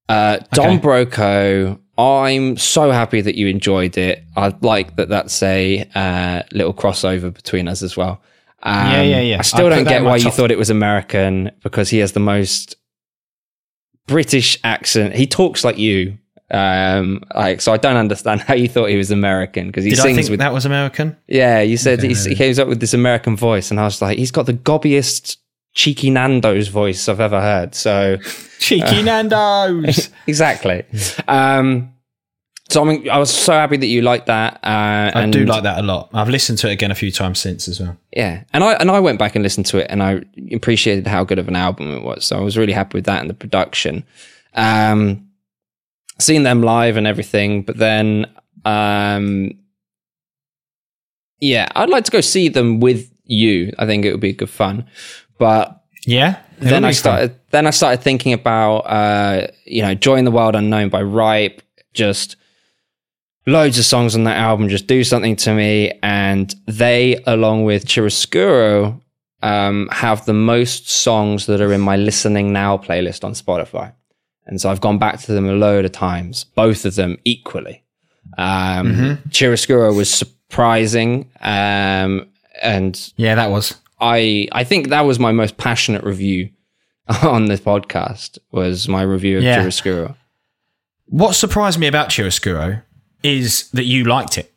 Uh, 0.09 0.37
Don 0.53 0.77
Okay. 0.77 0.79
Broco, 0.79 1.79
I'm 1.97 2.57
so 2.57 2.91
happy 2.91 3.21
that 3.21 3.35
you 3.35 3.47
enjoyed 3.47 3.97
it. 3.97 4.23
I 4.35 4.53
like 4.61 4.95
that 4.97 5.09
that's 5.09 5.41
a 5.43 5.87
uh, 5.95 6.43
little 6.51 6.73
crossover 6.73 7.33
between 7.33 7.67
us 7.67 7.81
as 7.81 7.95
well. 7.97 8.21
Um, 8.63 8.91
Yeah, 8.91 9.01
yeah, 9.03 9.19
yeah. 9.21 9.39
I 9.39 9.41
still 9.43 9.67
I'd 9.67 9.69
don't 9.75 9.83
get 9.83 9.97
in 9.97 10.03
my 10.03 10.11
why 10.11 10.15
you 10.17 10.23
top- 10.23 10.33
thought 10.33 10.51
it 10.51 10.57
was 10.57 10.69
American 10.69 11.51
because 11.63 11.89
he 11.89 11.97
has 11.99 12.13
the 12.13 12.19
most 12.19 12.75
British 14.07 14.57
accent. 14.63 15.15
He 15.15 15.27
talks 15.27 15.63
like 15.63 15.77
you. 15.77 16.17
Um, 16.51 17.23
like 17.33 17.61
so, 17.61 17.73
I 17.73 17.77
don't 17.77 17.95
understand 17.97 18.41
how 18.47 18.53
you 18.53 18.67
thought 18.67 18.89
he 18.89 18.97
was 18.97 19.11
American 19.11 19.67
because 19.67 19.83
he 19.85 19.91
Did 19.91 19.99
I 19.99 20.03
sings 20.03 20.17
think 20.17 20.29
with. 20.29 20.39
that 20.39 20.53
was 20.53 20.65
American? 20.65 21.17
yeah, 21.27 21.61
you 21.61 21.77
said 21.77 21.99
Okay, 21.99 22.09
he's, 22.09 22.23
he 22.25 22.31
maybe. 22.31 22.39
comes 22.45 22.59
up 22.59 22.67
with 22.67 22.79
this 22.79 22.93
American 22.93 23.35
voice, 23.35 23.71
and 23.71 23.79
I 23.79 23.83
was 23.83 24.01
like, 24.01 24.17
he's 24.17 24.31
got 24.31 24.45
the 24.45 24.53
gobbiest 24.53 25.37
cheeky 25.73 26.11
Nando's 26.11 26.67
voice 26.67 27.09
I've 27.09 27.19
ever 27.21 27.41
heard. 27.41 27.73
So 27.73 28.17
Cheeky 28.59 29.01
Nando's. 29.01 30.09
exactly. 30.27 30.83
Um, 31.27 31.92
so 32.69 32.81
I 32.81 32.85
mean, 32.85 33.09
I 33.09 33.17
was 33.19 33.29
so 33.29 33.53
happy 33.53 33.77
that 33.77 33.85
you 33.87 34.01
liked 34.01 34.27
that. 34.27 34.55
Uh, 34.63 35.11
I 35.13 35.29
do 35.29 35.45
like 35.45 35.63
that 35.63 35.79
a 35.79 35.83
lot. 35.83 36.09
I've 36.13 36.29
listened 36.29 36.57
to 36.59 36.69
it 36.69 36.73
again 36.73 36.91
a 36.91 36.95
few 36.95 37.11
times 37.11 37.39
since 37.39 37.67
as 37.67 37.79
well. 37.79 37.97
Yeah, 38.15 38.43
and 38.53 38.63
I 38.63 38.73
and 38.73 38.89
I 38.89 38.99
went 38.99 39.19
back 39.19 39.35
and 39.35 39.43
listened 39.43 39.65
to 39.67 39.77
it, 39.79 39.87
and 39.89 40.01
I 40.01 40.21
appreciated 40.51 41.05
how 41.07 41.23
good 41.23 41.39
of 41.39 41.47
an 41.47 41.55
album 41.55 41.91
it 41.93 42.03
was. 42.03 42.25
So 42.25 42.37
I 42.37 42.41
was 42.41 42.57
really 42.57 42.73
happy 42.73 42.97
with 42.97 43.05
that 43.05 43.21
and 43.21 43.29
the 43.29 43.33
production. 43.35 44.03
Um, 44.55 45.27
seeing 46.19 46.43
them 46.43 46.61
live 46.61 46.95
and 46.97 47.05
everything, 47.07 47.63
but 47.63 47.77
then 47.77 48.25
um, 48.65 49.51
yeah, 51.39 51.67
I'd 51.75 51.89
like 51.89 52.05
to 52.05 52.11
go 52.11 52.21
see 52.21 52.49
them 52.49 52.79
with 52.79 53.11
you. 53.25 53.73
I 53.77 53.85
think 53.85 54.05
it 54.05 54.11
would 54.11 54.21
be 54.21 54.33
good 54.33 54.49
fun. 54.49 54.85
But 55.37 55.81
Yeah. 56.05 56.39
then 56.59 56.85
I 56.85 56.89
be 56.89 56.93
fun. 56.93 56.99
started 56.99 57.35
then 57.51 57.67
I 57.67 57.71
started 57.71 58.01
thinking 58.01 58.33
about 58.33 58.77
uh, 58.81 59.47
you 59.65 59.81
know, 59.81 59.93
Joy 59.95 60.15
in 60.15 60.25
the 60.25 60.31
Wild 60.31 60.55
Unknown 60.55 60.89
by 60.89 61.01
Ripe, 61.01 61.61
just 61.93 62.35
loads 63.45 63.77
of 63.77 63.85
songs 63.85 64.15
on 64.15 64.23
that 64.23 64.37
album 64.37 64.69
just 64.69 64.87
do 64.87 65.03
something 65.03 65.35
to 65.35 65.53
me 65.53 65.91
and 66.01 66.55
they 66.65 67.21
along 67.27 67.63
with 67.65 67.85
Chiaroscuro 67.85 68.99
um, 69.41 69.89
have 69.91 70.25
the 70.25 70.33
most 70.33 70.89
songs 70.89 71.45
that 71.47 71.59
are 71.61 71.73
in 71.73 71.81
my 71.81 71.97
listening 71.97 72.53
now 72.53 72.77
playlist 72.77 73.23
on 73.25 73.33
Spotify. 73.33 73.93
And 74.45 74.59
so 74.59 74.69
I've 74.69 74.81
gone 74.81 74.97
back 74.97 75.19
to 75.21 75.33
them 75.33 75.47
a 75.47 75.53
load 75.53 75.83
of 75.85 75.91
times, 75.91 76.45
both 76.55 76.85
of 76.85 76.95
them 76.95 77.17
equally. 77.25 77.83
Um, 78.37 79.17
Chiaroscuro 79.29 79.95
was 79.95 80.09
surprising. 80.09 81.29
Um, 81.41 82.29
and 82.61 83.11
Yeah, 83.17 83.35
that 83.35 83.51
was. 83.51 83.75
I, 83.99 84.47
I 84.51 84.63
think 84.63 84.89
that 84.89 85.01
was 85.01 85.19
my 85.19 85.31
most 85.31 85.57
passionate 85.57 86.03
review 86.03 86.49
on 87.21 87.45
this 87.45 87.59
podcast 87.59 88.37
was 88.51 88.87
my 88.87 89.01
review 89.01 89.37
of 89.37 89.43
Yeah. 89.43 89.61
Chiaroscuro. 89.61 90.15
What 91.07 91.33
surprised 91.35 91.79
me 91.79 91.87
about 91.87 92.09
Chiaroscuro 92.09 92.81
is 93.23 93.69
that 93.71 93.85
you 93.85 94.03
liked 94.03 94.37
it. 94.37 94.53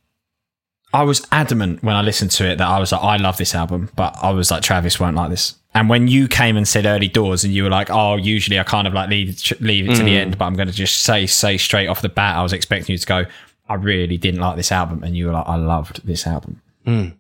I 0.92 1.02
was 1.02 1.26
adamant 1.30 1.82
when 1.82 1.94
I 1.96 2.02
listened 2.02 2.30
to 2.32 2.48
it 2.48 2.56
that 2.58 2.68
I 2.68 2.78
was 2.78 2.92
like, 2.92 3.02
I 3.02 3.16
love 3.16 3.36
this 3.36 3.54
album, 3.54 3.90
but 3.96 4.16
I 4.22 4.30
was 4.30 4.50
like, 4.50 4.62
Travis 4.62 4.98
won't 4.98 5.16
like 5.16 5.30
this. 5.30 5.56
And 5.74 5.90
when 5.90 6.08
you 6.08 6.26
came 6.26 6.56
and 6.56 6.66
said 6.66 6.86
early 6.86 7.08
doors, 7.08 7.44
and 7.44 7.52
you 7.52 7.64
were 7.64 7.68
like, 7.68 7.90
"Oh, 7.90 8.16
usually 8.16 8.58
I 8.58 8.62
kind 8.62 8.86
of 8.86 8.94
like 8.94 9.10
leave 9.10 9.42
leave 9.60 9.86
it 9.90 9.96
to 9.96 10.02
the 10.04 10.16
end, 10.16 10.38
but 10.38 10.46
I'm 10.46 10.54
going 10.54 10.68
to 10.68 10.74
just 10.74 11.02
say 11.02 11.26
say 11.26 11.58
straight 11.58 11.88
off 11.88 12.00
the 12.00 12.08
bat," 12.08 12.36
I 12.36 12.42
was 12.42 12.54
expecting 12.54 12.94
you 12.94 12.98
to 12.98 13.06
go, 13.06 13.24
"I 13.68 13.74
really 13.74 14.16
didn't 14.16 14.40
like 14.40 14.56
this 14.56 14.72
album," 14.72 15.02
and 15.02 15.14
you 15.14 15.26
were 15.26 15.32
like, 15.32 15.46
"I 15.46 15.56
loved 15.56 16.00
this 16.06 16.26
album." 16.26 16.62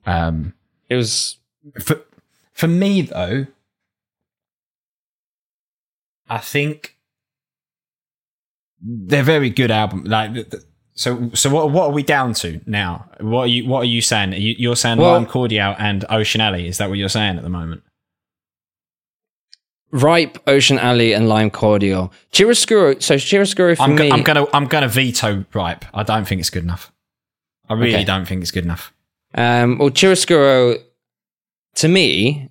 Um, 0.06 0.54
It 0.88 0.96
was, 0.96 1.36
for 1.84 2.00
for 2.54 2.66
me 2.68 3.02
though, 3.02 3.46
I 6.30 6.38
think 6.38 6.96
they're 8.80 9.22
very 9.22 9.50
good 9.50 9.70
album. 9.70 10.04
Like 10.04 10.30
so, 10.96 11.30
so 11.34 11.48
what 11.50 11.70
what 11.70 11.84
are 11.90 11.92
we 11.92 12.02
down 12.02 12.34
to 12.34 12.60
now? 12.66 13.08
What 13.20 13.42
are 13.42 13.46
you 13.46 13.68
what 13.68 13.80
are 13.82 13.84
you 13.96 14.00
saying? 14.02 14.32
Are 14.34 14.38
you, 14.38 14.54
you're 14.58 14.76
saying 14.76 14.98
Well- 14.98 15.12
Lime 15.12 15.26
Cordiale 15.26 15.76
and 15.78 16.04
Ocean 16.10 16.40
Alley. 16.40 16.66
Is 16.66 16.78
that 16.78 16.88
what 16.88 16.98
you're 16.98 17.08
saying 17.08 17.36
at 17.36 17.42
the 17.44 17.48
moment? 17.50 17.82
Ripe, 19.92 20.38
Ocean 20.46 20.78
Alley, 20.78 21.12
and 21.12 21.28
Lime 21.28 21.50
Cordiale. 21.50 22.10
Chiaroscuro. 22.32 23.00
So 23.02 23.14
Chiaroscuro 23.14 23.76
for 23.76 23.84
I'm, 23.84 23.94
me. 23.94 24.10
I'm 24.10 24.22
gonna 24.22 24.46
I'm 24.52 24.66
gonna 24.66 24.88
veto 24.88 25.44
Ripe. 25.54 25.84
I 25.94 26.02
don't 26.02 26.26
think 26.26 26.40
it's 26.40 26.50
good 26.50 26.64
enough. 26.64 26.92
I 27.68 27.74
really 27.74 27.94
Okay. 27.94 28.04
don't 28.04 28.26
think 28.26 28.42
it's 28.42 28.50
good 28.50 28.64
enough. 28.64 28.92
Um, 29.34 29.78
well, 29.78 29.90
Chiaroscuro, 29.90 30.78
to 31.76 31.88
me, 31.88 32.50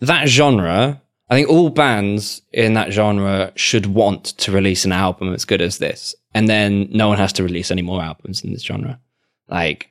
that 0.00 0.28
genre, 0.28 1.00
I 1.28 1.34
think 1.34 1.48
all 1.48 1.70
bands 1.70 2.42
in 2.52 2.74
that 2.74 2.92
genre 2.92 3.52
should 3.56 3.86
want 3.86 4.24
to 4.38 4.52
release 4.52 4.84
an 4.84 4.92
album 4.92 5.32
as 5.32 5.44
good 5.44 5.60
as 5.60 5.78
this. 5.78 6.14
And 6.34 6.48
then 6.48 6.88
no 6.92 7.08
one 7.08 7.18
has 7.18 7.32
to 7.34 7.42
release 7.42 7.70
any 7.70 7.82
more 7.82 8.02
albums 8.02 8.44
in 8.44 8.52
this 8.52 8.62
genre. 8.62 9.00
Like, 9.48 9.90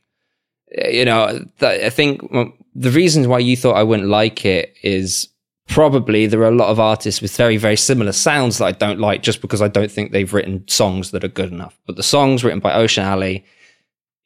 you 0.90 1.04
know, 1.06 1.46
th- 1.60 1.84
I 1.84 1.90
think 1.90 2.32
well, 2.32 2.54
the 2.74 2.92
reasons 2.92 3.28
why 3.28 3.40
you 3.40 3.58
thought 3.58 3.76
I 3.76 3.84
wouldn't 3.84 4.10
like 4.10 4.46
it 4.46 4.76
is 4.82 5.28
probably 5.68 6.28
there 6.28 6.42
are 6.42 6.50
a 6.50 6.56
lot 6.56 6.70
of 6.70 6.80
artists 6.80 7.22
with 7.22 7.36
very, 7.36 7.58
very 7.58 7.76
similar 7.76 8.12
sounds 8.12 8.58
that 8.58 8.66
I 8.66 8.72
don't 8.72 9.00
like 9.00 9.24
just 9.24 9.42
because 9.42 9.62
I 9.62 9.68
don't 9.68 9.92
think 9.92 10.12
they've 10.12 10.34
written 10.34 10.68
songs 10.68 11.12
that 11.12 11.24
are 11.24 11.30
good 11.30 11.52
enough. 11.52 11.78
But 11.86 11.96
the 11.96 12.04
songs 12.04 12.44
written 12.44 12.60
by 12.60 12.74
Ocean 12.74 13.04
Alley 13.04 13.46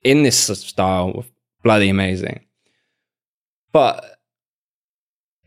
in 0.04 0.24
this 0.24 0.38
style 0.38 1.14
were 1.14 1.24
bloody 1.64 1.90
amazing. 1.90 2.42
But 3.72 4.19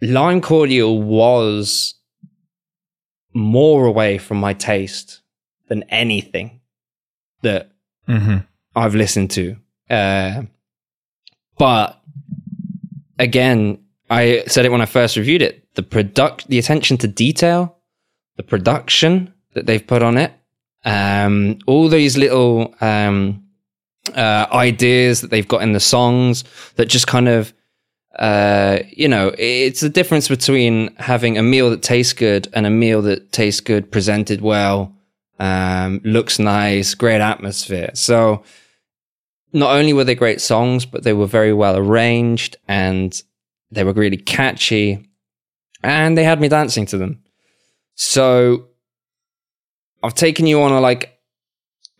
Lime 0.03 0.41
Cordiale 0.41 1.01
was 1.01 1.95
more 3.33 3.87
away 3.87 4.19
from 4.19 4.39
my 4.39 4.53
taste 4.53 5.21
than 5.69 5.85
anything 5.85 6.61
that 7.43 7.73
Mm-hmm. 8.09 8.39
I've 8.75 8.95
listened 8.95 9.31
to. 9.33 9.57
Uh, 9.89 10.43
but 11.59 12.01
again, 13.19 13.85
I 14.11 14.45
said 14.47 14.65
it 14.65 14.73
when 14.73 14.81
I 14.81 14.87
first 14.87 15.17
reviewed 15.17 15.43
it. 15.43 15.75
The 15.75 15.83
product, 15.83 16.49
the 16.49 16.59
attention 16.59 16.99
to 16.99 17.09
detail, 17.09 17.79
the 18.37 18.43
production 18.43 19.33
that 19.55 19.67
they've 19.67 19.87
put 19.87 20.03
on 20.03 20.19
it, 20.19 20.33
um, 20.85 21.59
all 21.67 21.89
these 21.89 22.17
little 22.17 22.75
um, 22.81 23.45
uh, 24.15 24.47
ideas 24.53 25.21
that 25.21 25.31
they've 25.31 25.49
got 25.49 25.63
in 25.63 25.73
the 25.73 25.81
songs 25.81 26.45
that 26.77 26.87
just 26.87 27.07
kind 27.07 27.29
of, 27.29 27.55
uh, 28.19 28.81
you 28.91 29.09
know, 29.09 29.35
it's 29.39 29.81
the 29.81 29.89
difference 29.89 30.29
between 30.29 30.95
having 30.97 31.39
a 31.39 31.43
meal 31.43 31.71
that 31.71 31.83
tastes 31.83 32.13
good 32.13 32.49
and 32.53 32.67
a 32.67 32.71
meal 32.71 33.03
that 33.03 33.33
tastes 33.33 33.61
good, 33.61 33.91
presented 33.91 34.41
well, 34.41 34.95
um, 35.39 36.01
looks 36.05 36.39
nice, 36.39 36.95
great 36.95 37.21
atmosphere. 37.21 37.91
So 37.95 38.43
not 39.53 39.75
only 39.75 39.93
were 39.93 40.05
they 40.05 40.15
great 40.15 40.41
songs, 40.41 40.85
but 40.87 41.05
they 41.05 41.13
were 41.13 41.27
very 41.27 41.53
well 41.53 41.77
arranged 41.77 42.57
and 42.69 43.21
they 43.71 43.85
were 43.85 43.93
really 43.93 44.19
catchy 44.19 45.09
and 45.83 46.17
they 46.17 46.25
had 46.25 46.41
me 46.41 46.49
dancing 46.49 46.87
to 46.87 46.99
them. 46.99 47.23
So 47.95 48.69
I've 50.03 50.15
taken 50.15 50.47
you 50.47 50.63
on 50.63 50.73
a 50.73 50.81
like 50.81 51.19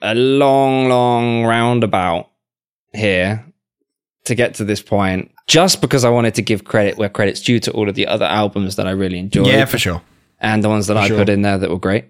a 0.01 0.15
long, 0.15 0.89
long 0.89 1.45
roundabout 1.45 2.31
here 2.93 3.45
to 4.25 4.35
get 4.35 4.55
to 4.55 4.65
this 4.65 4.83
point, 4.83 5.32
just 5.47 5.81
because 5.81 6.05
I 6.05 6.11
wanted 6.11 6.35
to 6.37 6.43
give 6.43 6.65
credit 6.65 6.97
where 6.99 7.09
credit's 7.09 7.41
due 7.41 7.59
to 7.61 7.71
all 7.73 7.89
of 7.89 7.95
the 7.95 8.07
other 8.07 8.25
albums 8.27 8.77
that 8.77 8.87
I 8.87 8.91
really 8.93 9.19
enjoyed 9.19 9.47
Yeah, 9.49 9.65
for 9.65 9.79
sure. 9.79 10.01
and 10.41 10.63
the 10.63 10.69
ones 10.69 10.87
that 10.87 10.97
I 10.97 11.09
sure. 11.09 11.19
put 11.19 11.29
in 11.29 11.43
there 11.43 11.59
that 11.59 11.71
were 11.71 11.79
great. 11.79 12.05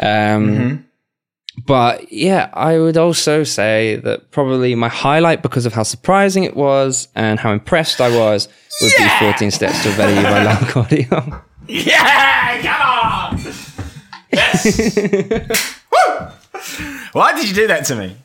Um, 0.00 0.06
Mhm. 0.08 0.82
But 1.66 2.10
yeah, 2.10 2.48
I 2.54 2.78
would 2.78 2.96
also 2.96 3.44
say 3.44 3.96
that 3.96 4.30
probably 4.30 4.74
my 4.74 4.88
highlight 4.88 5.42
because 5.42 5.66
of 5.66 5.74
how 5.74 5.82
surprising 5.82 6.44
it 6.44 6.56
was 6.56 7.08
and 7.14 7.38
how 7.38 7.52
impressed 7.52 8.00
I 8.00 8.08
was 8.08 8.48
would 8.80 8.92
be 8.96 9.06
14 9.18 9.50
Steps 9.50 9.82
to 9.82 9.92
a 9.92 9.96
Better 9.98 10.14
You 10.14 10.22
by 10.22 10.42
Lime 10.44 10.64
Cordiale. 10.72 11.44
Yeah, 11.68 12.62
come 12.62 13.36
on. 13.36 13.52
Yes. 14.32 14.96
Woo! 15.92 16.26
Why 17.12 17.34
did 17.34 17.46
you 17.48 17.54
do 17.54 17.66
that 17.66 17.84
to 17.86 17.96
me? 17.96 18.16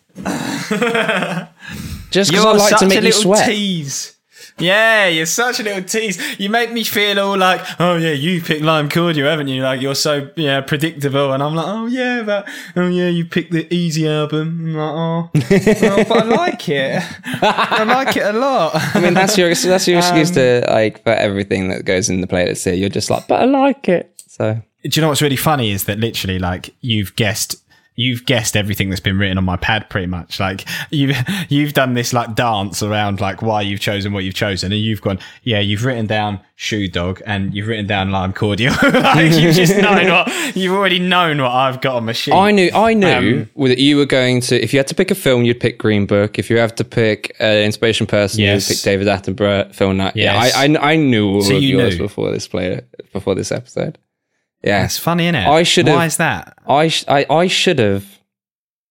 Just 2.12 2.32
because 2.32 2.46
I 2.46 2.52
like 2.54 2.78
to 2.78 2.88
make 2.88 2.96
you 2.96 3.02
little 3.02 3.22
sweat. 3.24 3.46
tease. 3.50 4.16
Yeah, 4.60 5.08
you're 5.08 5.26
such 5.28 5.60
a 5.60 5.64
little 5.64 5.84
tease. 5.84 6.40
You 6.40 6.50
make 6.50 6.72
me 6.72 6.84
feel 6.84 7.20
all 7.20 7.38
like, 7.38 7.62
oh 7.80 7.96
yeah, 7.98 8.12
you 8.12 8.42
picked 8.42 8.64
Lime 8.64 8.90
Cordiale, 8.90 9.30
haven't 9.30 9.48
you? 9.50 9.62
Like 9.62 9.82
you're 9.82 9.96
so 9.96 10.30
yeah 10.36 10.62
predictable, 10.62 11.32
and 11.34 11.44
I'm 11.44 11.54
like, 11.54 11.68
oh 11.68 11.86
yeah, 11.86 12.24
but 12.24 12.48
oh 12.76 12.88
yeah, 12.88 13.08
you 13.08 13.26
picked 13.26 13.52
the 13.52 13.72
easy 13.74 14.08
album. 14.08 14.60
I'm 14.60 14.74
like, 14.74 14.94
oh, 14.94 15.30
oh, 15.34 16.04
but 16.10 16.18
I 16.18 16.24
like 16.24 16.70
it. 16.70 17.04
I 17.42 17.84
like 17.84 18.18
it 18.18 18.24
a 18.24 18.34
lot. 18.34 18.72
I 18.96 19.00
mean, 19.00 19.14
that's 19.14 19.38
your 19.38 19.54
that's 19.54 19.88
your 19.88 20.00
excuse 20.00 20.32
to 20.32 20.68
um, 20.68 20.74
like 20.74 21.04
for 21.04 21.12
everything 21.14 21.70
that 21.70 21.86
goes 21.86 22.10
in 22.10 22.22
the 22.22 22.28
playlist 22.28 22.64
here. 22.64 22.74
You're 22.74 22.90
just 22.90 23.10
like, 23.10 23.28
but 23.28 23.42
I 23.42 23.46
like 23.46 23.88
it. 23.90 24.14
So 24.28 24.62
Do 24.84 24.90
you 25.00 25.02
know 25.02 25.10
what's 25.10 25.22
really 25.22 25.36
funny 25.36 25.72
is 25.72 25.86
that 25.86 26.00
literally 26.00 26.40
like 26.40 26.74
you've 26.82 27.16
guessed 27.16 27.56
you've 28.00 28.26
guessed 28.26 28.56
everything 28.56 28.90
that's 28.90 29.02
been 29.02 29.18
written 29.18 29.38
on 29.38 29.44
my 29.44 29.58
pad 29.58 29.90
pretty 29.90 30.08
much 30.08 30.40
like 30.40 30.66
you've 30.92 31.18
you've 31.50 31.74
done 31.74 31.94
this 31.96 32.14
like 32.14 32.34
dance 32.36 32.82
around 32.82 33.20
like 33.20 33.42
why 33.42 33.60
you've 33.62 33.80
chosen 33.82 34.14
what 34.14 34.24
you've 34.24 34.34
chosen 34.36 34.72
and 34.72 34.80
you've 34.80 35.02
gone 35.02 35.18
yeah 35.44 35.60
you've 35.60 35.84
written 35.84 36.06
down 36.08 36.40
shoe 36.56 36.88
dog 36.88 37.22
and 37.26 37.54
you've 37.54 37.68
written 37.68 37.86
down 37.88 38.10
lime 38.12 38.32
cordiale 38.34 38.76
like 38.94 39.34
you've 39.34 39.56
just 39.56 39.76
known 39.82 40.10
what 40.10 40.56
you've 40.56 40.74
already 40.74 41.00
known 41.00 41.42
what 41.42 41.52
I've 41.52 41.82
got 41.82 41.96
on 41.96 42.06
my 42.06 42.14
sheet 42.14 42.34
I 42.34 42.52
knew 42.52 42.70
I 42.74 42.94
knew 42.94 43.48
Um, 43.58 43.68
that 43.68 43.80
you 43.80 43.98
were 43.98 44.06
going 44.06 44.42
to. 44.42 44.64
If 44.64 44.74
you 44.74 44.80
had 44.80 44.88
to 44.88 44.96
pick 44.96 45.10
a 45.12 45.16
film, 45.16 45.44
you'd 45.44 45.60
pick 45.60 45.78
Green 45.80 46.06
Book. 46.06 46.38
If 46.40 46.50
you 46.50 46.58
have 46.60 46.74
to 46.76 46.84
pick 46.84 47.36
an 47.40 47.58
inspiration 47.64 48.06
person, 48.08 48.42
Yes. 48.42 48.70
you'd 48.70 48.76
pick 48.76 48.84
David 48.84 49.08
Attenborough. 49.08 49.74
Phil 49.74 49.94
Knight. 49.94 50.16
Yes. 50.16 50.54
Yeah, 50.54 50.60
I, 50.62 50.66
I 50.88 50.92
I 50.94 50.96
knew 50.96 51.28
all 51.36 51.42
So 51.42 51.56
of 51.56 51.62
you 51.64 51.80
yours 51.80 51.98
knew. 51.98 52.04
before 52.06 52.32
this 52.32 52.48
play 52.48 52.82
before 53.14 53.34
this 53.36 53.52
episode. 53.52 53.98
Yeah, 54.64 54.86
it's 54.86 54.98
funny 54.98 55.26
isn't 55.26 55.36
it 55.36 55.48
I 55.48 55.64
should've- 55.64 55.92
why 55.92 56.06
is 56.06 56.18
that 56.18 56.58
I 56.68 56.88
sh- 56.88 57.06
I 57.08 57.26
I 57.30 57.48
should 57.48 57.80
have. 57.80 58.06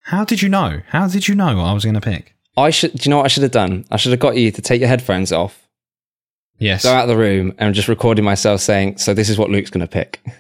how 0.02 0.24
did 0.24 0.40
you 0.42 0.48
know 0.48 0.80
how 0.88 1.08
did 1.08 1.26
you 1.28 1.34
know 1.34 1.56
what 1.56 1.64
I 1.64 1.72
was 1.72 1.84
going 1.84 1.94
to 1.94 2.00
pick 2.00 2.34
I 2.56 2.70
should. 2.70 2.92
Do 2.94 2.98
you 3.02 3.10
know 3.10 3.18
what 3.18 3.24
I 3.26 3.28
should 3.28 3.42
have 3.42 3.52
done? 3.52 3.84
I 3.90 3.96
should 3.98 4.12
have 4.12 4.20
got 4.20 4.36
you 4.36 4.50
to 4.50 4.62
take 4.62 4.80
your 4.80 4.88
headphones 4.88 5.30
off, 5.30 5.68
yes 6.58 6.84
go 6.84 6.92
out 6.92 7.02
of 7.02 7.08
the 7.08 7.16
room, 7.16 7.52
and 7.58 7.74
just 7.74 7.86
recording 7.88 8.24
myself 8.24 8.60
saying, 8.62 8.96
"So 8.96 9.12
this 9.12 9.28
is 9.28 9.36
what 9.38 9.50
Luke's 9.50 9.68
going 9.70 9.86
to 9.86 9.92
pick." 9.92 10.20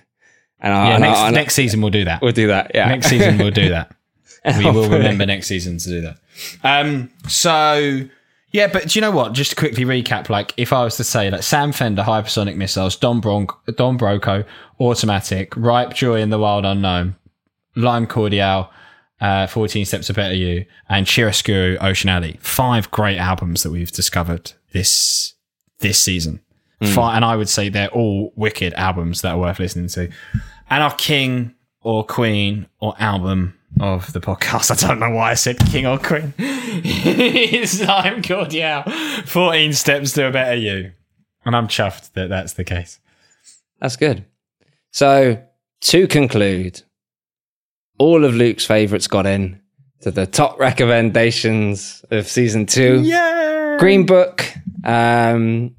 And 0.58 0.72
I, 0.72 0.88
yeah 0.88 0.94
and 0.96 1.04
I- 1.04 1.08
next, 1.08 1.18
and 1.18 1.36
I- 1.36 1.40
next 1.40 1.54
season 1.54 1.80
we'll 1.82 1.90
do 1.90 2.04
that 2.06 2.22
we'll 2.22 2.32
do 2.32 2.46
that. 2.46 2.70
Yeah, 2.74 2.88
next 2.88 3.08
season 3.08 3.36
we'll 3.36 3.50
do 3.50 3.68
that 3.76 3.94
we 4.56 4.64
will 4.64 4.88
remember 4.88 5.26
next 5.26 5.48
season 5.48 5.76
to 5.76 5.88
do 5.90 6.00
that. 6.00 6.16
Um, 6.64 7.10
so 7.28 8.00
yeah, 8.52 8.68
but 8.68 8.88
do 8.88 8.98
you 8.98 9.00
know 9.00 9.10
what? 9.10 9.32
Just 9.32 9.50
to 9.50 9.56
quickly 9.56 9.84
recap, 9.84 10.28
like 10.28 10.54
if 10.56 10.72
I 10.72 10.84
was 10.84 10.96
to 10.96 11.04
say 11.04 11.30
like 11.30 11.42
Sam 11.42 11.72
Fender, 11.72 12.02
hypersonic 12.02 12.56
missiles, 12.56 12.96
Don 12.96 13.20
Bron- 13.20 13.48
Don 13.76 13.98
Broco, 13.98 14.44
automatic, 14.80 15.56
ripe 15.56 15.94
joy 15.94 16.20
in 16.20 16.30
the 16.30 16.38
wild 16.38 16.64
unknown, 16.64 17.16
lime 17.74 18.06
cordiale, 18.06 18.70
uh, 19.20 19.46
14 19.46 19.84
Steps 19.84 20.06
to 20.08 20.14
Better 20.14 20.34
You, 20.34 20.64
and 20.88 21.06
Chiaroscuro 21.06 21.76
Ocean 21.82 22.10
Alley. 22.10 22.38
Five 22.40 22.90
great 22.90 23.18
albums 23.18 23.62
that 23.62 23.70
we've 23.70 23.90
discovered 23.92 24.52
this 24.72 25.34
this 25.80 25.98
season. 25.98 26.40
Fi 26.82 27.16
and 27.16 27.24
I 27.24 27.36
would 27.36 27.48
say 27.48 27.68
they're 27.70 27.88
all 27.88 28.32
wicked 28.36 28.74
albums 28.74 29.22
that 29.22 29.32
are 29.32 29.38
worth 29.38 29.58
listening 29.58 29.88
to. 29.88 30.10
And 30.68 30.82
our 30.82 30.94
king 30.94 31.54
or 31.80 32.04
queen 32.04 32.66
or 32.80 32.94
album 32.98 33.54
of 33.80 34.12
the 34.12 34.20
podcast, 34.20 34.70
I 34.84 34.86
don't 34.86 34.98
know 34.98 35.10
why 35.10 35.32
I 35.32 35.34
said 35.34 35.58
king 35.70 35.86
or 35.86 35.98
queen, 35.98 36.34
Lime 37.86 38.22
Cordiale. 38.22 38.84
14 39.26 39.72
Steps 39.72 40.12
to 40.14 40.28
a 40.28 40.30
Better 40.30 40.56
You. 40.56 40.92
And 41.44 41.54
I'm 41.54 41.68
chuffed 41.68 42.12
that 42.14 42.28
that's 42.28 42.54
the 42.54 42.64
case. 42.64 42.98
That's 43.80 43.96
good. 43.96 44.24
So, 44.90 45.42
to 45.82 46.08
conclude, 46.08 46.82
all 47.98 48.24
of 48.24 48.34
Luke's 48.34 48.64
favourites 48.64 49.06
got 49.06 49.26
in 49.26 49.60
to 50.00 50.10
the 50.10 50.26
top 50.26 50.58
recommendations 50.58 52.04
of 52.10 52.26
season 52.26 52.66
two. 52.66 53.02
Yeah. 53.02 53.76
Green 53.78 54.06
Book, 54.06 54.44
um, 54.84 55.74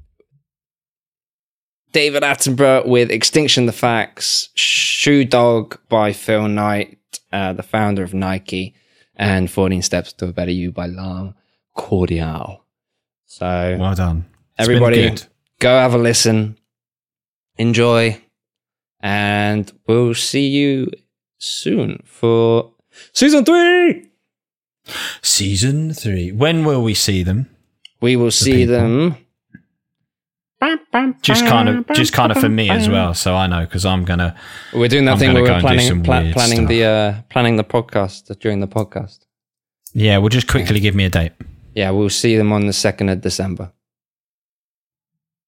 David 1.92 2.22
Attenborough 2.22 2.86
with 2.86 3.10
Extinction 3.10 3.66
the 3.66 3.72
Facts, 3.72 4.50
Shoe 4.54 5.24
Dog 5.24 5.78
by 5.88 6.12
Phil 6.12 6.48
Knight, 6.48 6.97
uh, 7.32 7.52
the 7.52 7.62
founder 7.62 8.02
of 8.02 8.14
Nike, 8.14 8.74
and 9.16 9.50
14 9.50 9.82
Steps 9.82 10.12
to 10.14 10.28
a 10.28 10.32
Better 10.32 10.50
You 10.52 10.72
by 10.72 10.86
Lime 10.86 11.34
Cordiale. 11.74 12.64
So, 13.26 13.76
Well 13.78 13.94
done. 13.94 14.26
It's 14.58 14.68
everybody, 14.68 15.14
go 15.60 15.68
have 15.68 15.94
a 15.94 15.98
listen, 15.98 16.58
enjoy, 17.56 18.20
and 19.00 19.70
we'll 19.86 20.14
see 20.14 20.48
you 20.48 20.90
soon 21.38 22.02
for 22.04 22.72
season 23.12 23.44
three. 23.44 24.10
Season 25.22 25.92
three. 25.92 26.32
When 26.32 26.64
will 26.64 26.82
we 26.82 26.94
see 26.94 27.22
them? 27.22 27.48
We 28.00 28.16
will 28.16 28.30
see 28.30 28.66
people. 28.66 28.74
them. 28.74 29.16
Just 31.22 31.46
kind 31.46 31.68
of, 31.68 31.86
just 31.94 32.12
kind 32.12 32.32
of 32.32 32.38
for 32.38 32.48
me 32.48 32.68
as 32.68 32.88
well, 32.88 33.14
so 33.14 33.34
I 33.34 33.46
know 33.46 33.60
because 33.60 33.84
I'm 33.84 34.04
gonna. 34.04 34.36
We're 34.74 34.88
doing 34.88 35.04
that 35.04 35.12
I'm 35.12 35.18
thing 35.18 35.34
where 35.34 35.42
we're 35.42 35.60
planning 35.60 36.02
planning 36.02 36.66
the 36.66 36.84
uh, 36.84 37.22
planning 37.30 37.56
the 37.56 37.64
podcast 37.64 38.36
during 38.40 38.60
the 38.60 38.66
podcast. 38.66 39.20
Yeah, 39.94 40.18
we'll 40.18 40.30
just 40.30 40.48
quickly 40.48 40.80
give 40.80 40.94
me 40.94 41.04
a 41.04 41.10
date. 41.10 41.32
Yeah, 41.74 41.90
we'll 41.90 42.10
see 42.10 42.36
them 42.36 42.52
on 42.52 42.66
the 42.66 42.72
second 42.72 43.08
of 43.08 43.20
December. 43.20 43.72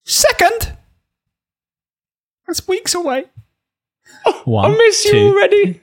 Second. 0.05 0.77
That's 2.47 2.67
weeks 2.67 2.95
away. 2.95 3.27
One, 4.45 4.73
I 4.73 4.77
miss 4.77 5.05
you 5.05 5.29
already. 5.29 5.81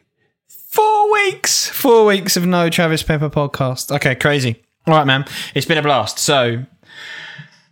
Four 0.47 1.11
weeks. 1.11 1.67
Four 1.67 2.05
weeks 2.05 2.37
of 2.37 2.45
no 2.45 2.69
Travis 2.69 3.03
Pepper 3.03 3.29
podcast. 3.29 3.93
Okay, 3.95 4.15
crazy. 4.15 4.63
All 4.85 4.93
right, 4.93 5.05
man. 5.07 5.25
It's 5.53 5.65
been 5.65 5.77
a 5.77 5.81
blast. 5.81 6.19
So, 6.19 6.63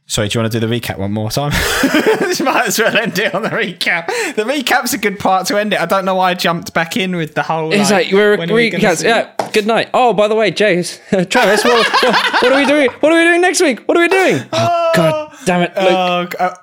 sorry, 0.07 0.27
do 0.27 0.37
you 0.37 0.41
want 0.43 0.51
to 0.53 0.59
do 0.59 0.67
the 0.67 0.73
recap 0.79 0.97
one 0.97 1.11
more 1.11 1.29
time? 1.31 1.51
this 2.19 2.41
might 2.41 2.67
as 2.67 2.79
well 2.79 2.95
end 2.97 3.17
it 3.19 3.33
on 3.33 3.41
the 3.43 3.49
recap. 3.49 4.07
The 4.35 4.45
recap's 4.45 4.93
a 4.93 4.97
good 4.97 5.19
part 5.19 5.47
to 5.47 5.57
end 5.57 5.73
it. 5.73 5.79
I 5.81 5.85
don't 5.85 6.05
know 6.05 6.15
why 6.15 6.31
I 6.31 6.33
jumped 6.33 6.73
back 6.73 6.97
in 6.97 7.15
with 7.15 7.35
the 7.35 7.43
whole. 7.43 7.73
It's 7.73 7.91
like 7.91 8.11
we're 8.11 8.37
when 8.37 8.49
are 8.49 8.53
we 8.53 8.71
recaps. 8.71 8.97
see- 8.97 9.07
Yeah. 9.07 9.31
Good 9.53 9.67
night. 9.67 9.89
Oh, 9.93 10.13
by 10.13 10.27
the 10.27 10.35
way, 10.35 10.51
James, 10.51 10.99
Travis, 11.29 11.63
what, 11.63 11.87
what, 12.03 12.41
what 12.43 12.51
are 12.51 12.57
we 12.57 12.65
doing? 12.65 12.89
What 12.99 13.11
are 13.13 13.17
we 13.17 13.23
doing 13.23 13.39
next 13.41 13.61
week? 13.61 13.79
What 13.87 13.97
are 13.97 14.01
we 14.01 14.07
doing? 14.09 14.41
Oh, 14.53 14.91
God 14.95 15.35
damn 15.45 15.61
it, 15.61 15.75
Luke. 15.75 16.35
Oh, 16.39 16.45
uh, 16.45 16.55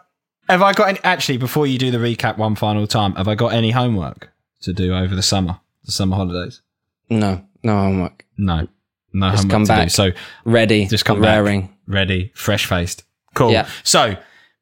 have 0.48 0.62
I 0.62 0.72
got 0.72 0.88
any? 0.88 0.98
Actually, 1.04 1.36
before 1.36 1.66
you 1.66 1.78
do 1.78 1.90
the 1.90 1.98
recap 1.98 2.38
one 2.38 2.54
final 2.54 2.86
time, 2.86 3.14
have 3.16 3.28
I 3.28 3.34
got 3.34 3.52
any 3.52 3.70
homework 3.72 4.30
to 4.62 4.72
do 4.72 4.94
over 4.94 5.14
the 5.14 5.22
summer, 5.22 5.60
the 5.84 5.92
summer 5.92 6.16
holidays? 6.16 6.62
no, 7.10 7.44
no 7.62 7.76
homework. 7.76 8.24
No, 8.38 8.68
no 9.12 9.30
Just 9.30 9.42
homework 9.42 9.50
come 9.52 9.64
to 9.64 9.68
back. 9.68 9.82
do. 9.84 9.88
So 9.90 10.10
Ready. 10.46 10.86
just 10.86 11.04
come 11.04 11.20
back, 11.20 11.36
raring. 11.36 11.76
ready, 11.86 12.32
fresh 12.34 12.64
faced. 12.66 13.04
Cool. 13.34 13.50
Yeah. 13.52 13.68
So 13.82 14.16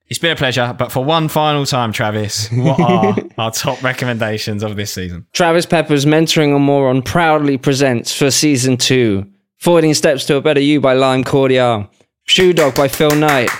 it's 0.08 0.18
been 0.18 0.32
a 0.32 0.36
pleasure, 0.36 0.74
but 0.78 0.90
for 0.90 1.04
one 1.04 1.28
final 1.28 1.64
time, 1.66 1.92
Travis, 1.92 2.50
what 2.52 2.80
are 2.80 3.16
our 3.38 3.50
top 3.50 3.82
recommendations 3.82 4.62
of 4.62 4.76
this 4.76 4.92
season? 4.92 5.26
Travis 5.32 5.66
Pepper's 5.66 6.04
Mentoring 6.04 6.54
a 6.54 6.58
Moron 6.58 7.02
proudly 7.02 7.56
presents 7.56 8.16
for 8.16 8.30
season 8.30 8.76
two 8.76 9.26
14 9.58 9.94
Steps 9.94 10.24
to 10.26 10.36
a 10.36 10.40
Better 10.40 10.60
You 10.60 10.80
by 10.80 10.94
Lime 10.94 11.22
Cordiale, 11.22 11.90
Shoe 12.24 12.52
Dog 12.52 12.74
by 12.74 12.88
Phil 12.88 13.14
Knight, 13.14 13.50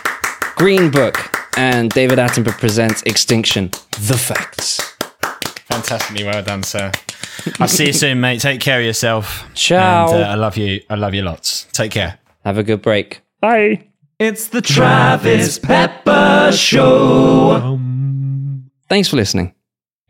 Green 0.56 0.90
Book, 0.90 1.16
and 1.56 1.90
David 1.90 2.18
Attenborough 2.18 2.58
presents 2.58 3.02
Extinction 3.02 3.70
The 4.08 4.16
Facts. 4.16 4.80
Fantastically 5.66 6.24
well 6.24 6.42
done, 6.42 6.62
sir. 6.62 6.90
I'll 7.58 7.68
see 7.68 7.86
you 7.86 7.92
soon, 7.92 8.20
mate. 8.20 8.40
Take 8.40 8.60
care 8.60 8.80
of 8.80 8.84
yourself. 8.84 9.46
Ciao. 9.54 10.12
And, 10.12 10.24
uh, 10.24 10.26
I 10.28 10.34
love 10.34 10.56
you. 10.56 10.80
I 10.90 10.94
love 10.96 11.14
you 11.14 11.22
lots. 11.22 11.64
Take 11.72 11.92
care. 11.92 12.18
Have 12.44 12.58
a 12.58 12.62
good 12.62 12.82
break. 12.82 13.20
Bye. 13.40 13.89
It's 14.20 14.48
the 14.48 14.60
Travis 14.60 15.58
Pepper 15.58 16.52
Show. 16.52 17.80
Thanks 18.86 19.08
for 19.08 19.16
listening. 19.16 19.54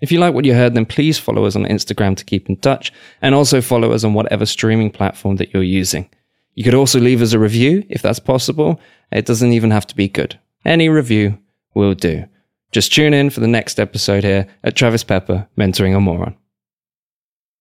If 0.01 0.11
you 0.11 0.19
like 0.19 0.35
what 0.35 0.45
you 0.45 0.53
heard, 0.53 0.75
then 0.75 0.85
please 0.85 1.17
follow 1.17 1.45
us 1.45 1.55
on 1.55 1.63
Instagram 1.63 2.17
to 2.17 2.25
keep 2.25 2.49
in 2.49 2.57
touch 2.57 2.93
and 3.23 3.37
also 3.37 3.61
follow 3.61 3.93
us 3.93 4.03
on 4.03 4.15
whatever 4.15 4.47
streaming 4.47 4.91
platform 4.91 5.37
that 5.37 5.55
you're 5.55 5.63
using. 5.63 6.11
You 6.57 6.65
could 6.65 6.75
also 6.75 6.99
leave 6.99 7.23
us 7.23 7.35
a 7.35 7.39
review 7.39 7.85
if 7.89 8.03
that's 8.03 8.19
possible. 8.19 8.81
It 9.13 9.27
doesn't 9.27 9.53
even 9.53 9.71
have 9.71 9.87
to 9.87 9.95
be 9.95 10.09
good. 10.09 10.37
Any 10.65 10.89
review 10.89 11.39
will 11.75 11.95
do. 11.95 12.25
Just 12.73 12.93
tune 12.93 13.15
in 13.15 13.31
for 13.31 13.39
the 13.39 13.47
next 13.47 13.79
episode 13.79 14.25
here 14.25 14.49
at 14.65 14.75
Travis 14.75 15.05
Pepper, 15.05 15.47
Mentoring 15.57 15.97
a 15.97 16.01
Moron. 16.01 16.37